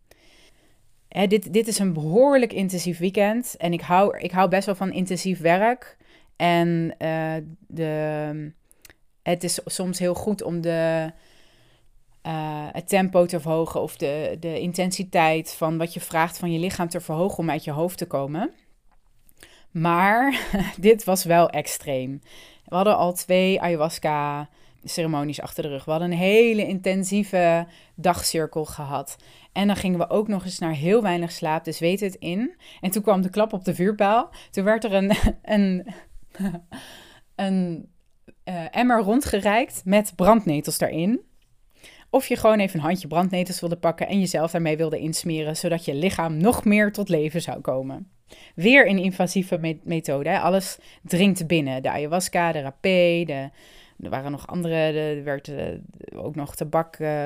Dit, 1.28 1.52
dit 1.52 1.68
is 1.68 1.78
een 1.78 1.92
behoorlijk 1.92 2.52
intensief 2.52 2.98
weekend 2.98 3.56
en 3.56 3.72
ik 3.72 3.80
hou, 3.80 4.18
ik 4.18 4.30
hou 4.30 4.48
best 4.48 4.66
wel 4.66 4.74
van 4.74 4.92
intensief 4.92 5.40
werk. 5.40 5.96
En 6.36 6.94
uh, 6.98 7.34
de, 7.66 8.52
het 9.22 9.44
is 9.44 9.60
soms 9.64 9.98
heel 9.98 10.14
goed 10.14 10.42
om 10.42 10.60
de, 10.60 11.10
uh, 12.26 12.66
het 12.72 12.88
tempo 12.88 13.26
te 13.26 13.40
verhogen 13.40 13.82
of 13.82 13.96
de, 13.96 14.36
de 14.40 14.60
intensiteit 14.60 15.52
van 15.52 15.78
wat 15.78 15.94
je 15.94 16.00
vraagt 16.00 16.38
van 16.38 16.52
je 16.52 16.58
lichaam 16.58 16.88
te 16.88 17.00
verhogen 17.00 17.38
om 17.38 17.50
uit 17.50 17.64
je 17.64 17.70
hoofd 17.70 17.98
te 17.98 18.06
komen. 18.06 18.50
Maar 19.78 20.48
dit 20.78 21.04
was 21.04 21.24
wel 21.24 21.50
extreem. 21.50 22.20
We 22.64 22.74
hadden 22.74 22.96
al 22.96 23.12
twee 23.12 23.60
ayahuasca 23.60 24.48
ceremonies 24.84 25.40
achter 25.40 25.62
de 25.62 25.68
rug. 25.68 25.84
We 25.84 25.90
hadden 25.90 26.10
een 26.10 26.18
hele 26.18 26.66
intensieve 26.66 27.66
dagcirkel 27.94 28.64
gehad. 28.64 29.16
En 29.52 29.66
dan 29.66 29.76
gingen 29.76 29.98
we 29.98 30.10
ook 30.10 30.28
nog 30.28 30.44
eens 30.44 30.58
naar 30.58 30.72
heel 30.72 31.02
weinig 31.02 31.32
slaap, 31.32 31.64
dus 31.64 31.78
weet 31.78 32.00
het 32.00 32.14
in. 32.14 32.56
En 32.80 32.90
toen 32.90 33.02
kwam 33.02 33.22
de 33.22 33.30
klap 33.30 33.52
op 33.52 33.64
de 33.64 33.74
vuurpijl. 33.74 34.28
Toen 34.50 34.64
werd 34.64 34.84
er 34.84 34.92
een, 34.92 35.12
een, 35.42 35.86
een 37.46 37.88
uh, 38.44 38.76
emmer 38.76 39.00
rondgereikt 39.00 39.82
met 39.84 40.12
brandnetels 40.16 40.78
daarin. 40.78 41.20
Of 42.10 42.26
je 42.26 42.36
gewoon 42.36 42.58
even 42.58 42.78
een 42.78 42.84
handje 42.84 43.08
brandnetels 43.08 43.60
wilde 43.60 43.76
pakken 43.76 44.08
en 44.08 44.20
jezelf 44.20 44.50
daarmee 44.50 44.76
wilde 44.76 44.98
insmeren, 44.98 45.56
zodat 45.56 45.84
je 45.84 45.94
lichaam 45.94 46.36
nog 46.36 46.64
meer 46.64 46.92
tot 46.92 47.08
leven 47.08 47.42
zou 47.42 47.60
komen. 47.60 48.10
Weer 48.54 48.88
een 48.88 48.98
invasieve 48.98 49.78
methode. 49.82 50.28
Hè? 50.28 50.38
Alles 50.38 50.78
dringt 51.02 51.46
binnen. 51.46 51.82
De 51.82 51.90
ayahuasca, 51.90 52.52
de 52.52 52.60
rapé, 52.60 53.24
er 54.02 54.10
waren 54.10 54.30
nog 54.30 54.46
andere. 54.46 54.74
Er 54.74 55.24
werd 55.24 55.48
uh, 55.48 55.64
ook 56.14 56.34
nog 56.34 56.56
tabak 56.56 56.98
uh, 56.98 57.24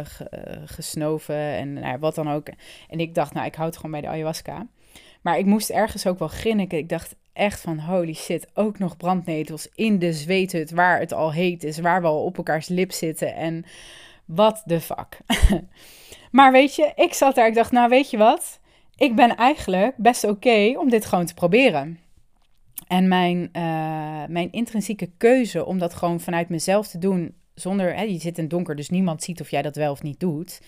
gesnoven 0.64 1.37
en 1.37 1.73
nou, 1.73 1.99
wat 1.99 2.14
dan 2.14 2.31
ook. 2.31 2.49
En 2.88 3.01
ik 3.01 3.14
dacht, 3.14 3.35
nou, 3.35 3.47
ik 3.47 3.55
houd 3.55 3.77
gewoon 3.77 3.90
bij 3.90 4.01
de 4.01 4.09
ayahuasca. 4.09 4.66
Maar 5.21 5.38
ik 5.38 5.47
moest 5.47 5.71
ergens 5.71 6.07
ook 6.07 6.19
wel 6.19 6.29
grinniken. 6.29 6.79
Ik 6.79 6.88
dacht 6.88 7.16
echt 7.33 7.61
van, 7.61 7.79
holy 7.79 8.14
shit, 8.14 8.47
ook 8.55 8.79
nog 8.79 8.97
brandnetels 8.97 9.69
in 9.75 9.99
de 9.99 10.12
zweethut 10.12 10.71
waar 10.71 11.01
het 11.01 11.12
al 11.12 11.33
heet 11.33 11.64
is, 11.64 11.78
waar 11.78 12.01
we 12.01 12.07
al 12.07 12.24
op 12.24 12.37
elkaars 12.37 12.68
lip 12.68 12.93
zitten. 12.93 13.35
En 13.35 13.64
what 14.35 14.62
the 14.66 14.81
fuck. 14.81 15.18
maar 16.31 16.53
weet 16.53 16.74
je, 16.74 16.93
ik 16.95 17.14
zat 17.14 17.35
daar, 17.35 17.47
ik 17.47 17.55
dacht, 17.55 17.72
nou 17.72 17.89
weet 17.89 18.11
je 18.11 18.16
wat? 18.16 18.61
ik 19.01 19.14
ben 19.14 19.37
eigenlijk 19.37 19.97
best 19.97 20.24
oké 20.24 20.74
om 20.78 20.91
dit 20.91 21.07
gewoon 21.07 21.26
te 21.26 21.35
proberen. 21.35 21.99
En 22.87 23.09
mijn, 23.09 23.39
uh, 23.53 24.24
mijn 24.28 24.53
intrinsieke 24.53 25.11
keuze 25.16 25.64
om 25.64 25.78
dat 25.78 25.95
gewoon 25.95 26.20
vanuit 26.20 26.49
mezelf 26.49 26.89
te 26.89 26.99
doen, 26.99 27.35
zonder, 27.55 27.95
hè, 27.95 28.03
je 28.03 28.18
zit 28.18 28.37
in 28.37 28.43
het 28.43 28.51
donker, 28.51 28.76
dus 28.76 28.91
niemand 28.91 29.22
ziet 29.22 29.41
of 29.41 29.51
jij 29.51 29.62
dat 29.62 29.76
wel 29.76 29.93
of 29.93 30.03
niet 30.03 30.20
doet. 30.20 30.61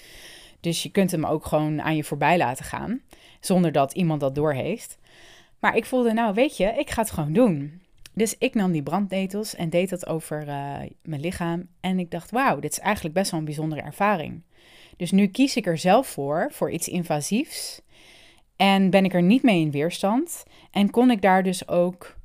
Dus 0.61 0.83
je 0.83 0.91
kunt 0.91 1.11
hem 1.11 1.27
ook 1.27 1.47
gewoon 1.47 1.83
aan 1.83 1.97
je 1.97 2.05
voorbij 2.05 2.39
laten 2.39 2.65
gaan, 2.65 3.01
zonder 3.41 3.73
dat 3.73 3.93
iemand 3.93 4.21
dat 4.21 4.35
doorheeft. 4.35 4.99
Maar 5.59 5.77
ik 5.77 5.85
voelde, 5.85 6.13
nou 6.13 6.35
weet 6.35 6.57
je, 6.57 6.65
ik 6.65 6.91
ga 6.91 7.03
het 7.03 7.11
gewoon 7.11 7.33
doen. 7.33 7.83
Dus 8.15 8.39
ik 8.39 8.55
nam 8.55 8.73
die 8.73 8.83
brandnetels 8.83 9.55
en 9.55 9.71
deed 9.71 9.91
dat 9.91 10.07
over 10.07 10.49
uh, 10.49 10.79
mijn 11.03 11.21
lichaam. 11.21 11.69
En 11.81 11.99
ik 11.99 12.11
dacht, 12.11 12.31
wauw, 12.31 12.59
dit 12.61 12.73
is 12.73 12.79
eigenlijk 12.79 13.15
best 13.15 13.31
wel 13.31 13.41
een 13.41 13.47
bijzondere 13.47 13.83
ervaring. 13.83 14.43
Dus 14.97 15.11
nu 15.11 15.27
kies 15.27 15.57
ik 15.57 15.67
er 15.67 15.79
zelf 15.79 16.07
voor, 16.07 16.49
voor 16.53 16.71
iets 16.71 16.89
invasiefs. 16.89 17.83
En 18.57 18.91
ben 18.91 19.05
ik 19.05 19.15
er 19.15 19.23
niet 19.23 19.43
mee 19.43 19.61
in 19.61 19.71
weerstand. 19.71 20.45
En 20.71 20.91
kon 20.91 21.11
ik 21.11 21.23
daar 21.23 21.43
dus 21.43 21.69
ook 21.69 22.17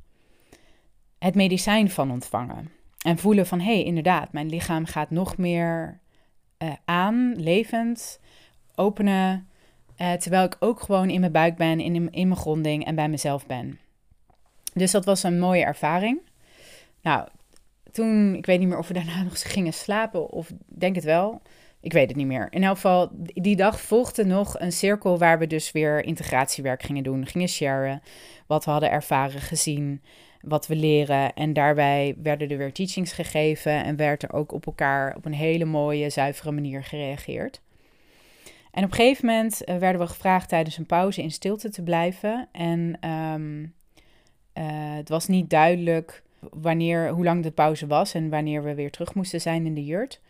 het 1.20 1.36
medicijn 1.36 1.90
van 1.90 2.12
ontvangen. 2.12 2.72
En 2.98 3.18
voelen 3.18 3.48
van, 3.48 3.60
hé, 3.60 3.74
hey, 3.74 3.84
inderdaad, 3.84 4.34
mijn 4.34 4.50
lichaam 4.50 4.86
gaat 4.86 5.10
nog 5.10 5.38
meer 5.38 6.00
uh, 6.64 6.72
aan, 6.86 7.34
levend, 7.38 8.20
openen. 8.76 9.48
Uh, 9.98 10.14
terwijl 10.14 10.46
ik 10.46 10.56
ook 10.60 10.80
gewoon 10.80 11.10
in 11.10 11.20
mijn 11.20 11.32
buik 11.32 11.56
ben, 11.56 11.80
in, 11.80 12.12
in 12.12 12.28
mijn 12.28 12.40
gronding 12.40 12.86
en 12.86 12.96
bij 12.96 13.10
mezelf 13.10 13.46
ben. 13.46 13.80
Dus 14.78 14.92
dat 14.92 15.06
was 15.06 15.24
een 15.24 15.40
mooie 15.40 15.64
ervaring. 15.64 16.20
Nou, 17.02 17.28
toen, 17.92 18.36
ik 18.36 18.46
weet 18.46 18.60
niet 18.60 18.68
meer 18.68 18.78
of 18.78 18.88
we 18.88 18.94
daarna 18.94 19.24
nog 19.30 19.52
gingen 19.52 19.74
slapen 19.74 20.30
of 20.30 20.52
denk 20.66 20.96
het 20.96 21.04
wel. 21.04 21.42
Ik 21.82 21.94
weet 21.94 22.08
het 22.08 22.18
niet 22.18 22.28
meer. 22.28 22.48
In 22.50 22.64
elk 22.64 22.76
geval, 22.76 23.10
die 23.34 23.56
dag 23.56 23.82
volgde 23.82 24.26
nog 24.26 24.60
een 24.60 24.72
cirkel 24.72 25.18
waar 25.18 25.40
we 25.40 25.48
dus 25.48 25.72
weer 25.72 26.06
integratiewerk 26.06 26.84
gingen 26.84 27.04
doen. 27.04 27.26
Gingen 27.26 27.48
sharen 27.48 28.02
wat 28.48 28.66
we 28.66 28.72
hadden 28.72 28.92
ervaren, 28.92 29.42
gezien, 29.42 30.02
wat 30.42 30.68
we 30.68 30.76
leren. 30.76 31.34
En 31.34 31.54
daarbij 31.54 32.16
werden 32.22 32.50
er 32.50 32.58
weer 32.58 32.74
teachings 32.74 33.12
gegeven 33.12 33.84
en 33.84 33.96
werd 33.96 34.24
er 34.24 34.34
ook 34.34 34.52
op 34.52 34.66
elkaar 34.66 35.16
op 35.16 35.26
een 35.26 35.34
hele 35.34 35.66
mooie, 35.66 36.10
zuivere 36.10 36.52
manier 36.52 36.84
gereageerd. 36.84 37.62
En 38.72 38.84
op 38.84 38.90
een 38.90 38.96
gegeven 38.96 39.26
moment 39.26 39.64
eh, 39.64 39.78
werden 39.78 40.02
we 40.02 40.08
gevraagd 40.08 40.50
tijdens 40.50 40.78
een 40.78 40.86
pauze 40.86 41.22
in 41.22 41.32
stilte 41.32 41.70
te 41.70 41.84
blijven. 41.84 42.48
En 42.52 42.98
ehm, 43.00 43.64
eh, 43.64 43.70
het 44.96 45.10
was 45.10 45.28
niet 45.28 45.50
duidelijk 45.50 46.24
wanneer, 46.40 47.10
hoe 47.10 47.24
lang 47.24 47.44
de 47.44 47.52
pauze 47.52 47.88
was 47.88 48.14
en 48.14 48.30
wanneer 48.30 48.64
we 48.64 48.74
weer 48.74 48.92
terug 48.92 49.14
moesten 49.14 49.42
zijn 49.42 49.66
in 49.66 49.74
de 49.74 49.86
jurt. 49.86 50.22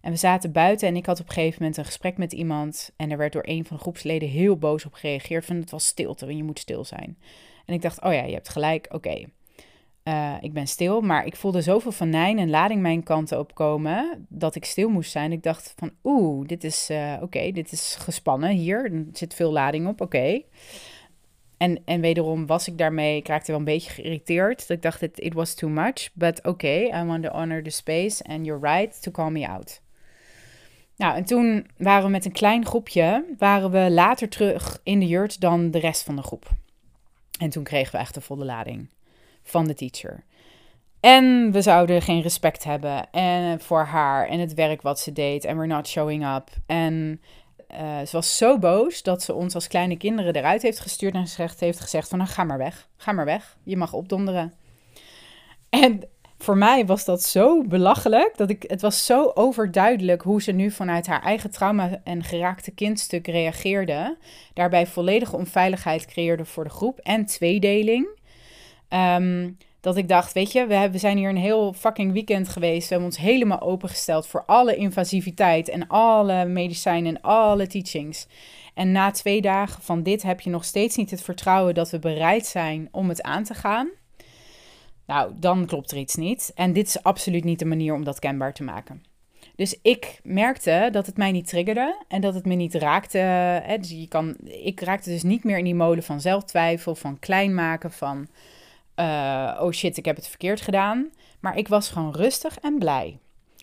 En 0.00 0.12
we 0.12 0.18
zaten 0.18 0.52
buiten 0.52 0.88
en 0.88 0.96
ik 0.96 1.06
had 1.06 1.20
op 1.20 1.26
een 1.26 1.32
gegeven 1.32 1.58
moment 1.58 1.76
een 1.78 1.84
gesprek 1.84 2.16
met 2.16 2.32
iemand. 2.32 2.92
En 2.96 3.10
er 3.10 3.16
werd 3.16 3.32
door 3.32 3.46
een 3.46 3.64
van 3.64 3.76
de 3.76 3.82
groepsleden 3.82 4.28
heel 4.28 4.56
boos 4.56 4.84
op 4.84 4.92
gereageerd. 4.92 5.44
Van 5.44 5.56
het 5.56 5.70
was 5.70 5.86
stilte 5.86 6.26
en 6.26 6.36
je 6.36 6.44
moet 6.44 6.58
stil 6.58 6.84
zijn. 6.84 7.18
En 7.64 7.74
ik 7.74 7.82
dacht, 7.82 8.02
oh 8.02 8.12
ja, 8.12 8.24
je 8.24 8.34
hebt 8.34 8.48
gelijk, 8.48 8.88
oké. 8.90 9.24
Eh, 10.02 10.34
ik 10.40 10.52
ben 10.52 10.66
stil, 10.66 11.00
maar 11.00 11.26
ik 11.26 11.36
voelde 11.36 11.62
zoveel 11.62 11.92
venijn 11.92 12.38
en 12.38 12.50
lading 12.50 12.80
mijn 12.80 13.02
kanten 13.02 13.38
opkomen 13.38 14.26
dat 14.28 14.54
ik 14.54 14.64
stil 14.64 14.88
moest 14.88 15.10
zijn. 15.10 15.32
Ik 15.32 15.42
dacht 15.42 15.74
van, 15.76 15.90
oeh, 16.04 16.46
dit 16.46 16.64
is, 16.64 16.90
uh, 16.90 17.16
oké, 17.20 17.50
dit 17.50 17.72
is 17.72 17.96
gespannen 17.98 18.50
hier. 18.50 18.92
Er 18.92 19.04
zit 19.12 19.34
veel 19.34 19.52
lading 19.52 19.86
op, 19.86 20.00
oké. 20.00 20.42
En, 21.56 21.82
en 21.84 22.00
wederom 22.00 22.46
was 22.46 22.68
ik 22.68 22.78
daarmee, 22.78 23.16
ik 23.16 23.28
raakte 23.28 23.50
wel 23.50 23.60
een 23.60 23.66
beetje 23.66 23.90
geïrriteerd. 23.90 24.58
Dat 24.58 24.76
ik 24.76 24.82
dacht, 24.82 25.02
it, 25.02 25.18
it 25.20 25.34
was 25.34 25.54
too 25.54 25.70
much, 25.70 26.10
but 26.12 26.44
okay, 26.44 26.84
I 26.84 27.04
want 27.04 27.22
to 27.22 27.30
honor 27.30 27.62
the 27.62 27.70
space 27.70 28.24
and 28.24 28.46
you're 28.46 28.74
right 28.74 29.02
to 29.02 29.10
call 29.10 29.30
me 29.30 29.48
out. 29.48 29.80
Nou, 30.96 31.16
en 31.16 31.24
toen 31.24 31.66
waren 31.76 32.04
we 32.04 32.10
met 32.10 32.24
een 32.24 32.32
klein 32.32 32.66
groepje, 32.66 33.24
waren 33.38 33.70
we 33.70 33.90
later 33.90 34.28
terug 34.28 34.80
in 34.82 35.00
de 35.00 35.06
jurt 35.06 35.40
dan 35.40 35.70
de 35.70 35.78
rest 35.78 36.02
van 36.02 36.16
de 36.16 36.22
groep. 36.22 36.48
En 37.38 37.50
toen 37.50 37.64
kregen 37.64 37.92
we 37.92 37.98
echt 37.98 38.14
de 38.14 38.20
volle 38.20 38.44
lading 38.44 38.88
van 39.42 39.66
de 39.66 39.74
teacher. 39.74 40.24
En 41.00 41.52
we 41.52 41.62
zouden 41.62 42.02
geen 42.02 42.22
respect 42.22 42.64
hebben 42.64 43.10
en 43.10 43.60
voor 43.60 43.84
haar 43.84 44.28
en 44.28 44.40
het 44.40 44.54
werk 44.54 44.82
wat 44.82 45.00
ze 45.00 45.12
deed. 45.12 45.44
En 45.44 45.56
we're 45.56 45.66
not 45.66 45.88
showing 45.88 46.34
up. 46.34 46.48
En 46.66 47.20
uh, 47.70 47.98
ze 47.98 48.08
was 48.12 48.36
zo 48.36 48.58
boos 48.58 49.02
dat 49.02 49.22
ze 49.22 49.34
ons 49.34 49.54
als 49.54 49.68
kleine 49.68 49.96
kinderen 49.96 50.36
eruit 50.36 50.62
heeft 50.62 50.80
gestuurd 50.80 51.14
en 51.14 51.20
gezegd, 51.20 51.60
heeft 51.60 51.80
gezegd 51.80 52.08
van, 52.08 52.18
nou, 52.18 52.30
ga 52.30 52.44
maar 52.44 52.58
weg, 52.58 52.88
ga 52.96 53.12
maar 53.12 53.24
weg, 53.24 53.56
je 53.62 53.76
mag 53.76 53.92
opdonderen. 53.92 54.52
En 55.68 56.02
voor 56.38 56.56
mij 56.56 56.86
was 56.86 57.04
dat 57.04 57.22
zo 57.22 57.62
belachelijk, 57.62 58.36
dat 58.36 58.50
ik, 58.50 58.64
het 58.66 58.80
was 58.80 59.06
zo 59.06 59.30
overduidelijk 59.34 60.22
hoe 60.22 60.42
ze 60.42 60.52
nu 60.52 60.70
vanuit 60.70 61.06
haar 61.06 61.22
eigen 61.22 61.50
trauma 61.50 62.00
en 62.04 62.24
geraakte 62.24 62.70
kindstuk 62.70 63.26
reageerde. 63.26 64.16
Daarbij 64.54 64.86
volledige 64.86 65.36
onveiligheid 65.36 66.06
creëerde 66.06 66.44
voor 66.44 66.64
de 66.64 66.70
groep 66.70 66.98
en 66.98 67.26
tweedeling. 67.26 68.08
Um, 68.88 69.56
dat 69.86 69.96
ik 69.96 70.08
dacht, 70.08 70.32
weet 70.32 70.52
je, 70.52 70.66
we, 70.66 70.74
hebben, 70.74 70.92
we 70.92 70.98
zijn 70.98 71.16
hier 71.16 71.28
een 71.28 71.36
heel 71.36 71.72
fucking 71.72 72.12
weekend 72.12 72.48
geweest. 72.48 72.88
We 72.88 72.94
hebben 72.94 73.08
ons 73.08 73.18
helemaal 73.18 73.60
opengesteld 73.60 74.26
voor 74.26 74.44
alle 74.46 74.76
invasiviteit 74.76 75.68
en 75.68 75.88
alle 75.88 76.44
medicijnen 76.44 77.14
en 77.14 77.20
alle 77.20 77.66
teachings. 77.66 78.26
En 78.74 78.92
na 78.92 79.10
twee 79.10 79.40
dagen 79.40 79.82
van 79.82 80.02
dit 80.02 80.22
heb 80.22 80.40
je 80.40 80.50
nog 80.50 80.64
steeds 80.64 80.96
niet 80.96 81.10
het 81.10 81.22
vertrouwen 81.22 81.74
dat 81.74 81.90
we 81.90 81.98
bereid 81.98 82.46
zijn 82.46 82.88
om 82.90 83.08
het 83.08 83.22
aan 83.22 83.44
te 83.44 83.54
gaan. 83.54 83.88
Nou, 85.06 85.32
dan 85.36 85.66
klopt 85.66 85.90
er 85.90 85.98
iets 85.98 86.14
niet. 86.14 86.52
En 86.54 86.72
dit 86.72 86.86
is 86.86 87.02
absoluut 87.02 87.44
niet 87.44 87.58
de 87.58 87.64
manier 87.64 87.94
om 87.94 88.04
dat 88.04 88.18
kenbaar 88.18 88.54
te 88.54 88.62
maken. 88.62 89.02
Dus 89.56 89.78
ik 89.82 90.20
merkte 90.22 90.88
dat 90.92 91.06
het 91.06 91.16
mij 91.16 91.32
niet 91.32 91.48
triggerde 91.48 92.04
en 92.08 92.20
dat 92.20 92.34
het 92.34 92.46
me 92.46 92.54
niet 92.54 92.74
raakte. 92.74 93.62
Dus 93.78 93.90
je 93.90 94.08
kan, 94.08 94.36
ik 94.44 94.80
raakte 94.80 95.10
dus 95.10 95.22
niet 95.22 95.44
meer 95.44 95.58
in 95.58 95.64
die 95.64 95.74
molen 95.74 96.02
van 96.02 96.20
zelftwijfel, 96.20 96.94
van 96.94 97.18
klein 97.18 97.54
maken, 97.54 97.90
van 97.90 98.28
uh, 98.96 99.58
oh 99.60 99.72
shit, 99.72 99.96
ik 99.96 100.04
heb 100.04 100.16
het 100.16 100.28
verkeerd 100.28 100.60
gedaan. 100.60 101.10
Maar 101.40 101.56
ik 101.56 101.68
was 101.68 101.88
gewoon 101.88 102.14
rustig 102.14 102.58
en 102.58 102.78
blij. 102.78 103.18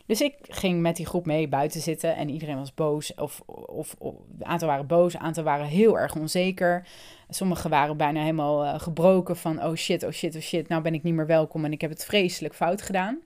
Dus 0.06 0.22
ik 0.22 0.36
ging 0.42 0.82
met 0.82 0.96
die 0.96 1.06
groep 1.06 1.26
mee 1.26 1.48
buiten 1.48 1.82
zitten 1.82 2.16
en 2.16 2.30
iedereen 2.30 2.58
was 2.58 2.74
boos. 2.74 3.16
Of, 3.16 3.42
of, 3.46 3.96
een 4.00 4.46
aantal 4.46 4.68
waren 4.68 4.88
boos, 4.88 5.14
een 5.14 5.20
aantal 5.20 5.44
waren 5.44 5.66
heel 5.66 6.00
erg 6.00 6.16
onzeker. 6.16 6.88
Sommigen 7.30 7.70
waren 7.70 7.98
bijna 7.98 8.20
helemaal 8.20 8.66
uh, 8.66 8.80
gebroken 8.80 9.38
van 9.38 9.64
oh 9.64 9.76
shit, 9.76 10.04
oh 10.04 10.12
shit, 10.12 10.36
oh 10.36 10.42
shit. 10.42 10.68
Nou 10.68 10.82
ben 10.82 10.94
ik 10.94 11.04
niet 11.04 11.14
meer 11.14 11.28
welkom 11.28 11.66
en 11.66 11.72
ik 11.72 11.82
heb 11.82 11.90
het 11.90 12.06
vreselijk 12.06 12.56
fout 12.56 12.82
gedaan. 12.82 13.20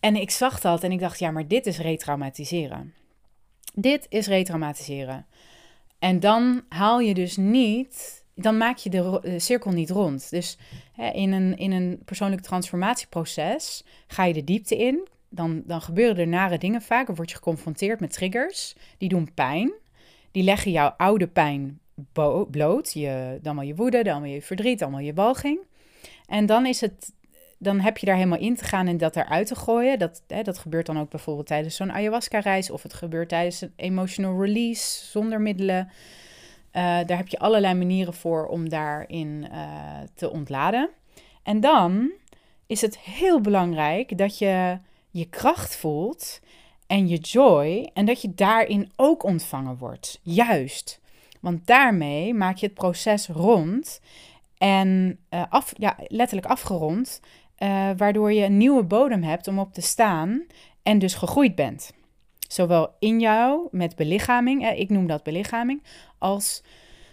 En 0.00 0.16
ik 0.16 0.30
zag 0.30 0.60
dat 0.60 0.82
en 0.82 0.92
ik 0.92 1.00
dacht, 1.00 1.18
ja, 1.18 1.30
maar 1.30 1.48
dit 1.48 1.66
is 1.66 1.78
retraumatiseren. 1.78 2.94
Dit 3.74 4.06
is 4.08 4.26
retraumatiseren. 4.26 5.26
En 5.98 6.20
dan 6.20 6.62
haal 6.68 7.00
je 7.00 7.14
dus 7.14 7.36
niet 7.36 8.19
dan 8.42 8.56
maak 8.56 8.76
je 8.76 8.90
de, 8.90 9.34
cirkel 9.36 9.70
niet 9.70 9.90
rond. 9.90 10.30
Dus 10.30 10.58
hè, 10.92 11.10
in, 11.10 11.32
een, 11.32 11.56
in 11.56 11.72
een 11.72 12.02
persoonlijk 12.04 12.42
transformatieproces 12.42 13.84
ga 14.06 14.24
je 14.24 14.32
de 14.32 14.44
diepte 14.44 14.76
in. 14.76 15.08
Dan, 15.28 15.62
dan 15.64 15.82
gebeuren 15.82 16.18
er 16.18 16.28
nare 16.28 16.58
dingen 16.58 16.82
vaak. 16.82 17.16
Word 17.16 17.30
je 17.30 17.36
geconfronteerd 17.36 18.00
met 18.00 18.12
triggers. 18.12 18.74
Die 18.98 19.08
doen 19.08 19.34
pijn. 19.34 19.72
Die 20.30 20.42
leggen 20.42 20.70
jouw 20.70 20.94
oude 20.96 21.28
pijn 21.28 21.80
bloot. 22.50 22.92
Je, 22.92 23.38
dan 23.42 23.56
wel 23.56 23.64
je 23.64 23.74
woede, 23.74 24.02
dan 24.02 24.22
wel 24.22 24.30
je 24.30 24.42
verdriet, 24.42 24.78
dan 24.78 24.90
wel 24.90 25.00
je 25.00 25.14
walging. 25.14 25.60
En 26.26 26.46
dan 26.46 26.66
is 26.66 26.80
het 26.80 27.12
dan 27.62 27.80
heb 27.80 27.98
je 27.98 28.06
daar 28.06 28.16
helemaal 28.16 28.38
in 28.38 28.56
te 28.56 28.64
gaan 28.64 28.86
en 28.86 28.96
dat 28.96 29.16
eruit 29.16 29.46
te 29.46 29.54
gooien. 29.54 29.98
Dat, 29.98 30.22
hè, 30.26 30.42
dat 30.42 30.58
gebeurt 30.58 30.86
dan 30.86 30.98
ook 30.98 31.10
bijvoorbeeld 31.10 31.46
tijdens 31.46 31.76
zo'n 31.76 31.92
ayahuasca-reis 31.92 32.70
of 32.70 32.82
het 32.82 32.94
gebeurt 32.94 33.28
tijdens 33.28 33.60
een 33.60 33.72
emotional 33.76 34.42
release 34.44 35.04
zonder 35.04 35.40
middelen. 35.40 35.90
Uh, 36.72 36.82
daar 36.82 37.16
heb 37.16 37.28
je 37.28 37.38
allerlei 37.38 37.74
manieren 37.74 38.14
voor 38.14 38.46
om 38.46 38.68
daarin 38.68 39.46
uh, 39.52 39.68
te 40.14 40.30
ontladen. 40.30 40.90
En 41.42 41.60
dan 41.60 42.12
is 42.66 42.80
het 42.80 42.98
heel 42.98 43.40
belangrijk 43.40 44.18
dat 44.18 44.38
je 44.38 44.78
je 45.10 45.24
kracht 45.24 45.76
voelt 45.76 46.40
en 46.86 47.08
je 47.08 47.16
joy 47.16 47.90
en 47.94 48.06
dat 48.06 48.22
je 48.22 48.34
daarin 48.34 48.90
ook 48.96 49.22
ontvangen 49.22 49.76
wordt. 49.76 50.20
Juist. 50.22 51.00
Want 51.40 51.66
daarmee 51.66 52.34
maak 52.34 52.56
je 52.56 52.66
het 52.66 52.74
proces 52.74 53.26
rond 53.28 54.00
en 54.58 55.18
uh, 55.30 55.42
af, 55.48 55.72
ja, 55.76 55.96
letterlijk 56.06 56.48
afgerond, 56.48 57.20
waardoor 57.96 58.32
je 58.32 58.44
een 58.44 58.56
nieuwe 58.56 58.82
bodem 58.84 59.22
hebt 59.22 59.48
om 59.48 59.58
op 59.58 59.72
te 59.72 59.80
staan 59.80 60.46
en 60.82 60.98
dus 60.98 61.14
gegroeid 61.14 61.54
bent. 61.54 61.92
Zowel 62.48 62.94
in 62.98 63.20
jou 63.20 63.68
met 63.70 63.96
belichaming, 63.96 64.70
ik 64.70 64.90
noem 64.90 65.06
dat 65.06 65.22
belichaming, 65.22 65.82
als 66.20 66.62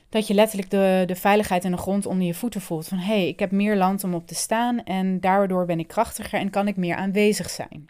dat 0.09 0.27
je 0.27 0.33
letterlijk 0.33 0.69
de, 0.69 1.03
de 1.05 1.15
veiligheid 1.15 1.65
en 1.65 1.71
de 1.71 1.77
grond 1.77 2.05
onder 2.05 2.27
je 2.27 2.33
voeten 2.33 2.61
voelt. 2.61 2.87
Van 2.87 2.97
hé, 2.97 3.13
hey, 3.13 3.27
ik 3.27 3.39
heb 3.39 3.51
meer 3.51 3.75
land 3.75 4.03
om 4.03 4.13
op 4.13 4.27
te 4.27 4.35
staan 4.35 4.83
en 4.83 5.19
daardoor 5.19 5.65
ben 5.65 5.79
ik 5.79 5.87
krachtiger 5.87 6.39
en 6.39 6.49
kan 6.49 6.67
ik 6.67 6.75
meer 6.75 6.95
aanwezig 6.95 7.49
zijn. 7.49 7.89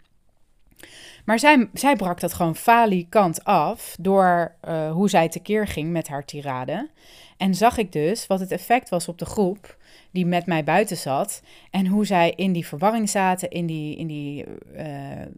Maar 1.24 1.38
zij, 1.38 1.68
zij 1.72 1.96
brak 1.96 2.20
dat 2.20 2.32
gewoon 2.32 2.56
falikant 2.56 3.44
af 3.44 3.96
door 4.00 4.54
uh, 4.68 4.92
hoe 4.92 5.08
zij 5.08 5.28
tekeer 5.28 5.66
ging 5.66 5.90
met 5.90 6.08
haar 6.08 6.24
tirade. 6.24 6.88
En 7.36 7.54
zag 7.54 7.78
ik 7.78 7.92
dus 7.92 8.26
wat 8.26 8.40
het 8.40 8.50
effect 8.50 8.88
was 8.88 9.08
op 9.08 9.18
de 9.18 9.24
groep 9.24 9.76
die 10.10 10.26
met 10.26 10.46
mij 10.46 10.64
buiten 10.64 10.96
zat. 10.96 11.42
En 11.70 11.86
hoe 11.86 12.06
zij 12.06 12.32
in 12.36 12.52
die 12.52 12.66
verwarring 12.66 13.08
zaten, 13.08 13.50
in 13.50 13.66
die, 13.66 13.96
in 13.96 14.06
die 14.06 14.44
uh, 14.76 14.84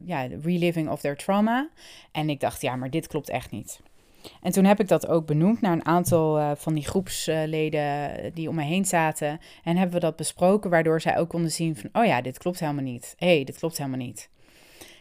ja, 0.04 0.28
reliving 0.42 0.88
of 0.88 1.00
their 1.00 1.16
trauma. 1.16 1.68
En 2.12 2.30
ik 2.30 2.40
dacht, 2.40 2.62
ja, 2.62 2.76
maar 2.76 2.90
dit 2.90 3.06
klopt 3.06 3.28
echt 3.28 3.50
niet. 3.50 3.80
En 4.42 4.52
toen 4.52 4.64
heb 4.64 4.80
ik 4.80 4.88
dat 4.88 5.08
ook 5.08 5.26
benoemd 5.26 5.60
naar 5.60 5.72
een 5.72 5.86
aantal 5.86 6.38
uh, 6.38 6.50
van 6.54 6.74
die 6.74 6.86
groepsleden 6.86 8.10
die 8.34 8.48
om 8.48 8.54
me 8.54 8.62
heen 8.62 8.84
zaten. 8.84 9.40
En 9.64 9.76
hebben 9.76 9.94
we 9.94 10.00
dat 10.00 10.16
besproken, 10.16 10.70
waardoor 10.70 11.00
zij 11.00 11.18
ook 11.18 11.28
konden 11.28 11.50
zien 11.50 11.76
van, 11.76 11.90
oh 11.92 12.04
ja, 12.04 12.22
dit 12.22 12.38
klopt 12.38 12.60
helemaal 12.60 12.84
niet. 12.84 13.14
Hé, 13.18 13.34
hey, 13.34 13.44
dit 13.44 13.58
klopt 13.58 13.78
helemaal 13.78 13.98
niet. 13.98 14.30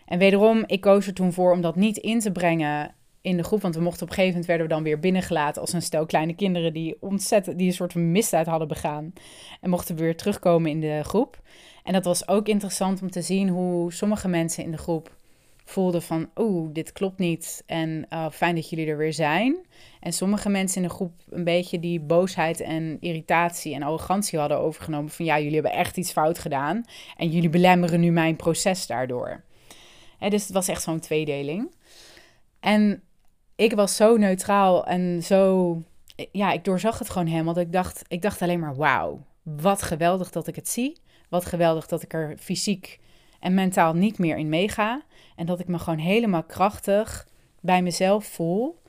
En 0.05 0.19
wederom, 0.19 0.63
ik 0.65 0.81
koos 0.81 1.07
er 1.07 1.13
toen 1.13 1.33
voor 1.33 1.51
om 1.51 1.61
dat 1.61 1.75
niet 1.75 1.97
in 1.97 2.19
te 2.19 2.31
brengen 2.31 2.95
in 3.21 3.37
de 3.37 3.43
groep. 3.43 3.61
Want 3.61 3.75
we 3.75 3.81
mochten 3.81 4.03
op 4.03 4.09
een 4.09 4.15
gegeven 4.15 4.39
moment 4.39 4.47
werden 4.47 4.67
we 4.67 4.73
dan 4.73 4.83
weer 4.83 4.99
binnengelaten 4.99 5.61
als 5.61 5.73
een 5.73 5.81
stel 5.81 6.05
kleine 6.05 6.35
kinderen 6.35 6.73
die 6.73 6.97
ontzettend, 6.99 7.57
die 7.57 7.67
een 7.67 7.73
soort 7.73 7.91
van 7.91 8.11
misdaad 8.11 8.45
hadden 8.45 8.67
begaan. 8.67 9.13
En 9.61 9.69
mochten 9.69 9.95
we 9.95 10.01
weer 10.01 10.17
terugkomen 10.17 10.71
in 10.71 10.79
de 10.79 11.01
groep. 11.03 11.41
En 11.83 11.93
dat 11.93 12.05
was 12.05 12.27
ook 12.27 12.47
interessant 12.47 13.01
om 13.01 13.11
te 13.11 13.21
zien 13.21 13.49
hoe 13.49 13.93
sommige 13.93 14.27
mensen 14.27 14.63
in 14.63 14.71
de 14.71 14.77
groep 14.77 15.17
voelde 15.69 16.01
van, 16.01 16.29
oeh, 16.35 16.69
dit 16.73 16.91
klopt 16.91 17.19
niet 17.19 17.63
en 17.65 18.05
uh, 18.13 18.29
fijn 18.31 18.55
dat 18.55 18.69
jullie 18.69 18.87
er 18.87 18.97
weer 18.97 19.13
zijn. 19.13 19.65
En 19.99 20.13
sommige 20.13 20.49
mensen 20.49 20.81
in 20.81 20.87
de 20.87 20.93
groep 20.93 21.13
een 21.29 21.43
beetje 21.43 21.79
die 21.79 21.99
boosheid 21.99 22.59
en 22.59 22.97
irritatie 22.99 23.75
en 23.75 23.83
arrogantie 23.83 24.39
hadden 24.39 24.59
overgenomen 24.59 25.09
van, 25.09 25.25
ja, 25.25 25.37
jullie 25.37 25.53
hebben 25.53 25.71
echt 25.71 25.97
iets 25.97 26.11
fout 26.11 26.39
gedaan 26.39 26.83
en 27.17 27.29
jullie 27.29 27.49
belemmeren 27.49 27.99
nu 27.99 28.11
mijn 28.11 28.35
proces 28.35 28.87
daardoor. 28.87 29.43
Hè, 30.17 30.29
dus 30.29 30.43
het 30.43 30.51
was 30.51 30.67
echt 30.67 30.81
zo'n 30.81 30.99
tweedeling. 30.99 31.75
En 32.59 33.03
ik 33.55 33.73
was 33.73 33.95
zo 33.95 34.17
neutraal 34.17 34.85
en 34.85 35.23
zo, 35.23 35.83
ja, 36.31 36.51
ik 36.51 36.63
doorzag 36.63 36.99
het 36.99 37.09
gewoon 37.09 37.27
helemaal. 37.27 37.53
Dat 37.53 37.63
ik 37.63 37.73
dacht, 37.73 38.03
ik 38.07 38.21
dacht 38.21 38.41
alleen 38.41 38.59
maar, 38.59 38.75
wauw, 38.75 39.25
wat 39.43 39.81
geweldig 39.81 40.31
dat 40.31 40.47
ik 40.47 40.55
het 40.55 40.69
zie. 40.69 40.97
Wat 41.29 41.45
geweldig 41.45 41.87
dat 41.87 42.03
ik 42.03 42.13
er 42.13 42.37
fysiek 42.39 42.99
en 43.39 43.53
mentaal 43.53 43.93
niet 43.93 44.17
meer 44.17 44.37
in 44.37 44.49
meega. 44.49 45.01
En 45.39 45.45
dat 45.45 45.59
ik 45.59 45.67
me 45.67 45.79
gewoon 45.79 45.99
helemaal 45.99 46.43
krachtig 46.43 47.27
bij 47.61 47.81
mezelf 47.81 48.25
voel. 48.25 48.81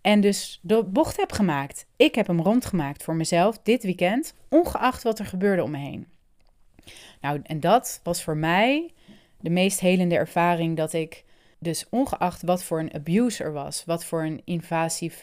En 0.00 0.20
dus 0.20 0.60
de 0.62 0.84
bocht 0.84 1.16
heb 1.16 1.32
gemaakt. 1.32 1.86
Ik 1.96 2.14
heb 2.14 2.26
hem 2.26 2.40
rondgemaakt 2.40 3.02
voor 3.02 3.14
mezelf 3.14 3.58
dit 3.62 3.82
weekend, 3.82 4.34
ongeacht 4.48 5.02
wat 5.02 5.18
er 5.18 5.26
gebeurde 5.26 5.62
om 5.62 5.70
me 5.70 5.78
heen. 5.78 6.06
Nou, 7.20 7.40
en 7.42 7.60
dat 7.60 8.00
was 8.02 8.22
voor 8.22 8.36
mij 8.36 8.90
de 9.40 9.50
meest 9.50 9.80
helende 9.80 10.16
ervaring 10.16 10.76
dat 10.76 10.92
ik 10.92 11.24
dus 11.58 11.86
ongeacht 11.90 12.42
wat 12.42 12.62
voor 12.62 12.80
een 12.80 12.94
abuse 12.94 13.44
er 13.44 13.52
was, 13.52 13.84
wat 13.84 14.04
voor 14.04 14.24
een 14.24 14.42
invasief 14.44 15.22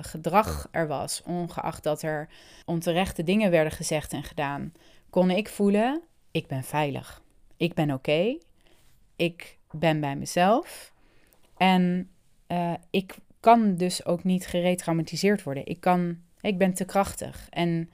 gedrag 0.00 0.68
er 0.70 0.86
was, 0.86 1.22
ongeacht 1.26 1.82
dat 1.82 2.02
er 2.02 2.28
onterechte 2.64 3.22
dingen 3.22 3.50
werden 3.50 3.72
gezegd 3.72 4.12
en 4.12 4.22
gedaan, 4.22 4.72
kon 5.10 5.30
ik 5.30 5.48
voelen: 5.48 6.02
ik 6.30 6.46
ben 6.46 6.64
veilig. 6.64 7.22
Ik 7.56 7.74
ben 7.74 7.90
oké. 7.90 8.36
Ik 9.16 9.58
ben 9.70 10.00
bij 10.00 10.16
mezelf. 10.16 10.92
En 11.56 12.10
uh, 12.48 12.74
ik 12.90 13.14
kan 13.40 13.76
dus 13.76 14.04
ook 14.04 14.24
niet 14.24 14.46
geretraumatiseerd 14.46 15.42
worden. 15.42 15.66
Ik, 15.66 15.80
kan, 15.80 16.18
ik 16.40 16.58
ben 16.58 16.74
te 16.74 16.84
krachtig. 16.84 17.46
En, 17.50 17.90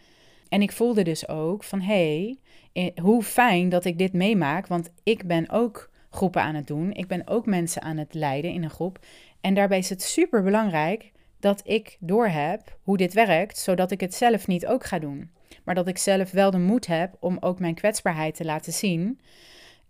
en 0.49 0.63
ik 0.63 0.73
voelde 0.73 1.03
dus 1.03 1.29
ook 1.29 1.65
van 1.65 1.81
hé, 1.81 2.37
hey, 2.73 2.93
hoe 3.03 3.23
fijn 3.23 3.69
dat 3.69 3.85
ik 3.85 3.99
dit 3.99 4.13
meemaak. 4.13 4.67
Want 4.67 4.91
ik 5.03 5.27
ben 5.27 5.51
ook 5.51 5.91
groepen 6.11 6.43
aan 6.43 6.55
het 6.55 6.67
doen. 6.67 6.93
Ik 6.93 7.07
ben 7.07 7.27
ook 7.27 7.47
mensen 7.47 7.83
aan 7.83 7.97
het 7.97 8.15
leiden 8.15 8.53
in 8.53 8.63
een 8.63 8.71
groep. 8.71 8.99
En 9.41 9.55
daarbij 9.55 9.79
is 9.79 9.91
het 9.91 10.03
super 10.03 10.43
belangrijk 10.43 11.13
dat 11.41 11.61
ik 11.65 11.97
doorheb 12.01 12.79
hoe 12.83 12.97
dit 12.97 13.13
werkt, 13.13 13.59
zodat 13.59 13.91
ik 13.91 14.01
het 14.01 14.15
zelf 14.15 14.47
niet 14.47 14.67
ook 14.67 14.85
ga 14.85 14.99
doen. 14.99 15.31
Maar 15.65 15.75
dat 15.75 15.89
ik 15.89 15.99
zelf 15.99 16.31
wel 16.31 16.51
de 16.51 16.59
moed 16.59 16.87
heb 16.87 17.17
om 17.21 17.37
ook 17.41 17.59
mijn 17.59 17.75
kwetsbaarheid 17.75 18.35
te 18.35 18.45
laten 18.45 18.73
zien, 18.73 19.21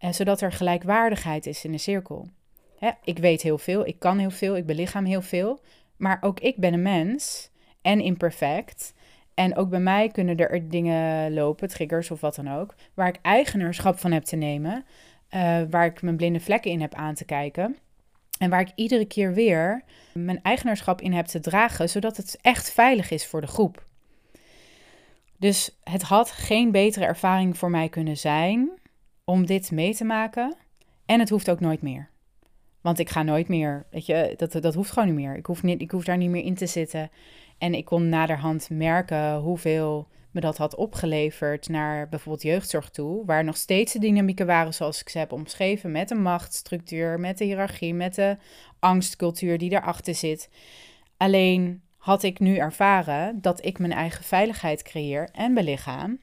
eh, 0.01 0.13
zodat 0.13 0.41
er 0.41 0.53
gelijkwaardigheid 0.53 1.47
is 1.47 1.65
in 1.65 1.73
de 1.73 1.79
cirkel. 1.79 2.29
Hè, 2.79 2.91
ik 3.05 3.19
weet 3.19 3.43
heel 3.43 3.59
veel, 3.59 3.87
ik 3.87 3.99
kan 3.99 4.19
heel 4.19 4.31
veel, 4.31 4.57
ik 4.57 4.67
belichaam 4.67 5.05
heel 5.05 5.23
veel, 5.23 5.61
maar 5.97 6.19
ook 6.21 6.41
ik 6.41 6.57
ben 6.57 6.73
een 6.73 6.83
mens 6.83 7.51
en 7.83 8.01
imperfect. 8.01 8.95
En 9.35 9.57
ook 9.57 9.69
bij 9.69 9.81
mij 9.81 10.09
kunnen 10.09 10.37
er 10.37 10.69
dingen 10.69 11.33
lopen, 11.33 11.69
triggers 11.69 12.11
of 12.11 12.21
wat 12.21 12.35
dan 12.35 12.53
ook, 12.53 12.75
waar 12.95 13.09
ik 13.09 13.19
eigenaarschap 13.23 13.99
van 13.99 14.13
heb 14.13 14.25
te 14.25 14.37
nemen, 14.37 14.85
uh, 15.31 15.61
waar 15.71 15.85
ik 15.85 16.03
mijn 16.03 16.17
blinde 16.17 16.41
vlekken 16.41 16.71
in 16.71 16.81
heb 16.81 16.95
aan 16.95 17.15
te 17.15 17.25
kijken. 17.25 17.77
En 18.39 18.51
waar 18.51 18.61
ik 18.61 18.73
iedere 18.75 19.05
keer 19.05 19.35
weer 19.35 19.83
mijn 20.13 20.43
eigenaarschap 20.43 21.01
in 21.01 21.13
heb 21.13 21.27
te 21.27 21.41
dragen, 21.41 21.89
zodat 21.89 22.17
het 22.17 22.39
echt 22.41 22.71
veilig 22.71 23.11
is 23.11 23.27
voor 23.27 23.41
de 23.41 23.47
groep. 23.47 23.87
Dus 25.37 25.79
het 25.85 26.03
had 26.03 26.31
geen 26.31 26.71
betere 26.71 27.05
ervaring 27.05 27.59
voor 27.59 27.71
mij 27.71 27.89
kunnen 27.89 28.17
zijn 28.17 28.80
om 29.31 29.47
dit 29.47 29.71
mee 29.71 29.95
te 29.95 30.05
maken. 30.05 30.57
En 31.07 31.21
het 31.21 31.29
hoeft 31.29 31.51
ook 31.51 31.61
nooit 31.61 31.83
meer. 31.83 32.11
Want 32.81 32.99
ik 32.99 33.11
ga 33.11 33.23
nooit 33.23 33.49
meer, 33.49 33.87
weet 33.91 34.07
je, 34.07 34.35
dat, 34.37 34.53
dat 34.53 34.75
hoeft 34.75 34.91
gewoon 34.91 35.09
niet 35.09 35.17
meer. 35.17 35.37
Ik 35.37 35.47
hoef, 35.47 35.63
niet, 35.63 35.81
ik 35.81 35.91
hoef 35.91 36.05
daar 36.05 36.17
niet 36.17 36.31
meer 36.31 36.45
in 36.45 36.55
te 36.55 36.67
zitten. 36.67 37.11
En 37.59 37.75
ik 37.75 37.85
kon 37.85 38.09
naderhand 38.09 38.71
merken 38.71 39.37
hoeveel 39.37 40.09
me 40.31 40.41
dat 40.41 40.57
had 40.57 40.75
opgeleverd 40.75 41.69
naar 41.69 42.09
bijvoorbeeld 42.09 42.43
jeugdzorg 42.43 42.91
toe, 42.91 43.25
waar 43.27 43.45
nog 43.45 43.57
steeds 43.57 43.93
de 43.93 43.99
dynamieken 43.99 44.47
waren 44.47 44.75
zoals 44.75 45.01
ik 45.01 45.09
ze 45.09 45.19
heb 45.19 45.33
omschreven, 45.33 45.91
met 45.91 46.09
de 46.09 46.15
machtsstructuur, 46.15 47.21
met 47.21 47.39
de 47.39 47.45
hiërarchie, 47.45 47.95
met 47.95 48.15
de 48.15 48.37
angstcultuur 48.79 49.59
die 49.59 49.71
erachter 49.71 50.15
zit. 50.15 50.51
Alleen 51.17 51.83
had 51.97 52.23
ik 52.23 52.39
nu 52.39 52.57
ervaren 52.57 53.41
dat 53.41 53.65
ik 53.65 53.79
mijn 53.79 53.93
eigen 53.93 54.25
veiligheid 54.25 54.83
creëer 54.83 55.29
en 55.33 55.55
belichaam. 55.55 56.19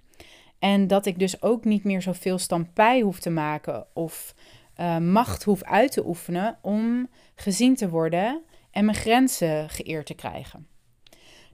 En 0.60 0.88
dat 0.88 1.06
ik 1.06 1.20
dus 1.20 1.42
ook 1.42 1.66
niet 1.66 1.84
meer 1.84 2.02
zoveel 2.02 2.38
stampij 2.38 3.02
hoef 3.02 3.20
te 3.20 3.30
maken 3.30 3.86
of 3.94 4.36
uh, 4.80 4.98
macht 4.98 5.44
hoef 5.44 5.64
uit 5.64 5.92
te 5.92 6.08
oefenen 6.08 6.58
om 6.62 7.10
gezien 7.36 7.76
te 7.76 7.90
worden 7.90 8.42
en 8.72 8.86
mijn 8.86 8.98
grenzen 8.98 9.70
geëerd 9.70 10.06
te 10.06 10.14
krijgen. 10.14 10.68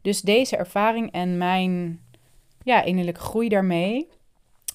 Dus 0.02 0.22
deze 0.22 0.58
ervaring 0.58 1.12
en 1.12 1.38
mijn 1.38 2.02
ja, 2.64 2.84
innerlijke 2.84 3.20
groei 3.20 3.50
daarmee 3.50 4.08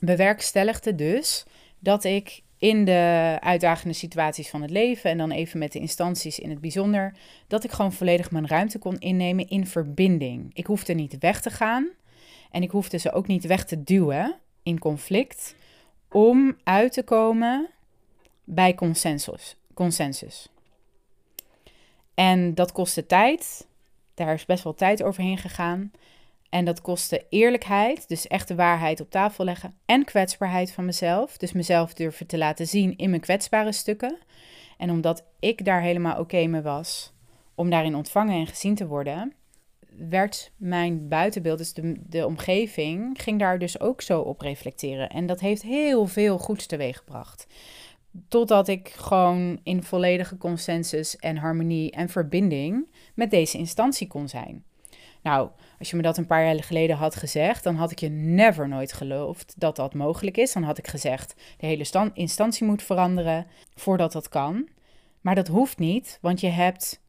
bewerkstelligde 0.00 0.94
dus 0.94 1.44
dat 1.78 2.04
ik 2.04 2.42
in 2.58 2.84
de 2.84 3.36
uitdagende 3.40 3.94
situaties 3.94 4.48
van 4.48 4.62
het 4.62 4.70
leven 4.70 5.10
en 5.10 5.18
dan 5.18 5.30
even 5.30 5.58
met 5.58 5.72
de 5.72 5.78
instanties 5.78 6.38
in 6.38 6.50
het 6.50 6.60
bijzonder, 6.60 7.14
dat 7.46 7.64
ik 7.64 7.70
gewoon 7.70 7.92
volledig 7.92 8.30
mijn 8.30 8.46
ruimte 8.46 8.78
kon 8.78 8.98
innemen 8.98 9.48
in 9.48 9.66
verbinding. 9.66 10.50
Ik 10.52 10.66
hoefde 10.66 10.94
niet 10.94 11.18
weg 11.18 11.40
te 11.40 11.50
gaan 11.50 11.88
en 12.50 12.62
ik 12.62 12.70
hoefde 12.70 12.98
ze 12.98 13.12
ook 13.12 13.26
niet 13.26 13.46
weg 13.46 13.64
te 13.64 13.82
duwen 13.82 14.36
in 14.62 14.78
conflict 14.78 15.54
om 16.10 16.56
uit 16.64 16.92
te 16.92 17.02
komen 17.02 17.68
bij 18.44 18.74
consensus. 18.74 19.56
consensus. 19.74 20.48
En 22.14 22.54
dat 22.54 22.72
kostte 22.72 23.06
tijd. 23.06 23.66
Daar 24.14 24.34
is 24.34 24.46
best 24.46 24.64
wel 24.64 24.74
tijd 24.74 25.02
overheen 25.02 25.38
gegaan. 25.38 25.92
En 26.48 26.64
dat 26.64 26.80
kostte 26.80 27.26
eerlijkheid, 27.28 28.08
dus 28.08 28.26
echt 28.26 28.48
de 28.48 28.54
waarheid 28.54 29.00
op 29.00 29.10
tafel 29.10 29.44
leggen. 29.44 29.74
En 29.86 30.04
kwetsbaarheid 30.04 30.72
van 30.72 30.84
mezelf. 30.84 31.36
Dus 31.36 31.52
mezelf 31.52 31.94
durven 31.94 32.26
te 32.26 32.38
laten 32.38 32.66
zien 32.66 32.96
in 32.96 33.10
mijn 33.10 33.22
kwetsbare 33.22 33.72
stukken. 33.72 34.18
En 34.78 34.90
omdat 34.90 35.24
ik 35.38 35.64
daar 35.64 35.80
helemaal 35.80 36.18
oké 36.18 36.46
mee 36.46 36.60
was, 36.60 37.12
om 37.54 37.70
daarin 37.70 37.94
ontvangen 37.94 38.34
en 38.34 38.46
gezien 38.46 38.74
te 38.74 38.86
worden, 38.86 39.32
werd 40.08 40.52
mijn 40.56 41.08
buitenbeeld, 41.08 41.58
dus 41.58 41.72
de, 41.72 41.94
de 42.06 42.26
omgeving, 42.26 43.22
ging 43.22 43.38
daar 43.38 43.58
dus 43.58 43.80
ook 43.80 44.00
zo 44.00 44.20
op 44.20 44.40
reflecteren. 44.40 45.08
En 45.08 45.26
dat 45.26 45.40
heeft 45.40 45.62
heel 45.62 46.06
veel 46.06 46.38
goeds 46.38 46.66
teweeggebracht. 46.66 47.46
Totdat 48.28 48.68
ik 48.68 48.88
gewoon 48.88 49.60
in 49.62 49.82
volledige 49.82 50.36
consensus 50.36 51.16
en 51.16 51.36
harmonie 51.36 51.90
en 51.90 52.08
verbinding 52.08 52.86
met 53.14 53.30
deze 53.30 53.58
instantie 53.58 54.06
kon 54.06 54.28
zijn. 54.28 54.64
Nou, 55.22 55.50
als 55.78 55.90
je 55.90 55.96
me 55.96 56.02
dat 56.02 56.16
een 56.16 56.26
paar 56.26 56.44
jaar 56.44 56.62
geleden 56.62 56.96
had 56.96 57.16
gezegd, 57.16 57.64
dan 57.64 57.74
had 57.74 57.90
ik 57.90 57.98
je 57.98 58.08
never 58.08 58.68
nooit 58.68 58.92
geloofd 58.92 59.54
dat 59.56 59.76
dat 59.76 59.94
mogelijk 59.94 60.36
is. 60.36 60.52
Dan 60.52 60.62
had 60.62 60.78
ik 60.78 60.86
gezegd, 60.86 61.34
de 61.58 61.66
hele 61.66 62.10
instantie 62.14 62.66
moet 62.66 62.82
veranderen 62.82 63.46
voordat 63.74 64.12
dat 64.12 64.28
kan. 64.28 64.68
Maar 65.20 65.34
dat 65.34 65.48
hoeft 65.48 65.78
niet, 65.78 66.18
want 66.20 66.40
je 66.40 66.48
hebt 66.48 67.00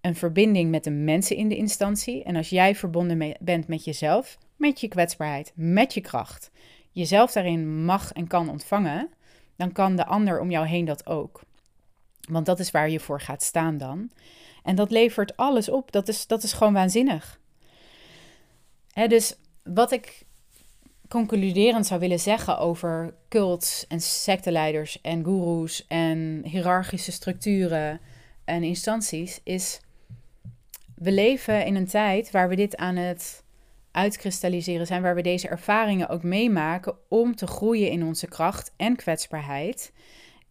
een 0.00 0.16
verbinding 0.16 0.70
met 0.70 0.84
de 0.84 0.90
mensen 0.90 1.36
in 1.36 1.48
de 1.48 1.56
instantie. 1.56 2.24
En 2.24 2.36
als 2.36 2.48
jij 2.48 2.74
verbonden 2.74 3.34
bent 3.40 3.68
met 3.68 3.84
jezelf, 3.84 4.38
met 4.56 4.80
je 4.80 4.88
kwetsbaarheid, 4.88 5.52
met 5.54 5.94
je 5.94 6.00
kracht, 6.00 6.50
jezelf 6.92 7.32
daarin 7.32 7.84
mag 7.84 8.12
en 8.12 8.26
kan 8.26 8.50
ontvangen, 8.50 9.10
dan 9.56 9.72
kan 9.72 9.96
de 9.96 10.06
ander 10.06 10.40
om 10.40 10.50
jou 10.50 10.66
heen 10.66 10.84
dat 10.84 11.06
ook. 11.06 11.42
Want 12.28 12.46
dat 12.46 12.58
is 12.58 12.70
waar 12.70 12.90
je 12.90 13.00
voor 13.00 13.20
gaat 13.20 13.42
staan 13.42 13.78
dan. 13.78 14.10
En 14.62 14.74
dat 14.74 14.90
levert 14.90 15.36
alles 15.36 15.68
op. 15.68 15.92
Dat 15.92 16.08
is, 16.08 16.26
dat 16.26 16.42
is 16.42 16.52
gewoon 16.52 16.72
waanzinnig 16.72 17.38
dus 19.06 19.34
wat 19.62 19.92
ik 19.92 20.26
concluderend 21.08 21.86
zou 21.86 22.00
willen 22.00 22.20
zeggen 22.20 22.58
over 22.58 23.14
cults 23.28 23.86
en 23.86 24.00
secteleiders 24.00 25.00
en 25.00 25.24
goeroes 25.24 25.86
en 25.86 26.42
hiërarchische 26.44 27.12
structuren 27.12 28.00
en 28.44 28.62
instanties 28.62 29.40
is 29.44 29.80
we 30.98 31.12
leven 31.12 31.66
in 31.66 31.74
een 31.74 31.86
tijd 31.86 32.30
waar 32.30 32.48
we 32.48 32.56
dit 32.56 32.76
aan 32.76 32.96
het 32.96 33.44
uitkristalliseren 33.90 34.86
zijn, 34.86 35.02
waar 35.02 35.14
we 35.14 35.22
deze 35.22 35.48
ervaringen 35.48 36.08
ook 36.08 36.22
meemaken 36.22 36.96
om 37.08 37.36
te 37.36 37.46
groeien 37.46 37.90
in 37.90 38.04
onze 38.04 38.26
kracht 38.26 38.72
en 38.76 38.96
kwetsbaarheid 38.96 39.92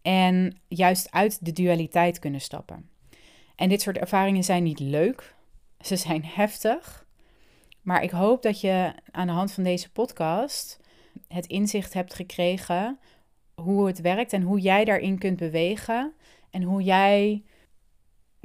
en 0.02 0.60
juist 0.68 1.12
uit 1.12 1.46
de 1.46 1.52
dualiteit 1.54 2.20
kunnen 2.20 2.42
stappen. 2.42 2.90
En 3.56 3.70
dit 3.70 3.82
soort 3.82 3.98
ervaringen 3.98 4.44
zijn 4.44 4.64
niet 4.64 4.80
leuk, 4.80 5.36
ze 5.82 5.96
zijn 5.96 6.26
heftig, 6.26 7.06
maar 7.82 8.04
ik 8.04 8.12
hoop 8.12 8.42
dat 8.42 8.62
je 8.62 8.94
aan 9.12 9.28
de 9.28 9.34
hand 9.34 9.52
van 9.52 9.64
deze 9.64 9.92
podcast 9.92 10.80
het 11.28 11.46
inzicht 11.46 11.94
hebt 11.94 12.14
gekregen 12.14 13.00
hoe 13.56 13.88
het 13.88 14.02
werkt 14.02 14.34
en 14.34 14.42
hoe 14.42 14.60
jij 14.60 14.86
daarin 14.86 15.18
kunt 15.18 15.38
bewegen. 15.38 16.14
En 16.50 16.64
hoe 16.64 16.84
jij 16.84 17.44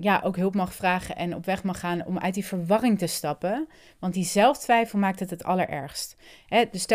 ja, 0.03 0.21
ook 0.25 0.37
hulp 0.37 0.55
mag 0.55 0.75
vragen 0.75 1.17
en 1.17 1.35
op 1.35 1.45
weg 1.45 1.63
mag 1.65 1.79
gaan 1.81 2.07
om 2.07 2.19
uit 2.19 2.35
die 2.35 2.47
verwarring 2.47 2.99
te 2.99 3.07
stappen. 3.07 3.69
Want 3.99 4.15
die 4.15 4.25
zelftwijfel 4.25 4.99
maakt 4.99 5.21
het 5.21 5.31
het 5.31 5.45
allerergst. 5.45 6.17
Hè, 6.47 6.65
dus 6.71 6.87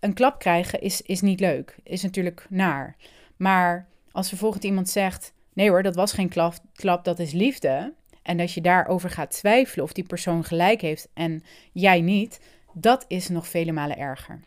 een 0.00 0.14
klap 0.14 0.38
krijgen 0.38 0.80
is, 0.80 1.02
is 1.02 1.20
niet 1.20 1.40
leuk, 1.40 1.76
is 1.82 2.02
natuurlijk 2.02 2.46
naar. 2.48 2.96
Maar 3.36 3.88
als 4.12 4.28
vervolgens 4.28 4.64
iemand 4.64 4.88
zegt, 4.88 5.32
Nee 5.58 5.68
hoor, 5.68 5.82
dat 5.82 5.94
was 5.94 6.12
geen 6.12 6.28
klap, 6.28 6.54
klap 6.72 7.04
dat 7.04 7.18
is 7.18 7.32
liefde. 7.32 7.94
En 8.22 8.40
als 8.40 8.54
je 8.54 8.60
daarover 8.60 9.10
gaat 9.10 9.30
twijfelen 9.30 9.84
of 9.84 9.92
die 9.92 10.04
persoon 10.04 10.44
gelijk 10.44 10.80
heeft 10.80 11.08
en 11.14 11.42
jij 11.72 12.00
niet, 12.00 12.40
dat 12.72 13.04
is 13.08 13.28
nog 13.28 13.48
vele 13.48 13.72
malen 13.72 13.98
erger. 13.98 14.40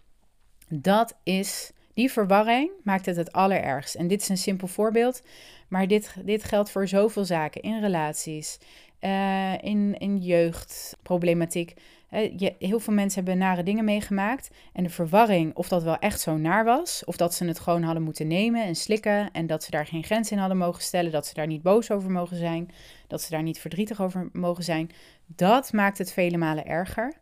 Dat 0.67 1.17
is, 1.23 1.71
die 2.01 2.11
verwarring 2.11 2.71
maakt 2.83 3.05
het 3.05 3.15
het 3.15 3.31
allerergst. 3.31 3.95
En 3.95 4.07
dit 4.07 4.21
is 4.21 4.29
een 4.29 4.37
simpel 4.37 4.67
voorbeeld, 4.67 5.21
maar 5.67 5.87
dit, 5.87 6.15
dit 6.25 6.43
geldt 6.43 6.71
voor 6.71 6.87
zoveel 6.87 7.25
zaken 7.25 7.61
in 7.61 7.79
relaties, 7.79 8.59
uh, 9.01 9.53
in, 9.61 9.95
in 9.97 10.17
jeugdproblematiek. 10.17 11.73
Uh, 12.11 12.37
je, 12.37 12.55
heel 12.59 12.79
veel 12.79 12.93
mensen 12.93 13.23
hebben 13.23 13.41
nare 13.41 13.63
dingen 13.63 13.85
meegemaakt. 13.85 14.49
En 14.73 14.83
de 14.83 14.89
verwarring 14.89 15.55
of 15.55 15.67
dat 15.67 15.83
wel 15.83 15.97
echt 15.97 16.19
zo 16.21 16.37
naar 16.37 16.65
was. 16.65 17.03
Of 17.05 17.17
dat 17.17 17.33
ze 17.33 17.45
het 17.45 17.59
gewoon 17.59 17.83
hadden 17.83 18.03
moeten 18.03 18.27
nemen 18.27 18.63
en 18.63 18.75
slikken. 18.75 19.31
En 19.31 19.47
dat 19.47 19.63
ze 19.63 19.71
daar 19.71 19.85
geen 19.85 20.03
grens 20.03 20.31
in 20.31 20.37
hadden 20.37 20.57
mogen 20.57 20.81
stellen. 20.83 21.11
Dat 21.11 21.25
ze 21.25 21.33
daar 21.33 21.47
niet 21.47 21.61
boos 21.61 21.91
over 21.91 22.11
mogen 22.11 22.37
zijn. 22.37 22.71
Dat 23.07 23.21
ze 23.21 23.29
daar 23.29 23.43
niet 23.43 23.59
verdrietig 23.59 24.01
over 24.01 24.29
mogen 24.33 24.63
zijn. 24.63 24.89
Dat 25.25 25.73
maakt 25.73 25.97
het 25.97 26.13
vele 26.13 26.37
malen 26.37 26.65
erger. 26.65 27.13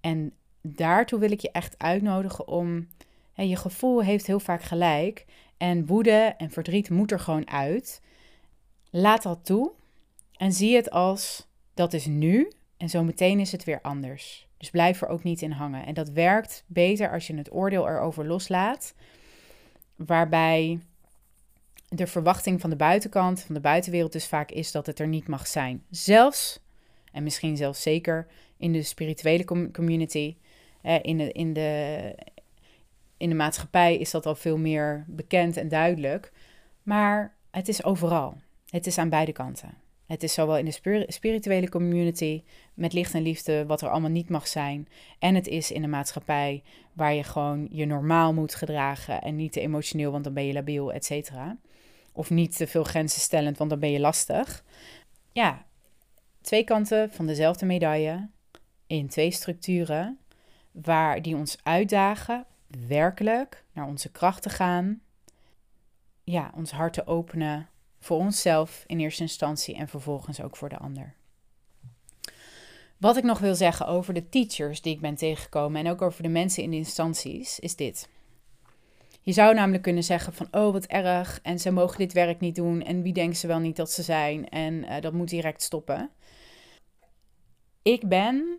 En 0.00 0.32
daartoe 0.62 1.18
wil 1.18 1.30
ik 1.30 1.40
je 1.40 1.50
echt 1.50 1.74
uitnodigen 1.78 2.48
om. 2.48 2.86
Je 3.48 3.56
gevoel 3.56 4.02
heeft 4.02 4.26
heel 4.26 4.40
vaak 4.40 4.62
gelijk. 4.62 5.26
En 5.56 5.86
woede 5.86 6.34
en 6.38 6.50
verdriet 6.50 6.90
moet 6.90 7.12
er 7.12 7.20
gewoon 7.20 7.50
uit. 7.50 8.00
Laat 8.90 9.22
dat 9.22 9.44
toe. 9.44 9.72
En 10.36 10.52
zie 10.52 10.76
het 10.76 10.90
als 10.90 11.46
dat 11.74 11.92
is 11.92 12.06
nu 12.06 12.50
en 12.76 12.88
zo 12.88 13.02
meteen 13.02 13.40
is 13.40 13.52
het 13.52 13.64
weer 13.64 13.80
anders. 13.80 14.48
Dus 14.56 14.70
blijf 14.70 15.02
er 15.02 15.08
ook 15.08 15.22
niet 15.22 15.42
in 15.42 15.50
hangen. 15.50 15.86
En 15.86 15.94
dat 15.94 16.10
werkt 16.10 16.64
beter 16.66 17.12
als 17.12 17.26
je 17.26 17.36
het 17.36 17.52
oordeel 17.52 17.88
erover 17.88 18.26
loslaat. 18.26 18.94
Waarbij 19.96 20.80
de 21.88 22.06
verwachting 22.06 22.60
van 22.60 22.70
de 22.70 22.76
buitenkant, 22.76 23.40
van 23.40 23.54
de 23.54 23.60
buitenwereld 23.60 24.12
dus 24.12 24.26
vaak 24.26 24.50
is 24.50 24.72
dat 24.72 24.86
het 24.86 24.98
er 24.98 25.08
niet 25.08 25.28
mag 25.28 25.46
zijn. 25.46 25.84
Zelfs, 25.90 26.60
en 27.12 27.22
misschien 27.22 27.56
zelfs 27.56 27.82
zeker 27.82 28.26
in 28.56 28.72
de 28.72 28.82
spirituele 28.82 29.44
community, 29.72 30.36
in, 31.02 31.18
de, 31.18 31.32
in, 31.32 31.52
de, 31.52 32.14
in 33.20 33.28
de 33.28 33.34
maatschappij 33.34 33.96
is 33.96 34.10
dat 34.10 34.26
al 34.26 34.34
veel 34.34 34.58
meer 34.58 35.04
bekend 35.08 35.56
en 35.56 35.68
duidelijk. 35.68 36.32
Maar 36.82 37.34
het 37.50 37.68
is 37.68 37.84
overal. 37.84 38.36
Het 38.68 38.86
is 38.86 38.98
aan 38.98 39.08
beide 39.08 39.32
kanten. 39.32 39.74
Het 40.06 40.22
is 40.22 40.32
zowel 40.32 40.58
in 40.58 40.64
de 40.64 41.04
spirituele 41.08 41.68
community 41.68 42.42
met 42.74 42.92
licht 42.92 43.14
en 43.14 43.22
liefde 43.22 43.66
wat 43.66 43.80
er 43.80 43.88
allemaal 43.88 44.10
niet 44.10 44.28
mag 44.28 44.48
zijn. 44.48 44.88
En 45.18 45.34
het 45.34 45.46
is 45.46 45.70
in 45.70 45.82
de 45.82 45.88
maatschappij 45.88 46.62
waar 46.92 47.14
je 47.14 47.22
gewoon 47.22 47.68
je 47.70 47.86
normaal 47.86 48.34
moet 48.34 48.54
gedragen 48.54 49.22
en 49.22 49.36
niet 49.36 49.52
te 49.52 49.60
emotioneel, 49.60 50.10
want 50.10 50.24
dan 50.24 50.34
ben 50.34 50.46
je 50.46 50.52
labiel, 50.52 50.92
et 50.92 51.04
cetera. 51.04 51.56
Of 52.12 52.30
niet 52.30 52.56
te 52.56 52.66
veel 52.66 52.84
grenzen 52.84 53.20
stellend, 53.20 53.58
want 53.58 53.70
dan 53.70 53.78
ben 53.78 53.90
je 53.90 54.00
lastig. 54.00 54.64
Ja, 55.32 55.64
twee 56.40 56.64
kanten 56.64 57.12
van 57.12 57.26
dezelfde 57.26 57.66
medaille 57.66 58.28
in 58.86 59.08
twee 59.08 59.30
structuren 59.30 60.18
waar 60.72 61.22
die 61.22 61.36
ons 61.36 61.58
uitdagen 61.62 62.46
werkelijk 62.86 63.64
naar 63.72 63.86
onze 63.86 64.10
kracht 64.10 64.42
te 64.42 64.50
gaan. 64.50 65.00
Ja, 66.24 66.52
ons 66.54 66.70
hart 66.70 66.92
te 66.92 67.06
openen 67.06 67.68
voor 67.98 68.18
onszelf 68.18 68.84
in 68.86 69.00
eerste 69.00 69.22
instantie 69.22 69.76
en 69.76 69.88
vervolgens 69.88 70.42
ook 70.42 70.56
voor 70.56 70.68
de 70.68 70.78
ander. 70.78 71.14
Wat 72.96 73.16
ik 73.16 73.24
nog 73.24 73.38
wil 73.38 73.54
zeggen 73.54 73.86
over 73.86 74.14
de 74.14 74.28
teachers 74.28 74.82
die 74.82 74.94
ik 74.94 75.00
ben 75.00 75.14
tegengekomen 75.14 75.84
en 75.84 75.90
ook 75.90 76.02
over 76.02 76.22
de 76.22 76.28
mensen 76.28 76.62
in 76.62 76.70
de 76.70 76.76
instanties, 76.76 77.58
is 77.58 77.76
dit. 77.76 78.08
Je 79.22 79.32
zou 79.32 79.54
namelijk 79.54 79.82
kunnen 79.82 80.04
zeggen 80.04 80.32
van, 80.32 80.48
oh 80.50 80.72
wat 80.72 80.84
erg, 80.84 81.40
en 81.42 81.58
ze 81.58 81.70
mogen 81.70 81.98
dit 81.98 82.12
werk 82.12 82.40
niet 82.40 82.54
doen, 82.54 82.82
en 82.82 83.02
wie 83.02 83.12
denken 83.12 83.36
ze 83.36 83.46
wel 83.46 83.58
niet 83.58 83.76
dat 83.76 83.90
ze 83.90 84.02
zijn, 84.02 84.48
en 84.48 84.74
uh, 84.74 85.00
dat 85.00 85.12
moet 85.12 85.28
direct 85.28 85.62
stoppen. 85.62 86.10
Ik 87.82 88.08
ben 88.08 88.58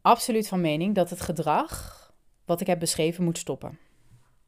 absoluut 0.00 0.48
van 0.48 0.60
mening 0.60 0.94
dat 0.94 1.10
het 1.10 1.20
gedrag 1.20 2.03
wat 2.44 2.60
ik 2.60 2.66
heb 2.66 2.78
beschreven 2.78 3.24
moet 3.24 3.38
stoppen. 3.38 3.78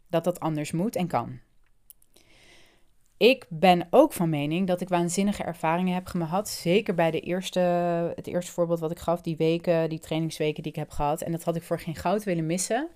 Dat 0.08 0.24
dat 0.24 0.40
anders 0.40 0.72
moet 0.72 0.96
en 0.96 1.06
kan 1.06 1.40
ik 3.16 3.46
ben 3.48 3.86
ook 3.90 4.12
van 4.12 4.28
mening 4.28 4.66
dat 4.66 4.80
ik 4.80 4.88
waanzinnige 4.88 5.42
ervaringen 5.42 5.94
heb 5.94 6.06
gehad. 6.06 6.48
Zeker 6.48 6.94
bij 6.94 7.10
de 7.10 7.20
eerste, 7.20 7.60
het 8.14 8.26
eerste 8.26 8.52
voorbeeld 8.52 8.80
wat 8.80 8.90
ik 8.90 8.98
gaf, 8.98 9.20
die 9.20 9.36
weken, 9.36 9.88
die 9.88 9.98
trainingsweken 9.98 10.62
die 10.62 10.72
ik 10.72 10.78
heb 10.78 10.90
gehad. 10.90 11.22
En 11.22 11.32
dat 11.32 11.44
had 11.44 11.56
ik 11.56 11.62
voor 11.62 11.80
geen 11.80 11.94
goud 11.94 12.24
willen 12.24 12.46
missen. 12.46 12.88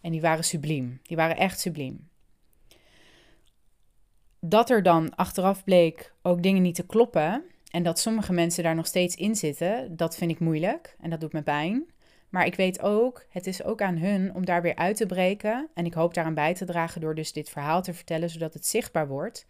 En 0.00 0.12
die 0.12 0.20
waren 0.20 0.44
subliem. 0.44 1.00
Die 1.02 1.16
waren 1.16 1.36
echt 1.36 1.60
subliem. 1.60 2.08
Dat 4.40 4.70
er 4.70 4.82
dan 4.82 5.14
achteraf 5.14 5.64
bleek 5.64 6.14
ook 6.22 6.42
dingen 6.42 6.62
niet 6.62 6.74
te 6.74 6.86
kloppen. 6.86 7.44
En 7.70 7.82
dat 7.82 7.98
sommige 7.98 8.32
mensen 8.32 8.62
daar 8.62 8.74
nog 8.74 8.86
steeds 8.86 9.16
in 9.16 9.36
zitten, 9.36 9.96
dat 9.96 10.16
vind 10.16 10.30
ik 10.30 10.38
moeilijk. 10.38 10.96
En 11.00 11.10
dat 11.10 11.20
doet 11.20 11.32
me 11.32 11.42
pijn. 11.42 11.86
Maar 12.34 12.46
ik 12.46 12.54
weet 12.54 12.82
ook, 12.82 13.24
het 13.28 13.46
is 13.46 13.62
ook 13.62 13.82
aan 13.82 13.96
hun 13.96 14.34
om 14.34 14.44
daar 14.44 14.62
weer 14.62 14.76
uit 14.76 14.96
te 14.96 15.06
breken. 15.06 15.68
En 15.74 15.84
ik 15.84 15.94
hoop 15.94 16.14
daaraan 16.14 16.34
bij 16.34 16.54
te 16.54 16.64
dragen 16.64 17.00
door 17.00 17.14
dus 17.14 17.32
dit 17.32 17.48
verhaal 17.48 17.82
te 17.82 17.94
vertellen, 17.94 18.30
zodat 18.30 18.54
het 18.54 18.66
zichtbaar 18.66 19.08
wordt. 19.08 19.46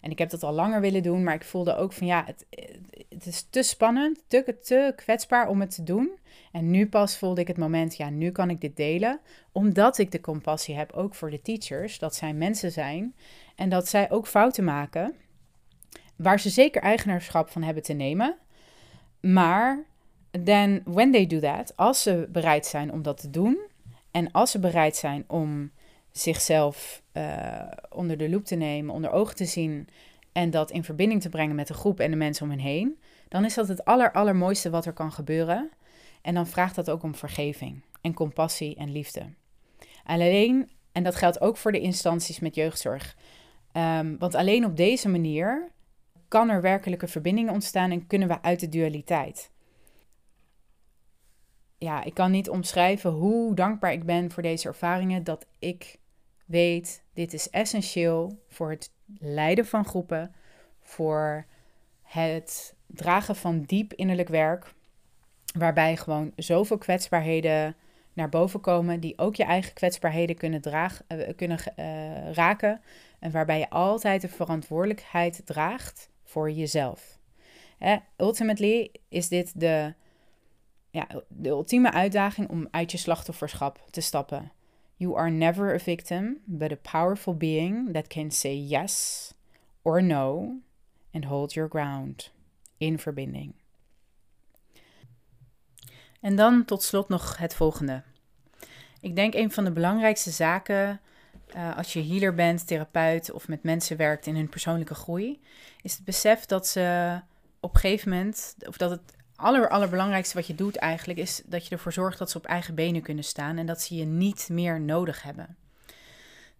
En 0.00 0.10
ik 0.10 0.18
heb 0.18 0.30
dat 0.30 0.42
al 0.42 0.52
langer 0.52 0.80
willen 0.80 1.02
doen, 1.02 1.22
maar 1.22 1.34
ik 1.34 1.44
voelde 1.44 1.76
ook 1.76 1.92
van 1.92 2.06
ja, 2.06 2.24
het, 2.26 2.46
het 3.08 3.26
is 3.26 3.46
te 3.50 3.62
spannend, 3.62 4.22
te, 4.26 4.56
te 4.62 4.92
kwetsbaar 4.96 5.48
om 5.48 5.60
het 5.60 5.74
te 5.74 5.82
doen. 5.82 6.10
En 6.52 6.70
nu 6.70 6.88
pas 6.88 7.18
voelde 7.18 7.40
ik 7.40 7.48
het 7.48 7.58
moment, 7.58 7.96
ja, 7.96 8.10
nu 8.10 8.30
kan 8.30 8.50
ik 8.50 8.60
dit 8.60 8.76
delen. 8.76 9.20
Omdat 9.52 9.98
ik 9.98 10.10
de 10.12 10.20
compassie 10.20 10.76
heb 10.76 10.92
ook 10.92 11.14
voor 11.14 11.30
de 11.30 11.42
teachers, 11.42 11.98
dat 11.98 12.14
zij 12.14 12.32
mensen 12.32 12.72
zijn. 12.72 13.14
En 13.56 13.68
dat 13.68 13.88
zij 13.88 14.10
ook 14.10 14.26
fouten 14.26 14.64
maken, 14.64 15.14
waar 16.16 16.40
ze 16.40 16.50
zeker 16.50 16.82
eigenaarschap 16.82 17.50
van 17.50 17.62
hebben 17.62 17.82
te 17.82 17.92
nemen. 17.92 18.36
Maar 19.20 19.88
then 20.44 20.82
when 20.84 21.12
they 21.12 21.26
do 21.26 21.38
that, 21.38 21.76
als 21.76 22.02
ze 22.02 22.28
bereid 22.32 22.66
zijn 22.66 22.92
om 22.92 23.02
dat 23.02 23.20
te 23.20 23.30
doen 23.30 23.58
en 24.10 24.32
als 24.32 24.50
ze 24.50 24.58
bereid 24.58 24.96
zijn 24.96 25.24
om 25.26 25.70
zichzelf 26.10 27.02
uh, 27.12 27.62
onder 27.90 28.16
de 28.16 28.28
loep 28.28 28.44
te 28.44 28.54
nemen, 28.54 28.94
onder 28.94 29.10
ogen 29.10 29.36
te 29.36 29.44
zien 29.44 29.88
en 30.32 30.50
dat 30.50 30.70
in 30.70 30.84
verbinding 30.84 31.20
te 31.20 31.28
brengen 31.28 31.54
met 31.54 31.66
de 31.66 31.74
groep 31.74 32.00
en 32.00 32.10
de 32.10 32.16
mensen 32.16 32.44
om 32.44 32.50
hen 32.50 32.58
heen, 32.58 32.98
dan 33.28 33.44
is 33.44 33.54
dat 33.54 33.68
het 33.68 33.84
aller, 33.84 34.12
allermooiste 34.12 34.70
wat 34.70 34.86
er 34.86 34.92
kan 34.92 35.12
gebeuren. 35.12 35.70
En 36.22 36.34
dan 36.34 36.46
vraagt 36.46 36.74
dat 36.74 36.90
ook 36.90 37.02
om 37.02 37.14
vergeving 37.14 37.82
en 38.00 38.14
compassie 38.14 38.76
en 38.76 38.92
liefde. 38.92 39.22
Alleen, 40.04 40.70
en 40.92 41.02
dat 41.02 41.16
geldt 41.16 41.40
ook 41.40 41.56
voor 41.56 41.72
de 41.72 41.80
instanties 41.80 42.40
met 42.40 42.54
jeugdzorg, 42.54 43.16
um, 43.72 44.18
want 44.18 44.34
alleen 44.34 44.64
op 44.64 44.76
deze 44.76 45.08
manier 45.08 45.70
kan 46.28 46.48
er 46.48 46.60
werkelijke 46.60 47.08
verbinding 47.08 47.50
ontstaan 47.50 47.90
en 47.90 48.06
kunnen 48.06 48.28
we 48.28 48.42
uit 48.42 48.60
de 48.60 48.68
dualiteit 48.68 49.50
ja, 51.80 52.04
ik 52.04 52.14
kan 52.14 52.30
niet 52.30 52.48
omschrijven 52.48 53.10
hoe 53.10 53.54
dankbaar 53.54 53.92
ik 53.92 54.04
ben 54.04 54.30
voor 54.30 54.42
deze 54.42 54.68
ervaringen. 54.68 55.24
Dat 55.24 55.46
ik 55.58 55.98
weet, 56.46 57.02
dit 57.14 57.32
is 57.32 57.50
essentieel 57.50 58.42
voor 58.48 58.70
het 58.70 58.92
leiden 59.18 59.66
van 59.66 59.84
groepen, 59.84 60.34
voor 60.80 61.46
het 62.02 62.74
dragen 62.86 63.36
van 63.36 63.62
diep 63.62 63.92
innerlijk 63.92 64.28
werk, 64.28 64.74
waarbij 65.58 65.96
gewoon 65.96 66.32
zoveel 66.36 66.78
kwetsbaarheden 66.78 67.76
naar 68.12 68.28
boven 68.28 68.60
komen, 68.60 69.00
die 69.00 69.18
ook 69.18 69.36
je 69.36 69.44
eigen 69.44 69.72
kwetsbaarheden 69.72 70.36
kunnen, 70.36 70.60
dragen, 70.60 71.04
uh, 71.08 71.28
kunnen 71.36 71.58
uh, 71.76 72.32
raken. 72.32 72.80
En 73.18 73.30
waarbij 73.30 73.58
je 73.58 73.70
altijd 73.70 74.20
de 74.20 74.28
verantwoordelijkheid 74.28 75.42
draagt 75.44 76.10
voor 76.24 76.50
jezelf. 76.50 77.18
Eh, 77.78 77.96
ultimately 78.16 78.90
is 79.08 79.28
dit 79.28 79.60
de 79.60 79.94
ja, 80.90 81.06
de 81.28 81.48
ultieme 81.48 81.92
uitdaging 81.92 82.48
om 82.48 82.68
uit 82.70 82.90
je 82.90 82.98
slachtofferschap 82.98 83.82
te 83.90 84.00
stappen. 84.00 84.52
You 84.96 85.18
are 85.18 85.30
never 85.30 85.74
a 85.74 85.78
victim, 85.78 86.38
but 86.44 86.72
a 86.72 86.76
powerful 86.90 87.36
being 87.36 87.92
that 87.92 88.06
can 88.06 88.30
say 88.30 88.54
yes 88.54 89.34
or 89.82 90.02
no 90.02 90.54
and 91.12 91.24
hold 91.24 91.52
your 91.52 91.70
ground 91.70 92.32
in 92.76 92.98
verbinding. 92.98 93.54
En 96.20 96.36
dan 96.36 96.64
tot 96.64 96.82
slot 96.82 97.08
nog 97.08 97.36
het 97.36 97.54
volgende. 97.54 98.02
Ik 99.00 99.16
denk 99.16 99.34
een 99.34 99.52
van 99.52 99.64
de 99.64 99.72
belangrijkste 99.72 100.30
zaken 100.30 101.00
uh, 101.56 101.76
als 101.76 101.92
je 101.92 102.06
healer 102.06 102.34
bent, 102.34 102.66
therapeut 102.66 103.30
of 103.30 103.48
met 103.48 103.62
mensen 103.62 103.96
werkt 103.96 104.26
in 104.26 104.36
hun 104.36 104.48
persoonlijke 104.48 104.94
groei, 104.94 105.40
is 105.82 105.94
het 105.94 106.04
besef 106.04 106.46
dat 106.46 106.66
ze 106.66 107.20
op 107.60 107.74
een 107.74 107.80
gegeven 107.80 108.10
moment, 108.10 108.54
of 108.66 108.76
dat 108.76 108.90
het 108.90 109.16
aller, 109.40 109.68
allerbelangrijkste 109.68 110.36
wat 110.36 110.46
je 110.46 110.54
doet 110.54 110.76
eigenlijk 110.76 111.18
is 111.18 111.42
dat 111.44 111.66
je 111.66 111.74
ervoor 111.74 111.92
zorgt 111.92 112.18
dat 112.18 112.30
ze 112.30 112.36
op 112.36 112.46
eigen 112.46 112.74
benen 112.74 113.02
kunnen 113.02 113.24
staan 113.24 113.56
en 113.56 113.66
dat 113.66 113.80
ze 113.80 113.94
je 113.94 114.04
niet 114.04 114.48
meer 114.50 114.80
nodig 114.80 115.22
hebben. 115.22 115.56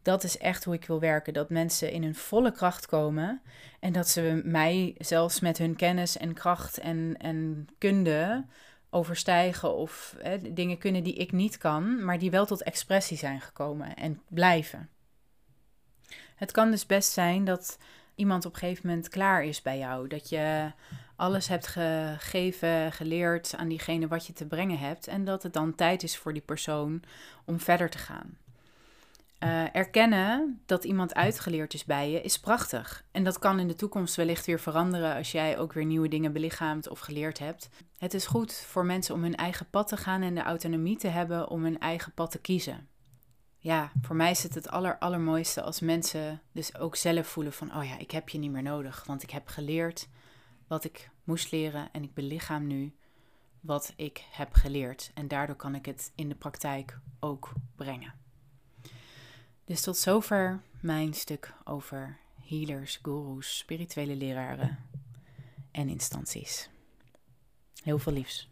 Dat 0.03 0.25
is 0.25 0.39
echt 0.39 0.65
hoe 0.65 0.75
ik 0.75 0.85
wil 0.85 1.01
werken. 1.01 1.33
Dat 1.33 1.51
mensen 1.51 1.93
in 1.93 2.03
hun 2.03 2.15
volle 2.15 2.53
kracht 2.53 2.87
komen 2.87 3.43
en 3.81 3.93
dat 3.93 4.09
ze 4.09 4.41
mij 4.45 4.95
zelfs 4.99 5.41
met 5.41 5.59
hun 5.59 5.77
kennis 5.77 6.17
en 6.17 6.35
kracht 6.35 6.79
en, 6.79 7.15
en 7.19 7.69
kunde 7.79 8.45
overstijgen 8.91 9.75
of 9.75 10.17
hè, 10.19 10.53
dingen 10.53 10.79
kunnen 10.79 11.05
die 11.05 11.15
ik 11.15 11.33
niet 11.33 11.59
kan, 11.59 12.05
maar 12.05 12.19
die 12.19 12.31
wel 12.31 12.47
tot 12.47 12.63
expressie 12.63 13.17
zijn 13.17 13.41
gekomen 13.41 13.97
en 13.97 14.21
blijven. 14.29 14.89
Het 16.35 16.51
kan 16.51 16.71
dus 16.71 16.87
best 16.87 17.13
zijn 17.13 17.45
dat 17.45 17.79
iemand 18.15 18.47
op 18.47 18.53
een 18.53 18.59
gegeven 18.59 18.89
moment 18.89 19.09
klaar 19.09 19.45
is 19.45 19.63
bij 19.63 19.79
jou. 19.79 20.09
Dat 20.09 20.29
je 20.29 20.73
alles 21.21 21.49
hebt 21.49 21.67
gegeven, 21.67 22.93
geleerd 22.93 23.55
aan 23.57 23.69
diegene 23.69 24.09
wat 24.09 24.27
je 24.27 24.33
te 24.33 24.47
brengen 24.47 24.79
hebt. 24.79 25.07
En 25.07 25.25
dat 25.25 25.43
het 25.43 25.53
dan 25.53 25.75
tijd 25.75 26.03
is 26.03 26.17
voor 26.17 26.33
die 26.33 26.43
persoon 26.43 27.03
om 27.45 27.61
verder 27.61 27.91
te 27.91 27.99
gaan. 27.99 28.39
Uh, 29.45 29.75
erkennen 29.75 30.61
dat 30.67 30.85
iemand 30.85 31.15
uitgeleerd 31.15 31.75
is 31.75 31.85
bij 31.85 32.11
je 32.11 32.21
is 32.21 32.41
prachtig. 32.41 33.05
En 33.11 33.25
dat 33.25 33.39
kan 33.39 33.59
in 33.59 33.69
de 33.69 33.75
toekomst 33.75 34.15
wellicht 34.15 34.47
weer 34.47 34.61
veranderen 34.61 35.15
als 35.17 35.33
jij 35.33 35.59
ook 35.59 35.73
weer 35.73 35.85
nieuwe 35.85 36.09
dingen 36.09 36.33
belichaamt 36.33 36.89
of 36.89 36.99
geleerd 36.99 37.39
hebt. 37.39 37.69
Het 37.99 38.15
is 38.15 38.27
goed 38.27 38.53
voor 38.53 38.85
mensen 38.85 39.15
om 39.15 39.23
hun 39.23 39.37
eigen 39.37 39.67
pad 39.71 39.89
te 39.89 39.97
gaan 39.97 40.23
en 40.23 40.35
de 40.35 40.43
autonomie 40.43 40.97
te 40.97 41.09
hebben 41.09 41.49
om 41.49 41.63
hun 41.63 41.79
eigen 41.79 42.13
pad 42.13 42.31
te 42.31 42.41
kiezen. 42.41 42.89
Ja, 43.59 43.93
voor 44.03 44.17
mij 44.17 44.31
is 44.31 44.43
het 44.43 44.55
het 44.55 44.69
aller, 44.69 44.99
allermooiste 44.99 45.63
als 45.63 45.81
mensen 45.81 46.41
dus 46.53 46.79
ook 46.79 46.97
zelf 46.97 47.27
voelen 47.27 47.53
van, 47.53 47.77
oh 47.77 47.85
ja, 47.85 47.99
ik 47.99 48.11
heb 48.11 48.29
je 48.29 48.39
niet 48.39 48.51
meer 48.51 48.63
nodig, 48.63 49.05
want 49.07 49.23
ik 49.23 49.31
heb 49.31 49.49
geleerd 49.49 50.09
wat 50.71 50.85
ik 50.85 51.11
moest 51.25 51.51
leren 51.51 51.93
en 51.93 52.03
ik 52.03 52.15
belichaam 52.15 52.67
nu 52.67 52.95
wat 53.61 53.93
ik 53.97 54.25
heb 54.31 54.53
geleerd. 54.53 55.11
En 55.15 55.29
daardoor 55.29 55.57
kan 55.57 55.75
ik 55.75 55.87
het 55.87 56.13
in 56.15 56.29
de 56.29 56.35
praktijk 56.35 56.99
ook 57.21 57.53
brengen. 57.75 58.15
Dus 59.65 59.81
tot 59.81 59.97
zover 59.97 60.63
mijn 60.81 61.15
stuk 61.15 61.55
over 61.65 62.19
healers, 62.45 62.99
gurus, 63.03 63.59
spirituele 63.59 64.17
leraren 64.17 64.79
en 65.71 65.89
instanties. 65.89 66.71
Heel 67.83 67.99
veel 67.99 68.13
liefs. 68.13 68.50